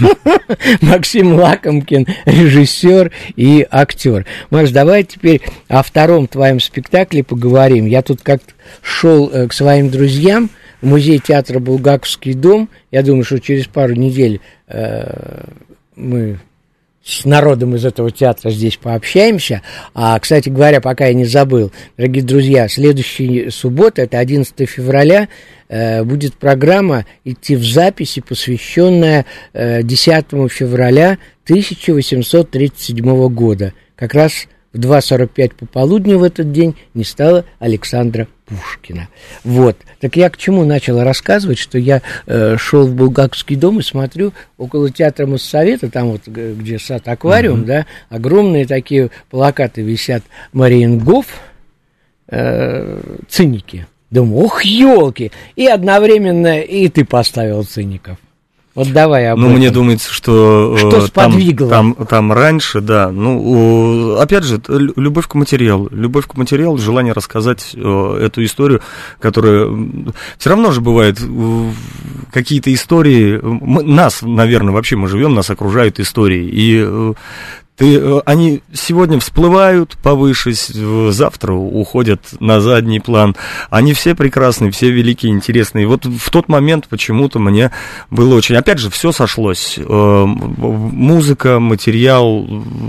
Максим 0.80 1.34
Лакомкин, 1.34 2.06
режиссер 2.24 3.10
и 3.36 3.66
актер. 3.70 4.26
Маш, 4.50 4.70
давай 4.70 5.04
теперь 5.04 5.42
о 5.68 5.82
втором 5.82 6.26
твоем 6.26 6.60
спектакле 6.60 7.22
поговорим. 7.24 7.86
Я 7.86 8.02
тут 8.02 8.22
как-то 8.22 8.52
шел 8.82 9.30
э, 9.30 9.48
к 9.48 9.52
своим 9.52 9.90
друзьям 9.90 10.50
в 10.80 10.86
музей 10.86 11.18
театра 11.18 11.58
Булгаковский 11.58 12.34
дом. 12.34 12.68
Я 12.90 13.02
думаю, 13.02 13.24
что 13.24 13.40
через 13.40 13.66
пару 13.66 13.94
недель 13.94 14.40
э, 14.68 15.44
мы 15.96 16.38
с 17.02 17.24
народом 17.24 17.74
из 17.76 17.84
этого 17.84 18.10
театра 18.10 18.50
здесь 18.50 18.76
пообщаемся. 18.76 19.62
А, 19.94 20.18
кстати 20.18 20.48
говоря, 20.48 20.80
пока 20.80 21.06
я 21.06 21.14
не 21.14 21.24
забыл, 21.24 21.72
дорогие 21.96 22.22
друзья, 22.22 22.68
следующая 22.68 23.50
суббота, 23.50 24.02
это 24.02 24.18
11 24.18 24.68
февраля, 24.68 25.28
э, 25.68 26.04
будет 26.04 26.34
программа 26.34 27.06
идти 27.24 27.56
в 27.56 27.64
записи, 27.64 28.20
посвященная 28.20 29.24
э, 29.52 29.82
10 29.82 30.26
февраля 30.50 31.18
1837 31.44 33.28
года. 33.28 33.72
Как 33.96 34.14
раз 34.14 34.46
в 34.72 34.78
2.45 34.78 35.54
пополудни 35.58 36.14
в 36.14 36.22
этот 36.22 36.52
день 36.52 36.76
не 36.94 37.04
стало 37.04 37.44
Александра 37.58 38.28
Пушкина. 38.46 39.08
Вот. 39.44 39.76
Так 40.00 40.16
я 40.16 40.30
к 40.30 40.36
чему 40.36 40.64
начал 40.64 41.02
рассказывать, 41.02 41.58
что 41.58 41.78
я 41.78 42.02
э, 42.26 42.56
шел 42.56 42.86
в 42.86 42.94
Булгаковский 42.94 43.56
дом 43.56 43.80
и 43.80 43.82
смотрю 43.82 44.32
около 44.58 44.90
театра 44.90 45.26
Моссовета, 45.26 45.90
там 45.90 46.12
вот 46.12 46.26
где 46.26 46.78
сад-аквариум, 46.78 47.62
mm-hmm. 47.62 47.66
да, 47.66 47.86
огромные 48.08 48.66
такие 48.66 49.10
плакаты 49.30 49.82
висят 49.82 50.22
Мариенгоф, 50.52 51.26
э, 52.28 53.00
циники. 53.28 53.86
Думаю, 54.10 54.44
ох, 54.44 54.64
елки! 54.64 55.30
И 55.54 55.66
одновременно 55.66 56.60
и 56.60 56.88
ты 56.88 57.04
поставил 57.04 57.64
циников. 57.64 58.18
Вот 58.74 58.92
давай 58.92 59.28
об 59.28 59.38
Ну, 59.38 59.46
этом. 59.46 59.58
мне 59.58 59.70
думается, 59.70 60.12
что... 60.12 60.76
Что 60.78 60.98
э, 60.98 61.06
сподвигло? 61.06 61.68
Там, 61.68 61.94
там, 61.94 62.06
там 62.06 62.32
раньше, 62.32 62.80
да. 62.80 63.10
Ну, 63.10 64.16
опять 64.16 64.44
же, 64.44 64.60
любовь 64.68 65.26
к 65.26 65.34
материалу. 65.34 65.88
Любовь 65.90 66.26
к 66.28 66.36
материалу, 66.36 66.78
желание 66.78 67.12
рассказать 67.12 67.72
э, 67.74 68.18
эту 68.22 68.44
историю, 68.44 68.80
которая... 69.18 69.68
Все 70.38 70.50
равно 70.50 70.70
же 70.70 70.80
бывает 70.80 71.18
какие-то 72.32 72.72
истории... 72.72 73.40
Мы, 73.42 73.82
нас, 73.82 74.22
наверное, 74.22 74.72
вообще 74.72 74.94
мы 74.94 75.08
живем, 75.08 75.34
нас 75.34 75.50
окружают 75.50 75.98
истории. 75.98 76.46
И 76.46 76.80
э, 76.86 77.14
ты, 77.80 77.96
э, 77.96 78.20
они 78.26 78.60
сегодня 78.74 79.18
всплывают 79.20 79.96
повыше, 80.02 80.52
завтра 80.52 81.54
уходят 81.54 82.20
на 82.38 82.60
задний 82.60 83.00
план. 83.00 83.34
Они 83.70 83.94
все 83.94 84.14
прекрасные, 84.14 84.70
все 84.70 84.90
великие, 84.90 85.32
интересные. 85.32 85.86
Вот 85.86 86.04
в 86.04 86.30
тот 86.30 86.48
момент 86.48 86.88
почему-то 86.90 87.38
мне 87.38 87.70
было 88.10 88.34
очень... 88.34 88.56
Опять 88.56 88.80
же, 88.80 88.90
все 88.90 89.12
сошлось. 89.12 89.78
Э, 89.78 90.24
музыка, 90.26 91.58
материал, 91.58 92.46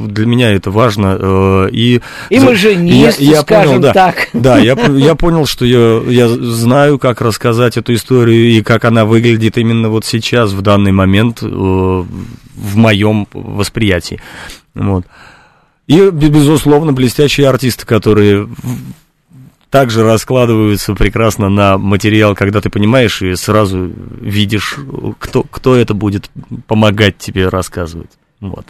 для 0.08 0.26
меня 0.26 0.52
это 0.52 0.72
важно. 0.72 1.18
Э, 1.18 1.70
и, 1.72 2.02
и 2.30 2.40
мы 2.40 2.56
же 2.56 2.76
не 2.76 3.04
я, 3.04 3.14
я 3.18 3.42
скажем 3.44 3.76
понял, 3.76 3.82
да, 3.84 3.94
так. 3.94 4.28
Да, 4.34 4.60
я, 4.60 4.74
я 4.74 5.16
понял, 5.16 5.46
что 5.46 5.64
я, 5.64 6.02
я 6.12 6.28
знаю, 6.28 7.00
как 7.00 7.22
рассказать 7.22 7.78
эту 7.78 7.94
историю 7.94 8.50
и 8.50 8.62
как 8.62 8.84
она 8.84 9.06
выглядит 9.06 9.58
именно 9.58 9.88
вот 9.88 10.04
сейчас, 10.04 10.52
в 10.52 10.62
данный 10.62 10.92
момент, 10.92 11.42
в 12.62 12.78
моем 12.78 13.28
восприятии. 13.34 14.22
Вот. 14.74 15.06
И, 15.88 16.10
безусловно, 16.10 16.94
блестящие 16.94 17.50
артисты, 17.50 17.86
которые 17.86 18.48
также 19.70 20.04
раскладываются 20.04 20.94
прекрасно 20.94 21.50
на 21.50 21.78
материал, 21.78 22.36
когда 22.36 22.62
ты 22.62 22.70
понимаешь 22.70 23.22
и 23.22 23.36
сразу 23.36 23.92
видишь, 24.22 24.78
кто, 25.18 25.44
кто 25.44 25.76
это 25.76 25.94
будет 25.94 26.30
помогать 26.68 27.18
тебе 27.18 27.48
рассказывать. 27.50 28.12
Вот. 28.42 28.66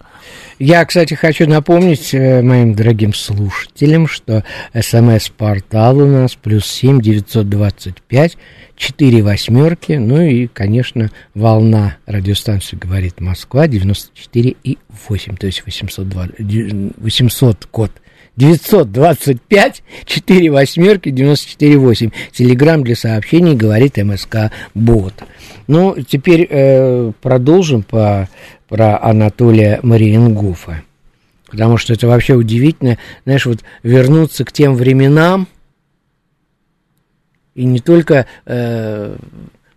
Я, 0.59 0.83
кстати, 0.85 1.13
хочу 1.13 1.47
напомнить 1.47 2.13
э, 2.13 2.41
моим 2.41 2.75
дорогим 2.75 3.13
слушателям, 3.13 4.05
что 4.05 4.43
смс-портал 4.79 5.97
у 5.99 6.05
нас 6.05 6.35
плюс 6.35 6.65
семь 6.65 7.01
девятьсот 7.01 7.47
двадцать 7.47 8.01
пять 8.01 8.37
четыре 8.75 9.23
восьмерки, 9.23 9.93
ну 9.93 10.21
и, 10.21 10.47
конечно, 10.47 11.09
волна 11.33 11.95
радиостанции 12.05 12.75
«Говорит 12.75 13.21
Москва» 13.21 13.67
94 13.67 14.55
и 14.63 14.77
8, 15.07 15.37
то 15.37 15.45
есть 15.45 15.65
802, 15.65 16.27
800 16.97 17.65
код 17.67 17.91
925 18.37 19.83
4 20.05 20.51
восьмерки 20.51 21.09
94 21.09 21.77
8. 21.77 22.11
Телеграмм 22.31 22.83
для 22.83 22.95
сообщений 22.95 23.55
говорит 23.55 23.97
МСК 23.97 24.51
Бот. 24.73 25.13
Ну, 25.67 25.95
теперь 26.07 26.47
э, 26.49 27.11
продолжим 27.21 27.83
по 27.83 28.29
про 28.71 28.97
Анатолия 29.03 29.81
Мариенгофа. 29.83 30.83
Потому 31.47 31.75
что 31.75 31.91
это 31.91 32.07
вообще 32.07 32.35
удивительно, 32.35 32.97
знаешь, 33.25 33.45
вот 33.45 33.59
вернуться 33.83 34.45
к 34.45 34.53
тем 34.53 34.75
временам, 34.75 35.49
и 37.53 37.65
не 37.65 37.81
только 37.81 38.27
э, 38.45 39.17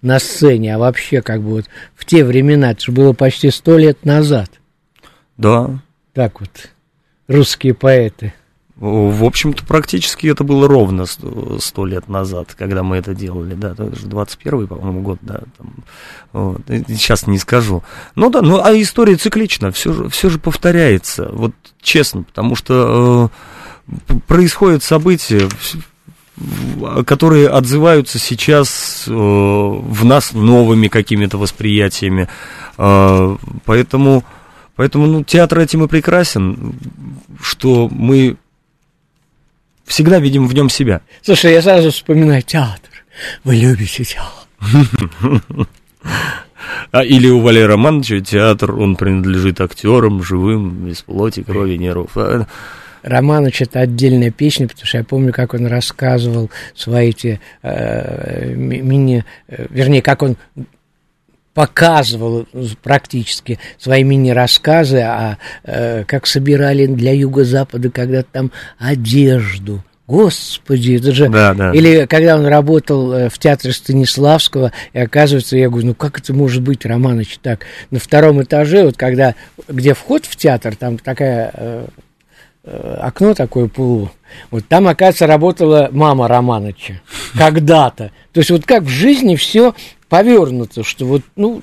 на 0.00 0.18
сцене, 0.20 0.76
а 0.76 0.78
вообще 0.78 1.22
как 1.22 1.42
бы 1.42 1.50
вот 1.50 1.64
в 1.96 2.04
те 2.04 2.24
времена, 2.24 2.70
это 2.70 2.82
же 2.82 2.92
было 2.92 3.12
почти 3.14 3.50
сто 3.50 3.76
лет 3.76 4.04
назад. 4.04 4.48
Да. 5.38 5.76
Так 6.12 6.38
вот, 6.38 6.70
русские 7.26 7.74
поэты– 7.74 8.32
в 8.84 9.24
общем-то, 9.24 9.64
практически 9.64 10.26
это 10.26 10.44
было 10.44 10.68
ровно 10.68 11.06
сто 11.06 11.86
лет 11.86 12.08
назад, 12.08 12.54
когда 12.54 12.82
мы 12.82 12.96
это 12.96 13.14
делали, 13.14 13.54
да, 13.54 13.72
это 13.72 13.96
же 13.96 14.06
21 14.06 14.66
по-моему, 14.66 15.00
год, 15.00 15.18
да, 15.22 15.40
там, 15.56 15.74
вот, 16.32 16.60
сейчас 16.88 17.26
не 17.26 17.38
скажу. 17.38 17.82
Ну 18.14 18.28
да, 18.28 18.42
ну 18.42 18.60
а 18.62 18.72
история 18.74 19.16
циклична, 19.16 19.72
все 19.72 19.94
же, 19.94 20.08
все 20.10 20.28
же 20.28 20.38
повторяется, 20.38 21.30
вот 21.32 21.52
честно, 21.80 22.24
потому 22.24 22.56
что 22.56 23.30
э, 23.88 24.14
происходят 24.26 24.82
события, 24.82 25.48
которые 27.06 27.48
отзываются 27.48 28.18
сейчас 28.18 29.04
э, 29.06 29.12
в 29.12 30.04
нас 30.04 30.34
новыми 30.34 30.88
какими-то 30.88 31.38
восприятиями, 31.38 32.28
э, 32.76 33.36
поэтому... 33.64 34.24
Поэтому 34.76 35.06
ну, 35.06 35.22
театр 35.22 35.60
этим 35.60 35.84
и 35.84 35.86
прекрасен, 35.86 36.74
что 37.40 37.88
мы 37.92 38.36
всегда 39.84 40.18
видим 40.18 40.46
в 40.46 40.54
нем 40.54 40.68
себя. 40.68 41.00
Слушай, 41.22 41.52
я 41.52 41.62
сразу 41.62 41.90
вспоминаю 41.90 42.42
театр. 42.42 42.90
Вы 43.44 43.56
любите 43.56 44.04
театр. 44.04 45.66
А, 46.90 47.04
или 47.04 47.28
у 47.28 47.40
Валерия 47.40 47.66
Романовича 47.66 48.20
театр, 48.20 48.74
он 48.74 48.96
принадлежит 48.96 49.60
актерам, 49.60 50.22
живым, 50.22 50.86
без 50.86 51.02
плоти, 51.02 51.42
крови, 51.42 51.76
нервов. 51.76 52.12
А, 52.16 52.46
Романович 53.02 53.62
это 53.62 53.80
отдельная 53.80 54.30
песня, 54.30 54.66
потому 54.66 54.86
что 54.86 54.98
я 54.98 55.04
помню, 55.04 55.32
как 55.32 55.52
он 55.54 55.66
рассказывал 55.66 56.50
свои 56.74 57.10
эти 57.10 57.38
э, 57.62 58.54
мини, 58.54 59.24
э, 59.46 59.66
вернее, 59.68 60.00
как 60.00 60.22
он 60.22 60.36
показывал 61.54 62.46
практически 62.82 63.58
свои 63.78 64.02
мини-рассказы, 64.02 64.98
а 64.98 65.38
э, 65.62 66.04
как 66.04 66.26
собирали 66.26 66.86
для 66.86 67.12
Юго-Запада 67.12 67.90
когда-то 67.90 68.28
там 68.32 68.52
одежду. 68.78 69.82
Господи, 70.06 70.98
это 70.98 71.12
же... 71.12 71.30
Да, 71.30 71.54
да. 71.54 71.72
Или 71.72 72.04
когда 72.06 72.36
он 72.36 72.44
работал 72.44 73.12
э, 73.12 73.28
в 73.30 73.38
театре 73.38 73.72
Станиславского, 73.72 74.72
и 74.92 74.98
оказывается, 74.98 75.56
я 75.56 75.70
говорю, 75.70 75.88
ну 75.88 75.94
как 75.94 76.18
это 76.18 76.34
может 76.34 76.62
быть, 76.62 76.84
Романыч, 76.84 77.38
так? 77.40 77.64
На 77.90 77.98
втором 77.98 78.42
этаже, 78.42 78.84
вот 78.84 78.98
когда, 78.98 79.34
где 79.66 79.94
вход 79.94 80.26
в 80.26 80.36
театр, 80.36 80.76
там 80.76 80.98
такая 80.98 81.50
э, 81.54 81.86
окно 82.66 83.34
такое 83.34 83.68
полу, 83.68 84.10
вот 84.50 84.66
там, 84.68 84.88
оказывается, 84.88 85.26
работала 85.26 85.88
мама 85.92 86.28
Романыча 86.28 87.00
когда-то. 87.36 88.10
То 88.32 88.40
есть 88.40 88.50
вот 88.50 88.64
как 88.64 88.84
в 88.84 88.88
жизни 88.88 89.36
все 89.36 89.74
повернуто, 90.08 90.82
что 90.84 91.06
вот, 91.06 91.22
ну, 91.36 91.62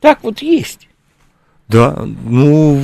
так 0.00 0.20
вот 0.22 0.40
есть. 0.40 0.88
Да, 1.68 2.04
ну, 2.24 2.80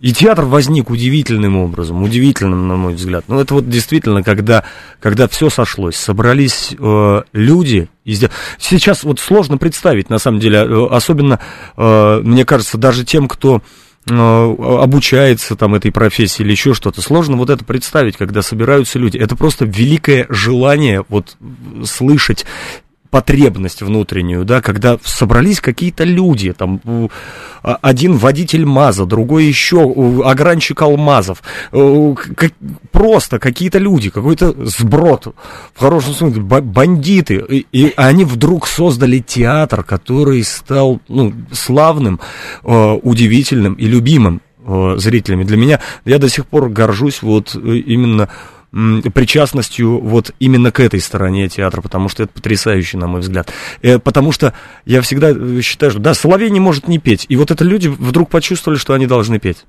и 0.00 0.12
театр 0.14 0.46
возник 0.46 0.88
удивительным 0.88 1.58
образом, 1.58 2.02
удивительным, 2.02 2.68
на 2.68 2.76
мой 2.76 2.94
взгляд. 2.94 3.24
Ну, 3.28 3.38
это 3.38 3.54
вот 3.54 3.68
действительно, 3.68 4.22
когда, 4.22 4.64
когда 4.98 5.28
все 5.28 5.50
сошлось, 5.50 5.96
собрались 5.96 6.74
э, 6.78 7.22
люди. 7.32 7.88
Из... 8.04 8.24
Сейчас 8.58 9.04
вот 9.04 9.20
сложно 9.20 9.58
представить, 9.58 10.08
на 10.08 10.18
самом 10.18 10.40
деле, 10.40 10.58
э, 10.58 10.86
особенно, 10.90 11.38
э, 11.76 12.20
мне 12.22 12.46
кажется, 12.46 12.78
даже 12.78 13.04
тем, 13.04 13.28
кто 13.28 13.62
обучается 14.10 15.56
там 15.56 15.74
этой 15.74 15.92
профессии 15.92 16.42
или 16.42 16.52
еще 16.52 16.74
что-то. 16.74 17.00
Сложно 17.02 17.36
вот 17.36 17.50
это 17.50 17.64
представить, 17.64 18.16
когда 18.16 18.42
собираются 18.42 18.98
люди. 18.98 19.16
Это 19.16 19.36
просто 19.36 19.64
великое 19.64 20.26
желание 20.28 21.04
вот 21.08 21.36
слышать 21.84 22.46
потребность 23.10 23.82
внутреннюю, 23.82 24.44
да, 24.44 24.60
когда 24.60 24.98
собрались 25.02 25.60
какие-то 25.60 26.04
люди, 26.04 26.52
там 26.52 26.80
а, 27.62 27.78
один 27.82 28.16
водитель 28.16 28.64
МАЗа, 28.64 29.04
другой 29.04 29.44
еще 29.44 29.92
огранщик 30.24 30.82
алмазов, 30.82 31.42
как, 31.70 32.52
просто 32.92 33.38
какие-то 33.38 33.78
люди, 33.78 34.10
какой-то 34.10 34.54
сброд, 34.66 35.34
в 35.74 35.80
хорошем 35.80 36.14
смысле, 36.14 36.42
бандиты, 36.42 37.44
и, 37.48 37.66
и 37.72 37.92
они 37.96 38.24
вдруг 38.24 38.66
создали 38.66 39.18
театр, 39.18 39.82
который 39.82 40.42
стал 40.44 41.00
ну, 41.08 41.32
славным, 41.52 42.20
удивительным 42.62 43.74
и 43.74 43.86
любимым 43.86 44.40
зрителями. 44.96 45.44
Для 45.44 45.56
меня, 45.56 45.80
я 46.04 46.18
до 46.18 46.28
сих 46.28 46.46
пор 46.46 46.68
горжусь 46.68 47.22
вот 47.22 47.54
э, 47.54 47.76
именно 47.76 48.28
причастностью 48.72 50.00
вот 50.00 50.32
именно 50.38 50.70
к 50.70 50.80
этой 50.80 51.00
стороне 51.00 51.48
театра, 51.48 51.80
потому 51.80 52.08
что 52.08 52.22
это 52.22 52.32
потрясающе, 52.32 52.98
на 52.98 53.06
мой 53.06 53.20
взгляд. 53.20 53.52
Э, 53.82 53.98
потому 53.98 54.32
что 54.32 54.54
я 54.84 55.00
всегда 55.02 55.34
считаю, 55.62 55.90
что 55.90 56.00
да, 56.00 56.14
Соловей 56.14 56.50
не 56.50 56.60
может 56.60 56.86
не 56.86 56.98
петь. 56.98 57.26
И 57.28 57.36
вот 57.36 57.50
это 57.50 57.64
люди 57.64 57.88
вдруг 57.88 58.30
почувствовали, 58.30 58.78
что 58.78 58.94
они 58.94 59.06
должны 59.06 59.38
петь. 59.38 59.64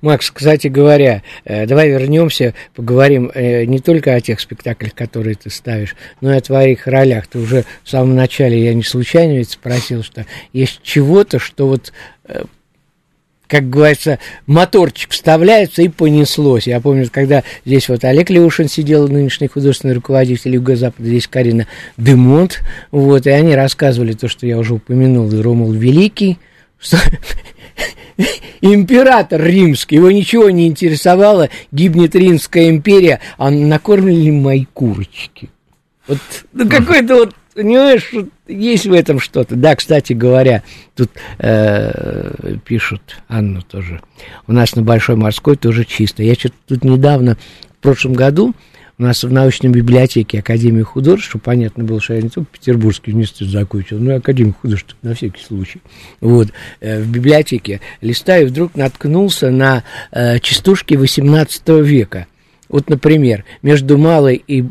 Макс, 0.00 0.30
кстати 0.30 0.68
говоря, 0.68 1.22
э, 1.44 1.66
давай 1.66 1.90
вернемся, 1.90 2.54
поговорим 2.74 3.30
э, 3.34 3.64
не 3.64 3.78
только 3.78 4.14
о 4.14 4.20
тех 4.20 4.40
спектаклях, 4.40 4.94
которые 4.94 5.34
ты 5.36 5.50
ставишь, 5.50 5.94
но 6.20 6.32
и 6.32 6.36
о 6.36 6.40
твоих 6.40 6.86
ролях. 6.86 7.26
Ты 7.26 7.38
уже 7.38 7.64
в 7.84 7.90
самом 7.90 8.16
начале, 8.16 8.64
я 8.64 8.74
не 8.74 8.82
случайно 8.82 9.36
ведь 9.36 9.50
спросил, 9.50 10.02
что 10.02 10.26
есть 10.52 10.80
чего-то, 10.82 11.38
что 11.38 11.68
вот 11.68 11.92
как 13.48 13.70
говорится, 13.70 14.18
моторчик 14.46 15.10
вставляется 15.10 15.82
и 15.82 15.88
понеслось. 15.88 16.66
Я 16.66 16.80
помню, 16.80 17.08
когда 17.10 17.42
здесь 17.64 17.88
вот 17.88 18.04
Олег 18.04 18.30
Леушин 18.30 18.68
сидел, 18.68 19.08
нынешний 19.08 19.48
художественный 19.48 19.94
руководитель 19.94 20.54
Юго-Запада, 20.54 21.08
здесь 21.08 21.28
Карина 21.28 21.66
Демонт, 21.96 22.62
вот, 22.90 23.26
и 23.26 23.30
они 23.30 23.54
рассказывали 23.54 24.12
то, 24.12 24.28
что 24.28 24.46
я 24.46 24.58
уже 24.58 24.74
упомянул, 24.74 25.32
и 25.32 25.40
Ромул 25.40 25.72
Великий, 25.72 26.38
что 26.78 26.98
император 28.60 29.42
римский, 29.42 29.96
его 29.96 30.10
ничего 30.10 30.50
не 30.50 30.66
интересовало, 30.66 31.48
гибнет 31.70 32.14
Римская 32.14 32.68
империя, 32.68 33.20
а 33.38 33.50
накормили 33.50 34.30
мои 34.30 34.64
курочки. 34.72 35.50
Вот, 36.08 36.18
ну, 36.52 36.68
какой-то 36.68 37.14
вот 37.16 37.34
понимаешь, 37.54 38.12
есть 38.48 38.86
в 38.86 38.92
этом 38.92 39.20
что-то. 39.20 39.56
Да, 39.56 39.74
кстати 39.74 40.12
говоря, 40.12 40.62
тут 40.94 41.10
э, 41.38 42.56
пишут, 42.64 43.22
Анну 43.28 43.62
тоже, 43.62 44.00
у 44.46 44.52
нас 44.52 44.74
на 44.76 44.82
Большой 44.82 45.16
Морской 45.16 45.56
тоже 45.56 45.84
чисто. 45.84 46.22
Я 46.22 46.34
что-то 46.34 46.54
тут 46.66 46.84
недавно, 46.84 47.36
в 47.78 47.82
прошлом 47.82 48.14
году, 48.14 48.54
у 48.98 49.02
нас 49.02 49.22
в 49.24 49.30
научной 49.30 49.68
библиотеке 49.68 50.38
Академии 50.38 50.80
художеств, 50.80 51.28
чтобы 51.28 51.42
понятно 51.42 51.84
было, 51.84 52.00
что 52.00 52.14
я 52.14 52.22
не 52.22 52.30
только 52.30 52.48
Петербургский 52.50 53.12
университет 53.12 53.48
закончил, 53.48 53.98
но 53.98 54.12
и 54.12 54.16
Академию 54.16 54.54
художеств, 54.54 54.96
на 55.02 55.14
всякий 55.14 55.42
случай. 55.42 55.82
Вот, 56.20 56.48
э, 56.80 57.02
в 57.02 57.10
библиотеке 57.10 57.80
листаю, 58.00 58.48
вдруг 58.48 58.74
наткнулся 58.74 59.50
на 59.50 59.84
э, 60.12 60.38
частушки 60.38 60.94
XVIII 60.94 61.82
века. 61.82 62.26
Вот, 62.68 62.88
например, 62.88 63.44
между 63.62 63.98
малой 63.98 64.42
и 64.46 64.64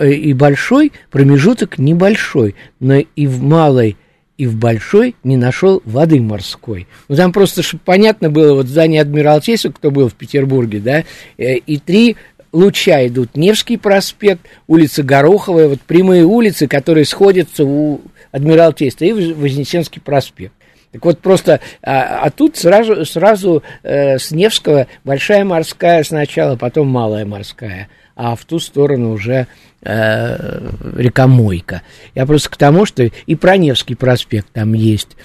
и 0.00 0.32
большой 0.32 0.92
промежуток 1.10 1.78
небольшой, 1.78 2.54
но 2.80 2.96
и 2.96 3.26
в 3.26 3.42
малой 3.42 3.96
и 4.38 4.46
в 4.46 4.56
большой 4.56 5.16
не 5.24 5.36
нашел 5.36 5.82
воды 5.84 6.20
морской. 6.20 6.86
Ну, 7.08 7.16
там 7.16 7.32
просто, 7.32 7.62
чтобы 7.62 7.82
понятно 7.84 8.30
было, 8.30 8.54
вот 8.54 8.66
здание 8.66 9.00
Адмиралтейства, 9.00 9.70
кто 9.70 9.90
был 9.90 10.08
в 10.08 10.14
Петербурге, 10.14 10.80
да, 10.80 11.04
э, 11.38 11.54
и 11.56 11.78
три 11.78 12.16
луча 12.52 13.06
идут. 13.06 13.36
Невский 13.36 13.76
проспект, 13.76 14.42
улица 14.66 15.02
Гороховая, 15.02 15.68
вот 15.68 15.80
прямые 15.80 16.24
улицы, 16.24 16.66
которые 16.68 17.04
сходятся 17.04 17.64
у 17.64 18.02
Адмиралтейства, 18.30 19.04
и 19.04 19.12
Вознесенский 19.12 20.00
проспект. 20.00 20.52
Так 20.92 21.04
вот 21.04 21.18
просто, 21.18 21.60
а, 21.82 22.20
а 22.22 22.30
тут 22.30 22.56
сразу, 22.56 23.04
сразу 23.04 23.62
э, 23.82 24.18
с 24.18 24.30
Невского 24.30 24.86
большая 25.04 25.44
морская 25.44 26.02
сначала, 26.04 26.56
потом 26.56 26.88
малая 26.88 27.26
морская 27.26 27.88
а 28.16 28.34
в 28.34 28.44
ту 28.44 28.58
сторону 28.58 29.12
уже 29.12 29.46
э, 29.82 30.70
река 30.96 31.26
Мойка. 31.26 31.82
Я 32.14 32.26
просто 32.26 32.50
к 32.50 32.56
тому, 32.56 32.86
что 32.86 33.04
и 33.04 33.34
Проневский 33.34 33.94
проспект 33.94 34.48
там 34.52 34.72
есть. 34.72 35.16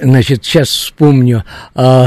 Значит, 0.00 0.44
сейчас 0.44 0.68
вспомню. 0.68 1.44
Э, 1.74 2.06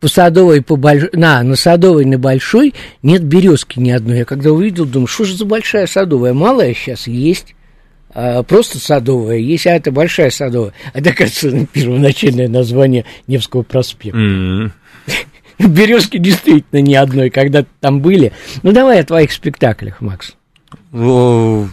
по 0.00 0.08
Садовой, 0.08 0.62
по 0.62 0.76
Больш... 0.76 1.10
на, 1.12 1.42
на 1.42 1.56
Садовой, 1.56 2.04
на 2.04 2.18
Большой 2.18 2.74
нет 3.02 3.24
березки 3.24 3.78
ни 3.78 3.90
одной. 3.90 4.18
Я 4.18 4.24
когда 4.24 4.52
увидел, 4.52 4.86
думаю, 4.86 5.08
что 5.08 5.24
же 5.24 5.36
за 5.36 5.44
большая 5.44 5.86
Садовая? 5.86 6.32
Малая 6.32 6.74
сейчас 6.74 7.06
есть. 7.06 7.54
А, 8.14 8.42
просто 8.42 8.78
садовая, 8.78 9.38
есть, 9.38 9.66
а 9.66 9.70
это 9.70 9.90
большая 9.90 10.30
садовая. 10.30 10.74
А 10.92 10.98
это, 10.98 11.14
кажется, 11.14 11.66
первоначальное 11.72 12.48
название 12.48 13.04
Невского 13.26 13.62
проспекта. 13.62 14.18
Mm-hmm. 14.18 14.70
Березки 15.68 16.18
действительно 16.18 16.80
ни 16.80 16.94
одной, 16.94 17.30
когда 17.30 17.64
там 17.80 18.00
были. 18.00 18.32
Ну, 18.62 18.72
давай 18.72 19.00
о 19.00 19.04
твоих 19.04 19.32
спектаклях, 19.32 20.00
Макс. 20.00 20.34
О, 20.92 21.68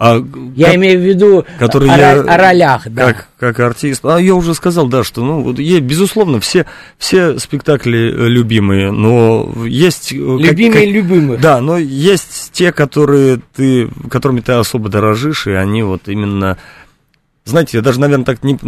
а 0.00 0.14
я 0.56 0.68
как, 0.68 0.76
имею 0.76 0.98
в 0.98 1.02
виду 1.02 1.44
который 1.58 1.90
о, 1.90 1.96
я, 1.98 2.12
о 2.20 2.36
ролях, 2.38 2.88
да. 2.88 3.12
Как, 3.12 3.28
как 3.38 3.60
артист. 3.60 4.02
А 4.06 4.16
я 4.16 4.34
уже 4.34 4.54
сказал, 4.54 4.88
да, 4.88 5.04
что, 5.04 5.22
ну, 5.22 5.42
вот, 5.42 5.58
я, 5.58 5.78
безусловно, 5.80 6.40
все, 6.40 6.64
все 6.96 7.38
спектакли 7.38 8.10
э, 8.10 8.28
любимые, 8.28 8.92
но 8.92 9.52
есть... 9.66 10.10
Э, 10.12 10.16
любимые 10.16 10.86
как, 10.86 10.94
любимые. 10.94 11.38
Да, 11.38 11.60
но 11.60 11.76
есть 11.76 12.50
те, 12.52 12.72
которые 12.72 13.42
ты, 13.54 13.90
которыми 14.10 14.40
ты 14.40 14.52
особо 14.52 14.88
дорожишь, 14.88 15.46
и 15.46 15.50
они 15.50 15.82
вот 15.82 16.08
именно... 16.08 16.56
Знаете, 17.44 17.76
я 17.76 17.82
даже, 17.82 18.00
наверное, 18.00 18.24
так 18.24 18.42
не... 18.42 18.58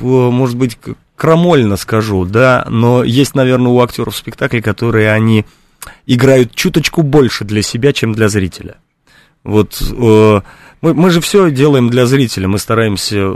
Может 0.00 0.56
быть, 0.56 0.78
крамольно 1.20 1.76
скажу, 1.76 2.24
да, 2.24 2.66
но 2.70 3.04
есть, 3.04 3.34
наверное, 3.34 3.70
у 3.70 3.80
актеров 3.80 4.16
спектакли, 4.16 4.62
которые 4.62 5.12
они 5.12 5.44
играют 6.06 6.54
чуточку 6.54 7.02
больше 7.02 7.44
для 7.44 7.60
себя, 7.60 7.92
чем 7.92 8.14
для 8.14 8.30
зрителя. 8.30 8.78
Вот 9.44 9.82
э, 9.82 10.40
мы, 10.80 10.94
мы 10.94 11.10
же 11.10 11.20
все 11.20 11.50
делаем 11.50 11.90
для 11.90 12.06
зрителя, 12.06 12.48
мы 12.48 12.58
стараемся 12.58 13.34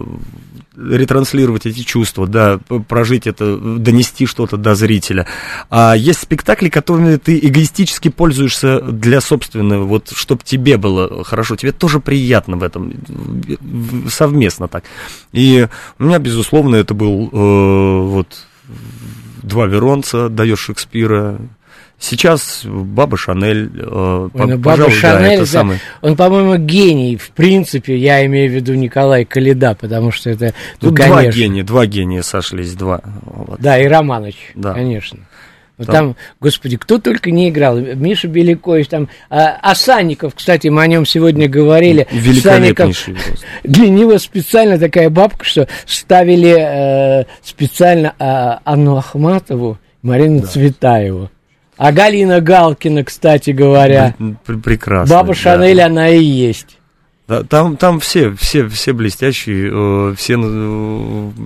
ретранслировать 0.76 1.66
эти 1.66 1.80
чувства, 1.80 2.26
да, 2.26 2.58
прожить 2.88 3.26
это, 3.26 3.56
донести 3.56 4.26
что-то 4.26 4.56
до 4.56 4.74
зрителя. 4.74 5.26
А 5.70 5.94
есть 5.94 6.22
спектакли, 6.22 6.68
которыми 6.68 7.16
ты 7.16 7.38
эгоистически 7.38 8.08
пользуешься 8.08 8.80
для 8.80 9.20
собственного, 9.20 9.84
вот, 9.84 10.10
чтобы 10.14 10.42
тебе 10.44 10.76
было 10.76 11.24
хорошо, 11.24 11.56
тебе 11.56 11.72
тоже 11.72 12.00
приятно 12.00 12.56
в 12.56 12.62
этом, 12.62 12.92
совместно 14.08 14.68
так. 14.68 14.84
И 15.32 15.68
у 15.98 16.04
меня, 16.04 16.18
безусловно, 16.18 16.76
это 16.76 16.94
был 16.94 17.28
э, 17.32 18.08
вот 18.08 18.28
два 19.42 19.66
Веронца, 19.66 20.28
даешь 20.28 20.60
Шекспира, 20.60 21.38
Сейчас 21.98 22.62
Баба 22.64 23.16
Шанель, 23.16 23.70
э, 23.74 24.28
Ой, 24.33 24.46
ну, 24.46 24.59
Баба 24.59 24.90
Шанель, 24.90 25.40
да, 25.40 25.46
самый... 25.46 25.78
он, 26.02 26.16
по-моему, 26.16 26.57
гений, 26.57 27.16
в 27.16 27.30
принципе, 27.30 27.96
я 27.96 28.26
имею 28.26 28.50
в 28.50 28.54
виду 28.54 28.74
Николай 28.74 29.24
Калида, 29.24 29.76
потому 29.80 30.11
что 30.11 30.30
это, 30.30 30.52
ну, 30.83 30.90
ну 30.90 30.96
два 30.96 31.24
гения, 31.26 31.64
два 31.64 31.87
гения 31.87 32.22
сошлись, 32.22 32.74
два. 32.74 33.00
Вот. 33.22 33.61
Да, 33.61 33.78
и 33.78 33.87
Романович, 33.87 34.37
да. 34.54 34.74
конечно. 34.74 35.20
там... 35.78 35.87
там, 35.87 36.16
господи, 36.40 36.76
кто 36.76 36.98
только 36.98 37.30
не 37.30 37.48
играл. 37.48 37.78
Миша 37.78 38.28
Белякович, 38.28 38.88
там, 38.88 39.09
а, 39.30 39.57
Асанников, 39.62 40.35
кстати, 40.35 40.68
мы 40.68 40.83
о 40.83 40.87
нем 40.87 41.07
сегодня 41.07 41.48
говорили. 41.48 42.07
Великолепнейший 42.11 43.16
Для 43.64 43.88
него 43.88 44.18
специально 44.18 44.78
такая 44.78 45.11
бабка, 45.11 45.44
что 45.44 45.68
ставили 45.87 47.20
э, 47.20 47.24
специально 47.42 48.14
э, 48.18 48.59
Анну 48.64 48.96
Ахматову, 48.96 49.78
Марину 50.02 50.40
да. 50.40 50.48
Цветаеву. 50.48 51.30
А 51.76 51.92
Галина 51.92 52.40
Галкина, 52.40 53.04
кстати 53.04 53.50
говоря. 53.50 54.14
Прекрасно. 54.44 55.16
Баба 55.16 55.34
Шанель, 55.34 55.78
да. 55.78 55.87
она 55.87 56.08
и 56.08 56.22
есть. 56.22 56.78
Да, 57.26 57.42
там, 57.42 57.76
там 57.76 58.00
все, 58.00 58.34
все, 58.34 58.68
все 58.68 58.92
блестящие, 58.92 59.70
э, 59.72 60.14
все, 60.14 60.34
э, 60.34 60.37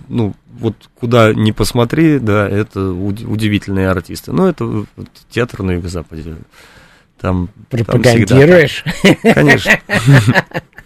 ну, 0.08 0.34
вот 0.58 0.74
куда 0.98 1.32
ни 1.32 1.52
посмотри, 1.52 2.18
да, 2.18 2.48
это 2.48 2.90
удивительные 2.90 3.88
артисты. 3.88 4.32
Ну, 4.32 4.46
это 4.46 4.64
вот, 4.64 4.86
театр 5.30 5.62
на 5.62 5.72
Юго-Западе. 5.72 6.36
Там, 7.20 7.48
Пропагандируешь? 7.70 8.82
Там 8.84 8.92
всегда, 8.92 9.34
конечно. 9.34 9.72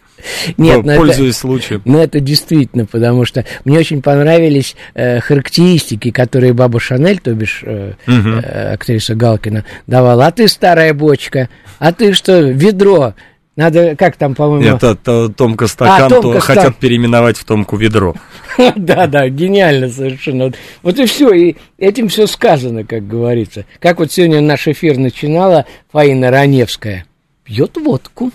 Нет, 0.57 0.85
но 0.85 0.97
пользуясь 0.97 1.31
это, 1.31 1.39
случаем. 1.39 1.83
Ну, 1.85 1.99
это 1.99 2.21
действительно, 2.21 2.87
потому 2.87 3.25
что 3.25 3.45
мне 3.65 3.79
очень 3.79 4.03
понравились 4.03 4.77
э, 4.95 5.21
характеристики, 5.21 6.11
которые 6.11 6.53
баба 6.53 6.81
Шанель, 6.81 7.21
то 7.21 7.33
бишь 7.35 7.63
э, 7.65 7.93
угу. 8.07 8.29
э, 8.29 8.73
актриса 8.75 9.15
Галкина, 9.15 9.65
давала. 9.87 10.27
А 10.27 10.31
ты 10.31 10.49
старая 10.49 10.95
бочка, 10.95 11.49
а 11.79 11.93
ты 11.93 12.13
что, 12.13 12.41
ведро, 12.41 13.15
Надо, 13.55 13.97
как 13.97 14.17
там, 14.17 14.35
по-моему... 14.35 14.77
Это, 14.77 14.93
это 14.93 15.29
Томка 15.29 15.67
стакан, 15.67 16.07
А, 16.07 16.09
Томка 16.09 16.23
то 16.23 16.41
стакан. 16.41 16.57
хотят 16.57 16.77
переименовать 16.77 17.37
в 17.37 17.45
Томку 17.45 17.77
ведро. 17.77 18.15
Да, 18.77 19.07
да, 19.07 19.29
гениально 19.29 19.89
совершенно. 19.89 20.53
Вот 20.83 20.99
и 20.99 21.07
все, 21.07 21.33
и 21.33 21.57
этим 21.79 22.09
все 22.09 22.27
сказано, 22.27 22.85
как 22.85 23.07
говорится. 23.07 23.65
Как 23.79 23.99
вот 23.99 24.13
сегодня 24.13 24.41
наш 24.41 24.69
эфир 24.69 24.99
начинала 24.99 25.67
Фаина 25.91 26.31
Раневская. 26.31 27.07
Пьет 27.45 27.77
водку. 27.77 28.31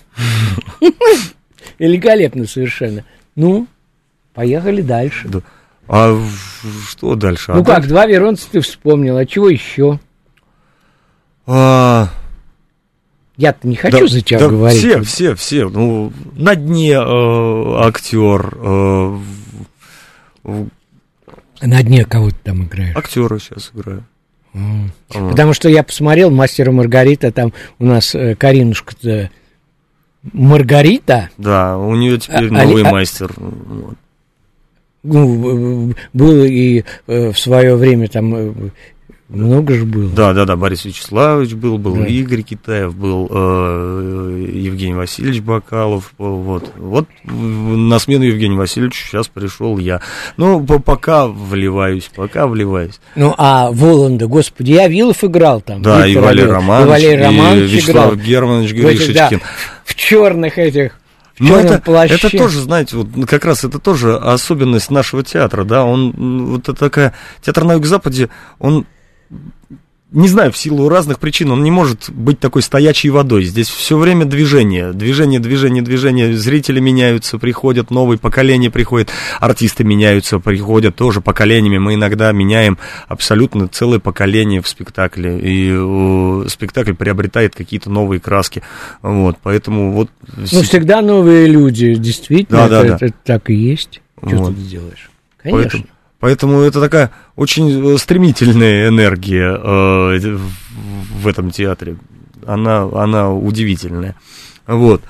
Великолепно 1.79 2.45
совершенно. 2.47 3.03
Ну, 3.35 3.67
поехали 4.33 4.81
дальше. 4.81 5.27
Да. 5.27 5.41
А 5.87 6.19
что 6.89 7.15
дальше? 7.15 7.53
Ну 7.53 7.61
А 7.61 7.63
как, 7.63 7.87
два 7.87 8.05
Веронца 8.05 8.47
ты 8.51 8.59
вспомнил, 8.61 9.15
а 9.17 9.25
чего 9.25 9.47
еще? 9.49 9.99
А, 11.45 12.09
Я-то 13.37 13.67
не 13.67 13.75
хочу 13.75 13.99
да- 14.01 14.07
за 14.07 14.21
тебя 14.21 14.39
да 14.39 14.47
говорить. 14.49 14.79
Все, 14.79 15.01
все, 15.03 15.35
все. 15.35 15.69
Ну, 15.69 16.11
на 16.35 16.55
дне 16.55 16.93
э, 16.93 17.75
актер, 17.85 18.53
э, 18.59 19.17
в- 20.43 20.67
На 21.61 21.83
дне 21.83 22.03
кого 22.05 22.31
ты 22.31 22.35
там 22.43 22.63
играешь. 22.65 22.95
актера 22.97 23.37
сейчас 23.39 23.71
играю. 23.73 24.03
Вот. 24.53 24.91
Потому 25.29 25.53
что 25.53 25.69
я 25.69 25.83
посмотрел 25.83 26.31
«Мастера 26.31 26.71
Маргарита», 26.71 27.31
там 27.31 27.53
у 27.79 27.85
нас 27.85 28.15
э, 28.15 28.35
Каринушка-то 28.35 29.29
Маргарита, 30.33 31.29
Да, 31.37 31.77
у 31.77 31.95
нее 31.95 32.19
теперь 32.19 32.49
А- 32.49 32.65
новый 32.65 32.83
а- 32.83 32.91
мастер. 32.91 33.31
Ну, 35.03 35.93
был 36.11 36.43
и 36.43 36.83
э, 37.07 37.31
в 37.31 37.39
свое 37.39 37.75
время 37.75 38.09
там 38.09 38.35
э, 38.35 38.53
много 39.29 39.73
же 39.75 39.85
было. 39.85 40.09
Да, 40.09 40.33
да, 40.33 40.45
да, 40.45 40.55
Борис 40.55 40.85
Вячеславович 40.85 41.53
был, 41.53 41.77
был 41.77 41.95
Да. 41.97 42.05
Игорь 42.05 42.41
Китаев, 42.43 42.95
был 42.95 43.27
э, 43.29 44.45
Евгений 44.53 44.93
Васильевич 44.93 45.41
Бакалов, 45.41 46.13
э, 46.17 46.23
вот. 46.23 46.71
Вот 46.77 47.07
на 47.25 47.99
смену 47.99 48.23
Евгению 48.23 48.57
Васильевичу 48.57 49.05
сейчас 49.05 49.27
пришел 49.27 49.77
я. 49.77 50.01
Ну, 50.37 50.65
по- 50.65 50.79
пока 50.79 51.27
вливаюсь, 51.27 52.09
пока 52.15 52.47
вливаюсь. 52.47 52.99
Ну, 53.15 53.33
а 53.37 53.69
Воланда, 53.71 54.27
господи, 54.27 54.71
я 54.71 54.87
Вилов 54.87 55.23
играл 55.23 55.59
там. 55.61 55.81
Да, 55.81 56.05
и 56.05 56.11
Виктор 56.11 56.23
Валерий 56.25 56.43
Олег- 56.45 56.55
Романович, 56.55 56.87
и 56.87 56.89
Валерий 56.89 57.19
и 57.19 57.23
Романович 57.25 57.71
Вячеслав 57.71 58.05
играл. 58.13 58.15
Германович 58.25 58.71
этих, 58.71 58.83
да, 58.83 58.89
Гришечкин. 59.29 59.41
в 59.83 59.95
черных 59.95 60.57
этих, 60.57 60.99
Ну, 61.39 61.55
это, 61.55 61.79
плаще. 61.79 62.15
это 62.15 62.29
тоже, 62.35 62.61
знаете, 62.61 62.95
вот 62.97 63.09
как 63.27 63.43
раз 63.45 63.63
это 63.63 63.77
тоже 63.79 64.15
особенность 64.17 64.89
нашего 64.89 65.21
театра, 65.23 65.63
да, 65.65 65.83
он, 65.85 66.45
вот 66.51 66.61
это 66.69 66.73
такая, 66.73 67.13
театр 67.45 67.63
на 67.65 67.73
Юго-Западе, 67.73 68.29
он, 68.59 68.85
не 70.11 70.29
знаю, 70.29 70.53
в 70.53 70.57
силу 70.57 70.87
разных 70.87 71.19
причин, 71.19 71.51
он 71.51 71.63
не 71.63 71.71
может 71.71 72.09
быть 72.09 72.39
такой 72.39 72.61
стоячей 72.61 73.09
водой, 73.09 73.43
здесь 73.43 73.67
все 73.67 73.97
время 73.97 74.23
движение, 74.23 74.93
движение, 74.93 75.39
движение, 75.41 75.83
движение, 75.83 76.35
зрители 76.35 76.79
меняются, 76.79 77.37
приходят, 77.37 77.91
новые 77.91 78.17
поколения 78.17 78.71
приходят, 78.71 79.09
артисты 79.41 79.83
меняются, 79.83 80.39
приходят 80.39 80.95
тоже 80.95 81.19
поколениями, 81.19 81.77
мы 81.77 81.95
иногда 81.95 82.31
меняем 82.31 82.77
абсолютно 83.09 83.67
целое 83.67 83.99
поколение 83.99 84.61
в 84.61 84.67
спектакле, 84.69 85.39
и 85.39 85.73
э, 85.75 86.45
спектакль 86.47 86.93
приобретает 86.93 87.53
какие-то 87.53 87.89
новые 87.89 88.21
краски, 88.21 88.63
вот, 89.01 89.35
поэтому 89.43 89.91
вот... 89.91 90.09
Ну, 90.37 90.61
всегда 90.61 91.01
новые 91.01 91.47
люди, 91.47 91.95
действительно, 91.95 92.59
Да, 92.59 92.69
да, 92.69 92.79
это, 92.85 92.97
да. 92.99 93.05
это 93.07 93.15
так 93.25 93.49
и 93.49 93.55
есть. 93.55 94.01
Что 94.25 94.37
Вот. 94.37 94.55
ты 94.55 94.61
сделаешь? 94.61 95.11
Конечно. 95.37 95.61
Поэтому, 95.61 95.83
поэтому 96.19 96.61
это 96.61 96.79
такая 96.81 97.11
очень 97.35 97.93
э, 97.93 97.97
стремительная 97.97 98.87
энергия 98.89 99.55
э, 99.55 100.37
в, 101.21 101.27
этом 101.27 101.51
театре. 101.51 101.97
Она, 102.45 102.83
она 102.93 103.31
удивительная. 103.33 104.15
Вот. 104.65 105.01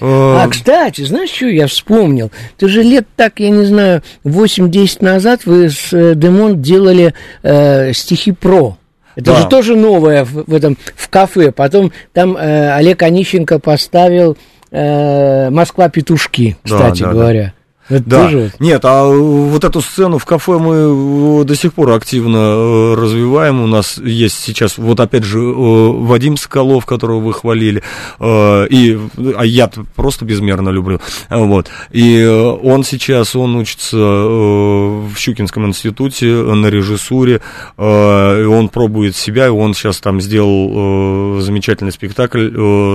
Э, 0.00 0.36
А, 0.44 0.48
кстати, 0.48 1.02
знаешь, 1.02 1.30
что 1.30 1.46
я 1.46 1.66
вспомнил? 1.66 2.30
Ты 2.56 2.68
же 2.68 2.82
лет 2.82 3.06
так, 3.16 3.40
я 3.40 3.50
не 3.50 3.64
знаю, 3.64 4.02
8-10 4.24 4.98
назад 5.04 5.44
вы 5.46 5.70
с 5.70 5.92
э, 5.92 6.14
Демон 6.14 6.60
делали 6.62 7.14
э, 7.42 7.92
стихи 7.92 8.32
про. 8.32 8.76
Это 9.16 9.32
Да. 9.32 9.36
же 9.42 9.48
тоже 9.48 9.74
новое 9.76 10.24
в, 10.24 10.44
в 10.46 10.54
этом 10.54 10.76
в 10.94 11.08
кафе. 11.08 11.50
Потом 11.50 11.90
там 12.12 12.36
э, 12.36 12.70
Олег 12.74 13.02
Онищенко 13.02 13.58
поставил 13.58 14.36
э, 14.70 15.50
Москва 15.50 15.88
петушки, 15.88 16.56
Да, 16.64 16.76
кстати 16.76 17.00
да, 17.00 17.06
да. 17.06 17.12
говоря. 17.12 17.52
Это 17.88 18.04
Да. 18.04 18.22
тоже. 18.24 18.52
Нет, 18.58 18.84
а 18.84 19.06
вот 19.06 19.64
эту 19.64 19.80
сцену 19.80 20.18
в 20.18 20.24
кафе 20.24 20.58
мы 20.58 21.40
э, 21.40 21.44
до 21.44 21.54
сих 21.54 21.72
пор 21.72 21.92
активно 21.92 22.36
э, 22.36 22.94
развиваем. 22.94 23.62
У 23.62 23.66
нас 23.66 23.98
есть 23.98 24.38
сейчас, 24.42 24.76
вот 24.78 25.00
опять 25.00 25.24
же, 25.24 25.38
э, 25.38 25.52
Вадим 25.52 26.36
Соколов, 26.36 26.84
которого 26.84 27.20
вы 27.20 27.32
хвалили, 27.32 27.82
и, 28.20 28.98
а 29.36 29.44
я 29.44 29.70
просто 29.96 30.24
безмерно 30.24 30.70
люблю. 30.70 31.00
Вот. 31.30 31.68
И 31.90 32.24
он 32.62 32.84
сейчас, 32.84 33.34
он 33.36 33.56
учится 33.56 33.96
в 33.96 35.10
Щукинском 35.16 35.66
институте 35.66 36.26
на 36.26 36.66
режиссуре, 36.66 37.40
и 37.78 37.82
он 37.82 38.68
пробует 38.68 39.16
себя, 39.16 39.46
и 39.46 39.50
он 39.50 39.74
сейчас 39.74 39.98
там 40.00 40.20
сделал 40.20 41.40
замечательный 41.40 41.92
спектакль 41.92 42.50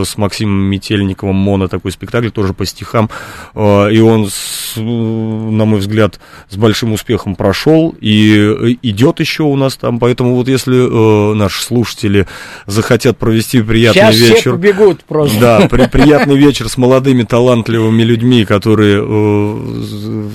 с 0.06 0.18
Максимом 0.18 0.64
Метельниковым, 0.66 1.36
моно 1.36 1.68
такой 1.68 1.92
спектакль, 1.92 2.30
тоже 2.30 2.54
по 2.54 2.66
стихам, 2.66 3.10
и 3.56 4.00
он, 4.00 4.30
с, 4.30 4.78
на 4.84 5.66
мой 5.66 5.80
взгляд, 5.80 6.20
с 6.50 6.56
большим 6.58 6.94
успехом 6.94 7.36
прошел 7.36 7.96
и 8.00 8.36
э, 8.38 8.76
идет 8.82 9.20
еще 9.20 9.44
у 9.44 9.56
нас 9.56 9.76
там, 9.76 10.00
поэтому 10.00 10.36
вот 10.36 10.48
если 10.48 10.76
э, 10.78 11.34
наши 11.36 11.64
слушатели 11.64 12.28
захотят 12.66 13.18
провести 13.18 13.62
приятный 13.62 14.02
Сейчас 14.02 14.16
все 14.16 14.34
вечер, 14.36 14.52
побегут 14.54 15.04
просто. 15.04 15.40
да, 15.40 15.68
при- 15.68 15.88
приятный 15.92 16.38
вечер 16.38 16.70
с 16.70 16.78
молодыми 16.78 17.24
талантливыми 17.24 18.04
людьми, 18.04 18.46
которые 18.46 19.04
э, 19.06 20.30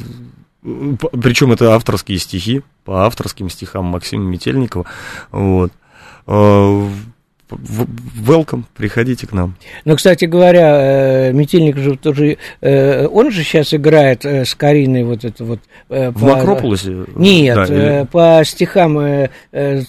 причем 1.22 1.52
это 1.52 1.74
авторские 1.74 2.18
стихи, 2.18 2.62
по 2.84 3.06
авторским 3.06 3.48
стихам 3.48 3.86
Максима 3.86 4.24
Метельникова. 4.24 4.84
Вот. 5.30 5.72
Welcome, 7.50 8.64
приходите 8.76 9.26
к 9.26 9.32
нам. 9.32 9.54
Ну, 9.84 9.96
кстати 9.96 10.26
говоря, 10.26 11.28
э, 11.28 11.32
Метельник 11.32 11.76
же 11.78 11.96
тоже, 11.96 12.36
э, 12.60 13.06
он 13.06 13.30
же 13.30 13.42
сейчас 13.42 13.72
играет 13.72 14.24
э, 14.24 14.44
с 14.44 14.54
Кариной 14.54 15.04
вот 15.04 15.24
это 15.24 15.44
вот. 15.44 15.60
В 15.88 16.12
по- 16.12 16.18
Макрополисе? 16.26 17.04
Нет, 17.16 17.54
Да, 17.56 17.64
или- 17.64 18.06
по 18.10 18.42
стихам 18.44 18.98
э, 18.98 19.28
Да, 19.52 19.60
да, 19.60 19.82
да, 19.82 19.84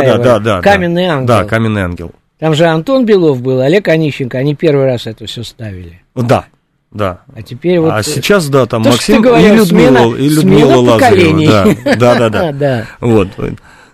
Цветаева. 0.00 0.18
да, 0.24 0.38
да. 0.40 0.60
Каменный 0.60 1.04
ангел. 1.06 1.26
Да, 1.26 1.44
каменный 1.44 1.82
ангел. 1.82 2.12
Там 2.40 2.54
же 2.54 2.66
Антон 2.66 3.06
Белов 3.06 3.40
был, 3.40 3.60
Олег 3.60 3.86
Онищенко, 3.88 4.36
они 4.38 4.54
первый 4.54 4.86
раз 4.86 5.06
это 5.06 5.26
все 5.26 5.44
ставили. 5.44 6.02
Да, 6.16 6.46
да. 6.90 7.20
А 7.34 7.42
теперь 7.42 7.78
вот... 7.78 7.92
а 7.92 8.02
сейчас, 8.02 8.48
да, 8.48 8.66
там 8.66 8.82
то, 8.82 8.90
Максим 8.90 9.22
говорил, 9.22 9.54
и 9.54 9.56
Людмила, 9.58 9.88
смена- 9.98 10.16
и 10.16 10.28
Людмила 10.28 10.72
смена 10.72 10.80
Лазарева. 10.80 11.74
да, 11.96 12.14
да, 12.18 12.28
да. 12.28 12.52
Да. 12.52 12.86
Вот. 13.00 13.28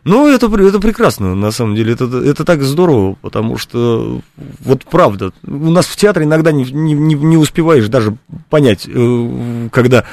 Ну, 0.04 0.28
это, 0.28 0.46
это 0.46 0.80
прекрасно, 0.80 1.34
на 1.34 1.50
самом 1.50 1.74
деле. 1.74 1.92
Это, 1.92 2.04
это 2.04 2.44
так 2.44 2.62
здорово, 2.62 3.16
потому 3.20 3.58
что, 3.58 4.20
вот 4.60 4.84
правда, 4.84 5.32
у 5.46 5.70
нас 5.70 5.86
в 5.86 5.96
театре 5.96 6.24
иногда 6.24 6.52
не, 6.52 6.64
не, 6.64 6.94
не- 6.94 7.36
успеваешь 7.36 7.88
даже 7.88 8.16
понять, 8.48 8.86
э, 8.88 9.68
когда... 9.72 10.04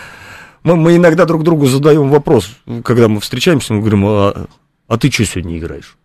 Мы, 0.63 0.75
мы 0.75 0.97
иногда 0.97 1.25
друг 1.25 1.43
другу 1.43 1.67
задаем 1.67 2.09
вопрос, 2.09 2.49
когда 2.83 3.07
мы 3.07 3.21
встречаемся, 3.21 3.73
мы 3.73 3.79
говорим, 3.79 4.05
а, 4.05 4.47
а 4.87 4.97
ты 4.97 5.09
что 5.09 5.23
сегодня 5.23 5.57
играешь? 5.57 5.95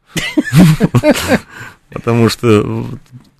Потому 1.90 2.28
что 2.28 2.86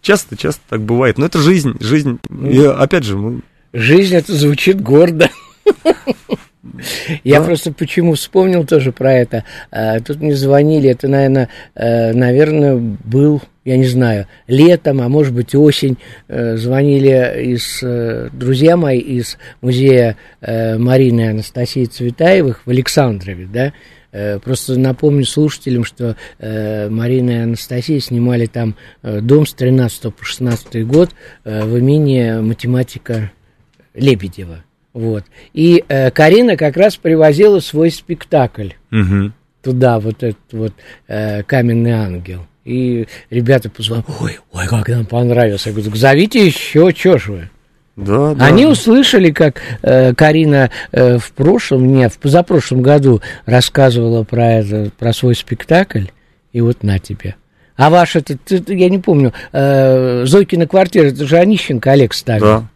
часто-часто 0.01 0.61
так 0.68 0.80
бывает. 0.82 1.18
Но 1.18 1.26
это 1.26 1.38
жизнь, 1.38 1.76
жизнь. 1.80 2.18
И 2.30 2.61
опять 2.64 3.05
же, 3.05 3.43
Жизнь 3.72 4.14
это 4.14 4.34
звучит 4.34 4.82
гордо. 4.82 5.30
Я 7.24 7.40
Да. 7.40 7.46
просто 7.46 7.72
почему 7.72 8.14
вспомнил 8.14 8.64
тоже 8.64 8.92
про 8.92 9.12
это. 9.14 9.44
А, 9.70 9.98
Тут 10.00 10.20
мне 10.20 10.34
звонили, 10.34 10.88
это, 10.90 11.08
наверное, 11.08 11.48
э, 11.74 12.12
наверное, 12.12 12.76
был, 12.76 13.42
я 13.64 13.76
не 13.76 13.86
знаю, 13.86 14.26
летом, 14.46 15.00
а 15.00 15.08
может 15.08 15.34
быть 15.34 15.54
осень. 15.56 15.98
Э, 16.28 16.56
Звонили 16.56 17.52
из 17.52 17.80
э, 17.82 18.28
друзья 18.32 18.76
мои 18.76 18.98
из 18.98 19.38
музея 19.60 20.16
Марины 20.40 21.30
Анастасии 21.30 21.84
Цветаевых 21.84 22.62
в 22.64 22.70
Александрове, 22.70 23.48
да. 23.52 23.72
Просто 24.44 24.78
напомню 24.78 25.24
слушателям, 25.24 25.84
что 25.84 26.16
э, 26.38 26.90
Марина 26.90 27.30
и 27.30 27.42
Анастасия 27.44 27.98
снимали 27.98 28.44
там 28.44 28.76
э, 29.02 29.20
дом 29.22 29.46
с 29.46 29.54
13 29.54 30.14
по 30.14 30.22
16 30.22 30.86
год 30.86 31.10
э, 31.44 31.64
в 31.64 31.78
имении 31.78 32.38
математика 32.42 33.32
Лебедева. 33.94 34.64
Вот. 34.95 35.24
И 35.53 35.84
э, 35.88 36.11
Карина 36.11 36.57
как 36.57 36.76
раз 36.76 36.97
привозила 36.97 37.61
свой 37.61 37.90
спектакль 37.90 38.70
Мгм. 38.90 39.32
туда, 39.62 39.99
вот 40.01 40.22
этот 40.22 40.53
вот 40.53 40.72
э, 41.09 41.43
каменный 41.45 41.93
ангел. 41.93 42.47
И 42.64 43.07
ребята 43.30 43.70
позвонили, 43.70 44.07
ой, 44.20 44.38
ой, 44.53 44.66
как 44.68 44.88
нам 44.88 45.07
понравился. 45.07 45.70
Я 45.70 45.74
говорю, 45.74 45.90
«Так 45.90 45.99
зовите 45.99 46.47
еще, 46.47 46.93
чё 46.93 47.18
ж 47.18 47.28
вы. 47.28 47.51
Да, 47.97 48.34
да. 48.34 48.47
Они 48.47 48.64
услышали, 48.64 49.30
как 49.32 49.61
э, 49.82 50.14
Карина 50.14 50.70
э, 50.93 51.18
в 51.18 51.32
прошлом, 51.32 51.93
не, 51.93 52.09
в 52.09 52.18
позапрошлом 52.18 52.80
году 52.82 53.20
рассказывала 53.45 54.24
про 54.24 54.53
это, 54.55 54.90
про 54.99 55.12
свой 55.12 55.34
спектакль, 55.34 56.07
и 56.53 56.61
вот 56.61 56.82
на 56.82 56.99
тебе. 56.99 57.34
А 57.76 57.90
ваш 57.90 58.16
этот, 58.16 58.40
я 58.68 58.88
не 58.88 58.99
помню, 58.99 59.32
э, 59.53 60.24
Зойкина 60.24 60.66
квартира, 60.66 61.07
это 61.07 61.26
же 61.26 61.36
Онищенко 61.36 61.90
Олег 61.93 62.14
ставил. 62.14 62.45
Да. 62.45 62.68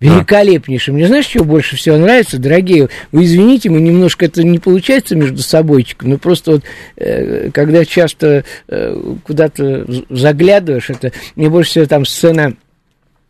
Великолепнейший. 0.00 0.94
Мне 0.94 1.06
знаешь, 1.06 1.26
что 1.26 1.44
больше 1.44 1.76
всего 1.76 1.98
нравится, 1.98 2.38
дорогие? 2.38 2.88
Вы 3.12 3.24
извините, 3.24 3.68
мы 3.68 3.80
немножко 3.80 4.24
это 4.24 4.42
не 4.42 4.58
получается 4.58 5.14
между 5.14 5.42
собойчиком, 5.42 6.10
но 6.10 6.18
просто 6.18 6.52
вот, 6.52 6.62
э, 6.96 7.50
когда 7.52 7.84
часто 7.84 8.44
э, 8.68 9.14
куда-то 9.24 9.86
заглядываешь, 10.08 10.88
это 10.88 11.12
мне 11.36 11.50
больше 11.50 11.70
всего 11.70 11.86
там 11.86 12.06
сцена 12.06 12.54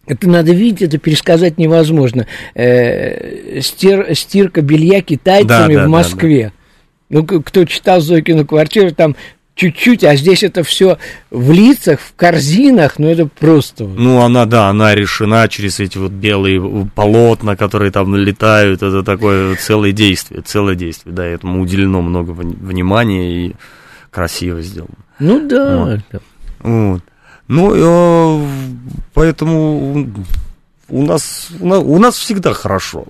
это 0.07 0.29
надо 0.29 0.53
видеть, 0.53 0.83
это 0.83 0.99
пересказать 0.99 1.59
невозможно. 1.59 2.27
Э, 2.55 3.61
стир, 3.61 4.15
стирка 4.15 4.63
белья 4.63 5.03
китайцами 5.03 5.49
Да, 5.49 5.67
да, 5.67 5.81
в 5.81 5.83
да, 5.83 5.89
Москве. 5.89 6.53
Ну, 7.11 7.25
кто 7.25 7.65
читал 7.65 8.01
Зойкину 8.01 8.47
квартиру, 8.47 8.93
там 8.93 9.17
чуть-чуть, 9.61 10.05
а 10.05 10.17
здесь 10.17 10.43
это 10.43 10.63
все 10.63 10.97
в 11.31 11.53
лицах, 11.53 12.01
в 12.01 12.15
корзинах, 12.17 12.99
ну 12.99 13.09
это 13.09 13.27
просто... 13.27 13.85
Ну, 13.85 14.23
она, 14.23 14.47
да, 14.47 14.69
она 14.69 14.95
решена 14.95 15.47
через 15.49 15.81
эти 15.81 15.99
вот 15.99 16.13
белые 16.13 16.89
полотна, 16.95 17.57
которые 17.57 17.91
там 17.91 18.17
летают. 18.17 18.83
Это 18.83 19.03
такое 19.03 19.57
целое 19.57 19.93
действие, 19.93 20.41
целое 20.41 20.77
действие. 20.77 21.15
Да, 21.15 21.27
этому 21.27 21.61
уделено 21.61 22.01
много 22.01 22.31
вни- 22.33 22.57
внимания 22.59 23.49
и 23.49 23.57
красиво 24.11 24.63
сделано. 24.63 24.95
Ну 25.19 25.47
да. 25.47 26.01
Вот. 26.11 26.23
Вот. 26.61 27.03
Ну, 27.49 27.73
э, 27.75 28.47
поэтому 29.13 30.07
у 30.91 31.03
нас, 31.03 31.49
у 31.61 31.67
нас, 31.67 31.83
у 31.85 31.99
нас 31.99 32.17
всегда 32.17 32.53
хорошо. 32.53 33.05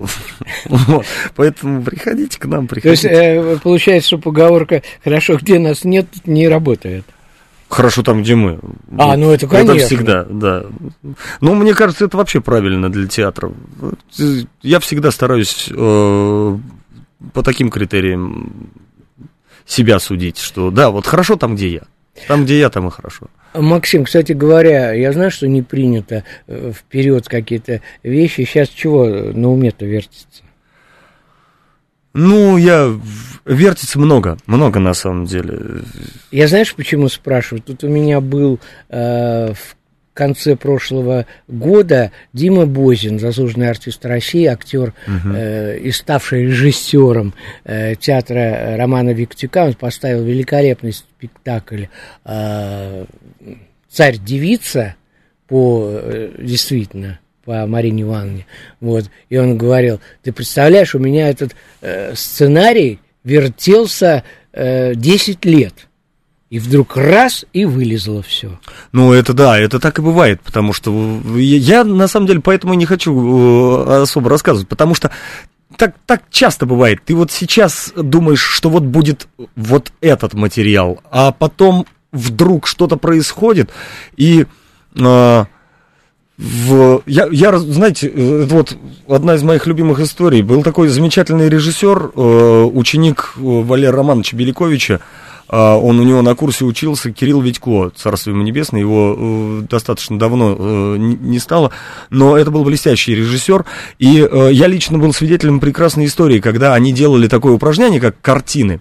Вот. 0.65 1.05
Поэтому 1.35 1.83
приходите 1.83 2.39
к 2.39 2.45
нам, 2.45 2.67
То 2.67 2.75
есть 2.75 3.01
приходите. 3.03 3.09
э, 3.09 3.57
получается, 3.61 4.07
что 4.07 4.17
поговорка 4.17 4.83
«хорошо, 5.03 5.37
где 5.37 5.59
нас 5.59 5.83
нет» 5.83 6.07
не 6.25 6.47
работает. 6.47 7.05
Хорошо 7.69 8.03
там, 8.03 8.21
где 8.21 8.35
мы. 8.35 8.59
А, 8.97 9.07
Вот. 9.07 9.15
ну 9.17 9.31
это 9.31 9.47
конечно. 9.47 9.71
Это 9.71 9.85
всегда, 9.85 10.23
да. 10.25 10.63
Ну, 11.39 11.55
мне 11.55 11.73
кажется, 11.73 12.05
это 12.05 12.17
вообще 12.17 12.41
правильно 12.41 12.91
для 12.91 13.07
театра. 13.07 13.51
Я 14.61 14.79
всегда 14.81 15.09
стараюсь 15.11 15.69
э, 15.71 16.57
по 17.33 17.43
таким 17.43 17.69
критериям 17.69 18.71
себя 19.65 19.99
судить, 19.99 20.37
что 20.37 20.69
да, 20.69 20.89
вот 20.89 21.05
хорошо 21.07 21.37
там, 21.37 21.55
где 21.55 21.69
я. 21.69 21.81
Там, 22.27 22.45
где 22.45 22.59
я, 22.59 22.69
там 22.69 22.87
и 22.87 22.91
хорошо. 22.91 23.27
Максим, 23.53 24.05
кстати 24.05 24.31
говоря, 24.31 24.93
я 24.93 25.11
знаю, 25.11 25.31
что 25.31 25.47
не 25.47 25.61
принято 25.61 26.23
э, 26.47 26.71
вперед 26.73 27.27
какие-то 27.27 27.81
вещи. 28.03 28.45
Сейчас 28.45 28.69
чего 28.69 29.05
на 29.05 29.49
уме-то 29.49 29.85
вертится? 29.85 30.43
Ну, 32.13 32.57
я... 32.57 32.93
Вертится 33.43 33.99
много, 33.99 34.37
много 34.45 34.79
на 34.79 34.93
самом 34.93 35.25
деле. 35.25 35.81
Я 36.29 36.47
знаешь, 36.47 36.75
почему 36.75 37.09
спрашиваю? 37.09 37.63
Тут 37.63 37.83
у 37.83 37.87
меня 37.87 38.21
был 38.21 38.59
э, 38.89 39.53
в 39.53 39.75
конце 40.13 40.55
прошлого 40.55 41.25
года 41.47 42.11
Дима 42.33 42.65
Бозин, 42.65 43.19
заслуженный 43.19 43.69
артист 43.69 44.05
России, 44.05 44.45
актер 44.45 44.93
э, 45.07 45.77
и 45.79 45.91
ставший 45.91 46.45
режиссером 46.45 47.33
э, 47.63 47.95
театра 47.95 48.75
Романа 48.77 49.11
Виктюка. 49.11 49.65
Он 49.65 49.73
поставил 49.73 50.23
великолепный 50.23 50.93
спектакль 50.93 51.85
э, 52.25 53.05
«Царь-девица» 53.89 54.95
по, 55.47 55.89
э, 55.91 56.31
действительно, 56.39 57.19
по 57.43 57.65
Марине 57.65 58.03
Ивановне. 58.03 58.45
Вот. 58.79 59.05
И 59.29 59.37
он 59.37 59.57
говорил, 59.57 59.99
ты 60.23 60.31
представляешь, 60.31 60.95
у 60.95 60.99
меня 60.99 61.29
этот 61.29 61.55
э, 61.81 62.13
сценарий 62.15 62.99
вертелся 63.23 64.23
э, 64.53 64.95
10 64.95 65.45
лет. 65.45 65.73
И 66.51 66.59
вдруг 66.59 66.97
раз, 66.97 67.45
и 67.53 67.63
вылезло 67.63 68.21
все. 68.21 68.59
Ну, 68.91 69.13
это 69.13 69.31
да, 69.31 69.57
это 69.57 69.79
так 69.79 69.99
и 69.99 70.01
бывает, 70.01 70.41
потому 70.41 70.73
что 70.73 70.91
я, 71.37 71.85
на 71.85 72.09
самом 72.09 72.27
деле 72.27 72.41
поэтому 72.41 72.73
не 72.73 72.85
хочу 72.85 73.13
э, 73.87 74.01
особо 74.01 74.29
рассказывать, 74.29 74.67
потому 74.67 74.93
что 74.93 75.11
так, 75.77 75.95
так 76.05 76.23
часто 76.29 76.65
бывает. 76.65 76.99
Ты 77.05 77.15
вот 77.15 77.31
сейчас 77.31 77.93
думаешь, 77.95 78.41
что 78.41 78.69
вот 78.69 78.83
будет 78.83 79.29
вот 79.55 79.93
этот 80.01 80.33
материал, 80.33 80.99
а 81.09 81.31
потом 81.31 81.85
вдруг 82.11 82.67
что-то 82.67 82.97
происходит, 82.97 83.69
и 84.17 84.45
э, 84.99 85.45
в, 86.37 87.03
я, 87.05 87.27
я, 87.31 87.57
знаете, 87.59 88.07
это 88.07 88.55
вот 88.55 88.77
одна 89.07 89.35
из 89.35 89.43
моих 89.43 89.67
любимых 89.67 90.01
историй. 90.01 90.41
Был 90.41 90.63
такой 90.63 90.89
замечательный 90.89 91.47
режиссер, 91.47 92.11
э, 92.13 92.63
ученик 92.73 93.35
э, 93.37 93.39
Валерия 93.39 93.91
Романовича 93.91 94.35
Беляковича. 94.35 94.99
А, 95.51 95.75
Он 95.75 95.99
у 95.99 96.03
него 96.03 96.21
на 96.21 96.33
курсе 96.33 96.63
учился, 96.63 97.11
Кирилл 97.11 97.41
Витько, 97.41 97.91
царство 97.93 98.29
ему 98.29 98.41
небесное, 98.41 98.79
его 98.79 99.15
э, 99.17 99.61
достаточно 99.69 100.17
давно 100.17 100.55
э, 100.57 100.95
не 100.97 101.39
стало, 101.39 101.71
но 102.09 102.37
это 102.37 102.51
был 102.51 102.63
блестящий 102.63 103.13
режиссер, 103.13 103.65
и 103.99 104.21
э, 104.21 104.49
я 104.53 104.67
лично 104.67 104.97
был 104.97 105.11
свидетелем 105.11 105.59
прекрасной 105.59 106.05
истории, 106.05 106.39
когда 106.39 106.73
они 106.73 106.93
делали 106.93 107.27
такое 107.27 107.51
упражнение, 107.51 107.99
как 107.99 108.15
картины. 108.21 108.79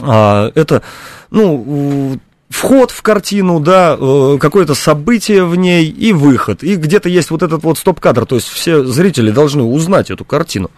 А, 0.00 0.52
это, 0.54 0.82
ну, 1.30 2.20
вход 2.50 2.90
в 2.90 3.00
картину, 3.00 3.60
да, 3.60 3.96
э, 3.98 4.38
какое-то 4.38 4.74
событие 4.74 5.44
в 5.44 5.54
ней 5.54 5.86
и 5.86 6.12
выход. 6.12 6.62
И 6.62 6.74
где-то 6.74 7.08
есть 7.08 7.30
вот 7.30 7.42
этот 7.42 7.62
вот 7.62 7.78
стоп-кадр, 7.78 8.26
то 8.26 8.34
есть 8.34 8.48
все 8.48 8.84
зрители 8.84 9.30
должны 9.30 9.62
узнать 9.62 10.10
эту 10.10 10.24
картину. 10.24 10.70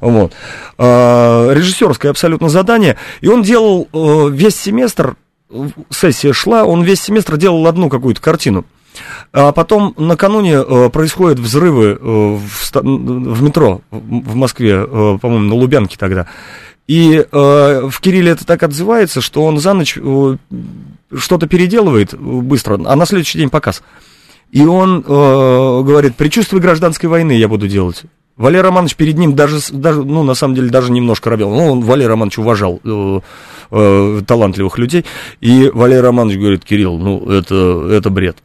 Вот. 0.00 0.32
А, 0.78 1.52
Режиссерское 1.52 2.12
абсолютно 2.12 2.48
задание. 2.48 2.96
И 3.20 3.28
он 3.28 3.42
делал 3.42 3.88
э, 3.92 4.28
весь 4.30 4.56
семестр, 4.56 5.16
сессия 5.90 6.32
шла, 6.32 6.64
он 6.64 6.82
весь 6.82 7.02
семестр 7.02 7.36
делал 7.36 7.66
одну 7.66 7.88
какую-то 7.88 8.20
картину. 8.20 8.64
А 9.32 9.52
потом 9.52 9.94
накануне 9.96 10.54
э, 10.54 10.88
происходят 10.90 11.40
взрывы 11.40 11.98
в, 12.00 13.42
метро 13.42 13.82
в 13.90 14.34
Москве, 14.36 14.86
по-моему, 14.86 15.48
на 15.48 15.54
Лубянке 15.54 15.96
тогда. 15.98 16.26
И 16.88 17.22
э, 17.30 17.88
в 17.90 18.00
Кирилле 18.00 18.32
это 18.32 18.46
так 18.46 18.62
отзывается, 18.62 19.20
что 19.20 19.44
он 19.44 19.58
за 19.58 19.74
ночь 19.74 19.98
э, 20.00 20.36
что-то 21.14 21.46
переделывает 21.46 22.14
э, 22.14 22.16
быстро, 22.16 22.80
а 22.84 22.96
на 22.96 23.06
следующий 23.06 23.38
день 23.38 23.50
показ. 23.50 23.82
И 24.50 24.64
он 24.64 25.04
э, 25.06 25.82
говорит, 25.82 26.16
предчувствие 26.16 26.60
гражданской 26.62 27.08
войны 27.08 27.32
я 27.32 27.48
буду 27.48 27.68
делать. 27.68 28.04
Валерий 28.36 28.62
Романович 28.62 28.94
перед 28.94 29.18
ним 29.18 29.34
даже, 29.34 29.58
даже, 29.72 30.04
ну, 30.04 30.22
на 30.22 30.34
самом 30.34 30.54
деле, 30.54 30.70
даже 30.70 30.92
немножко 30.92 31.28
робел. 31.28 31.50
Ну, 31.50 31.72
он, 31.72 31.80
Валерий 31.80 32.08
Романович 32.08 32.38
уважал 32.38 32.80
э, 32.84 33.20
э, 33.72 34.22
талантливых 34.26 34.78
людей. 34.78 35.04
И 35.40 35.70
Валерий 35.74 36.02
Романович 36.02 36.38
говорит, 36.38 36.64
Кирилл, 36.64 36.98
ну, 36.98 37.28
это, 37.30 37.88
это 37.90 38.10
бред. 38.10 38.38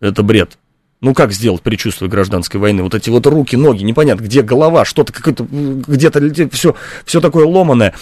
Это 0.00 0.22
бред. 0.22 0.58
Ну, 1.02 1.12
как 1.12 1.32
сделать 1.32 1.60
предчувствие 1.60 2.10
гражданской 2.10 2.58
войны? 2.58 2.82
Вот 2.82 2.94
эти 2.94 3.10
вот 3.10 3.26
руки, 3.26 3.56
ноги, 3.56 3.84
непонятно, 3.84 4.24
где 4.24 4.40
голова, 4.40 4.86
что-то 4.86 5.12
какое-то, 5.12 5.46
где-то 5.50 6.48
все, 6.50 6.74
все 7.04 7.20
такое 7.20 7.44
ломаное. 7.44 7.92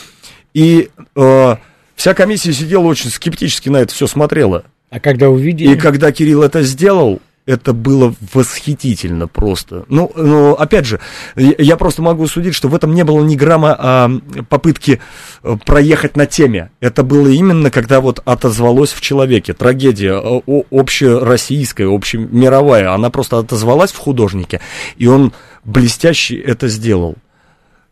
И 0.54 0.90
э, 1.16 1.56
вся 1.94 2.14
комиссия 2.14 2.52
сидела 2.52 2.84
очень 2.84 3.10
скептически 3.10 3.68
на 3.68 3.78
это 3.78 3.92
все 3.94 4.06
смотрела. 4.06 4.64
А 4.90 5.00
когда 5.00 5.28
увидели... 5.28 5.74
И 5.74 5.76
когда 5.76 6.12
Кирилл 6.12 6.42
это 6.42 6.62
сделал, 6.62 7.20
это 7.46 7.72
было 7.72 8.14
восхитительно 8.32 9.28
просто. 9.28 9.84
Ну, 9.88 10.10
ну, 10.14 10.52
опять 10.52 10.86
же, 10.86 11.00
я 11.36 11.76
просто 11.76 12.00
могу 12.00 12.26
судить, 12.26 12.54
что 12.54 12.68
в 12.68 12.74
этом 12.74 12.94
не 12.94 13.04
было 13.04 13.22
ни 13.22 13.36
грамма 13.36 13.76
а, 13.78 14.10
попытки 14.48 15.00
э, 15.42 15.56
проехать 15.64 16.16
на 16.16 16.26
теме. 16.26 16.70
Это 16.80 17.02
было 17.02 17.28
именно, 17.28 17.70
когда 17.70 18.00
вот 18.00 18.22
отозвалось 18.24 18.92
в 18.92 19.00
человеке. 19.00 19.52
Трагедия 19.52 20.14
э, 20.14 20.62
общероссийская, 20.70 21.88
общемировая, 21.88 22.94
она 22.94 23.10
просто 23.10 23.38
отозвалась 23.38 23.92
в 23.92 23.98
художнике, 23.98 24.60
и 24.96 25.06
он 25.06 25.32
блестяще 25.64 26.36
это 26.36 26.68
сделал. 26.68 27.16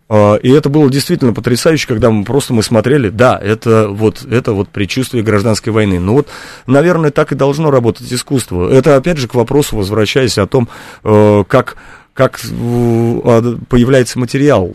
А, 0.09 0.37
И 0.37 0.51
это 0.51 0.69
было 0.69 0.91
действительно 0.91 1.33
потрясающе, 1.33 1.87
когда 1.87 2.11
мы 2.11 2.25
просто 2.25 2.53
мы 2.53 2.63
смотрели, 2.63 3.09
да, 3.09 3.39
это 3.39 3.89
вот, 3.89 4.25
это 4.25 4.53
вот 4.53 4.69
предчувствие 4.69 5.23
гражданской 5.23 5.73
войны. 5.73 6.01
Ну 6.01 6.15
вот, 6.15 6.29
наверное, 6.67 7.11
так 7.11 7.33
и 7.33 7.37
должно 7.37 7.71
работать 7.71 8.13
искусство. 8.13 8.71
Это, 8.71 8.97
опять 8.97 9.19
же, 9.19 9.29
к 9.29 9.35
вопросу, 9.35 9.77
возвращаясь 9.77 10.39
о 10.39 10.47
том, 10.47 10.69
э, 11.05 11.45
как, 11.49 11.77
как 12.15 12.41
а, 12.45 13.57
появляется 13.69 14.19
материал. 14.19 14.75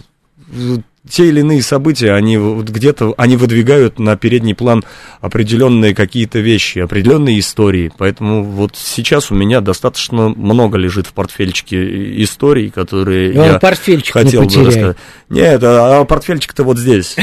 Те 1.09 1.29
или 1.29 1.39
иные 1.39 1.61
события, 1.61 2.13
они 2.13 2.37
вот 2.37 2.69
где-то, 2.69 3.13
они 3.17 3.37
выдвигают 3.37 3.99
на 3.99 4.17
передний 4.17 4.55
план 4.55 4.83
определенные 5.21 5.95
какие-то 5.95 6.39
вещи, 6.39 6.79
определенные 6.79 7.39
истории. 7.39 7.91
Поэтому 7.97 8.43
вот 8.43 8.75
сейчас 8.75 9.31
у 9.31 9.35
меня 9.35 9.61
достаточно 9.61 10.29
много 10.29 10.77
лежит 10.77 11.07
в 11.07 11.13
портфельчике 11.13 12.23
историй, 12.23 12.69
которые 12.69 13.33
И 13.33 13.37
он 13.37 13.45
я 13.45 13.59
портфельчик 13.59 14.15
не 14.15 14.23
хотел 14.23 14.41
бы 14.41 14.47
потеряет. 14.47 14.67
рассказать. 14.67 14.97
Нет, 15.29 15.63
а, 15.63 16.01
а 16.01 16.05
портфельчик-то 16.05 16.63
вот 16.63 16.77
здесь, 16.77 17.15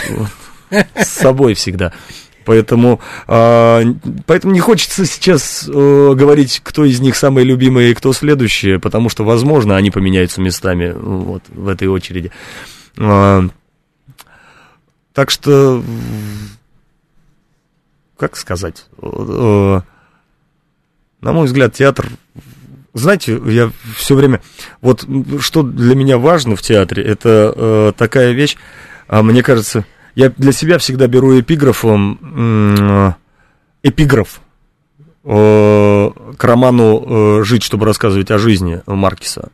с 0.70 1.09
собой 1.09 1.55
всегда. 1.55 1.93
Поэтому, 2.45 3.01
а, 3.26 3.82
поэтому 4.26 4.53
не 4.53 4.61
хочется 4.61 5.07
сейчас 5.07 5.66
э, 5.66 6.12
говорить, 6.14 6.61
кто 6.62 6.85
из 6.85 7.01
них 7.01 7.16
самый 7.16 7.45
любимый 7.45 7.91
и 7.91 7.95
кто 7.95 8.12
следующий, 8.12 8.78
потому 8.78 9.09
что, 9.09 9.24
возможно, 9.24 9.76
они 9.76 9.91
поменяются 9.91 10.41
местами 10.41 10.93
вот, 10.95 11.43
в 11.49 11.68
этой 11.68 11.89
очереди. 11.89 12.30
Так 15.15 15.31
что, 15.31 15.83
как 18.19 18.37
сказать, 18.37 18.87
э, 19.01 19.81
На 21.21 21.33
мой 21.33 21.47
взгляд, 21.47 21.73
театр 21.73 22.11
знаете, 22.95 23.41
я 23.47 23.73
все 23.97 24.15
время... 24.15 24.41
Вот 24.81 25.07
что 25.41 25.62
для 25.62 25.97
меня 25.97 26.17
важно 26.17 26.55
в 26.57 26.62
театре, 26.62 27.03
это 27.03 27.53
э, 27.55 27.93
такая 27.97 28.33
вещь, 28.33 28.57
а 29.09 29.23
мне 29.23 29.43
кажется, 29.43 29.85
я 30.15 30.31
для 30.31 30.53
себя 30.53 30.79
всегда 30.79 31.09
беру 31.09 31.39
эпиграфом 31.39 32.19
э, 32.23 33.12
эпиграф. 33.83 34.41
э, 34.41 34.44
к 35.25 36.45
роману 36.45 37.39
э, 37.41 37.45
«Жить, 37.45 37.62
чтобы 37.62 37.87
рассказывать 37.87 38.31
о 38.31 38.39
жизни» 38.39 38.83
Маркиса. 38.87 39.51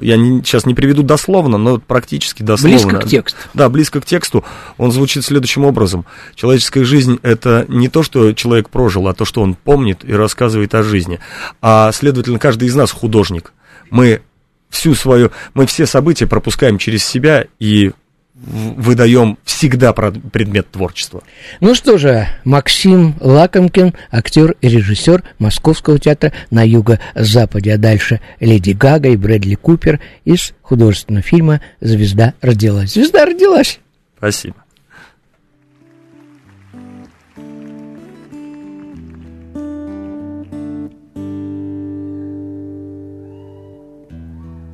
Я 0.00 0.16
не, 0.16 0.42
сейчас 0.42 0.64
не 0.64 0.74
приведу 0.74 1.02
дословно, 1.02 1.58
но 1.58 1.78
практически 1.78 2.44
дословно. 2.44 2.78
Близко 2.78 2.98
к 3.00 3.08
тексту. 3.08 3.38
Да, 3.52 3.68
близко 3.68 4.00
к 4.00 4.06
тексту. 4.06 4.44
Он 4.76 4.92
звучит 4.92 5.24
следующим 5.24 5.64
образом. 5.64 6.06
Человеческая 6.36 6.84
жизнь– 6.84 7.18
это 7.22 7.66
не 7.68 7.88
то, 7.88 8.04
что 8.04 8.32
человек 8.32 8.70
прожил, 8.70 9.08
а 9.08 9.14
то, 9.14 9.24
что 9.24 9.42
он 9.42 9.54
помнит 9.54 10.04
и 10.04 10.12
рассказывает 10.12 10.74
о 10.74 10.84
жизни. 10.84 11.18
А, 11.60 11.90
следовательно, 11.92 12.38
каждый 12.38 12.68
из 12.68 12.76
нас 12.76 12.92
художник. 12.92 13.52
Мы 13.90 14.22
всю 14.70 14.94
свою, 14.94 15.32
мы 15.54 15.66
все 15.66 15.86
события 15.86 16.26
пропускаем 16.26 16.78
через 16.78 17.04
себя 17.04 17.46
и 17.58 17.92
выдаем 18.40 19.38
всегда 19.44 19.92
предмет 19.92 20.70
творчества. 20.70 21.22
Ну 21.60 21.74
что 21.74 21.98
же, 21.98 22.28
Максим 22.44 23.14
Лакомкин, 23.20 23.94
актер 24.10 24.54
и 24.60 24.68
режиссер 24.68 25.24
Московского 25.38 25.98
театра 25.98 26.32
на 26.50 26.64
юго-западе, 26.66 27.74
а 27.74 27.78
дальше 27.78 28.20
Леди 28.40 28.70
Гага 28.70 29.08
и 29.08 29.16
Брэдли 29.16 29.54
Купер 29.54 30.00
из 30.24 30.52
художественного 30.62 31.22
фильма 31.22 31.60
«Звезда 31.80 32.34
родилась». 32.40 32.92
Звезда 32.92 33.26
родилась. 33.26 33.80
Спасибо. 34.16 34.56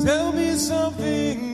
Tell 0.04 0.34
me 0.34 0.54
something, 0.54 1.53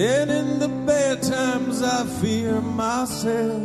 And 0.00 0.30
in 0.30 0.58
the 0.58 0.68
bad 0.86 1.22
times, 1.22 1.82
I 1.82 2.06
fear 2.22 2.58
myself. 2.62 3.60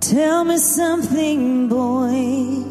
Tell 0.00 0.44
me 0.44 0.58
something, 0.58 1.68
boy. 1.68 2.62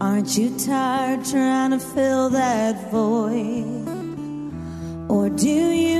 Aren't 0.00 0.38
you 0.38 0.56
tired 0.56 1.24
trying 1.24 1.72
to 1.72 1.80
fill 1.80 2.30
that 2.30 2.92
void? 2.92 3.88
Or 5.08 5.28
do 5.28 5.48
you 5.48 5.99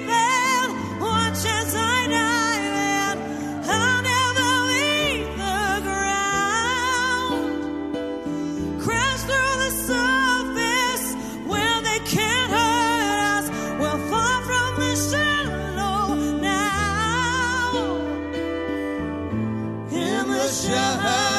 shall 20.61 20.99
have. 20.99 21.30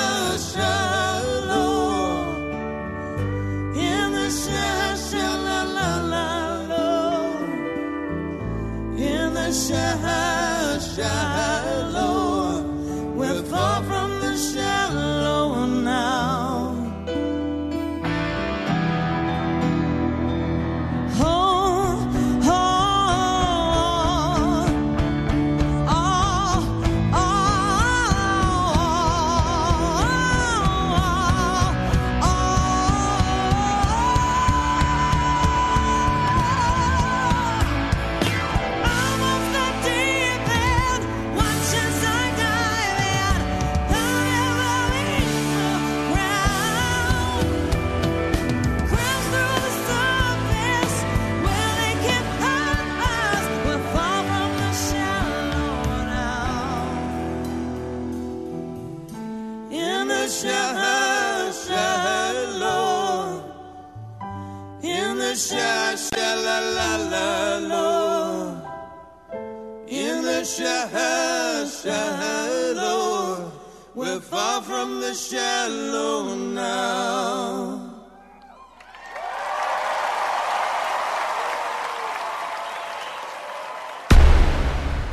Shallow 75.14 76.34
now. 76.34 77.78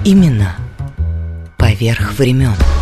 Именно 0.05 0.55
поверх 1.57 2.13
времен. 2.13 2.78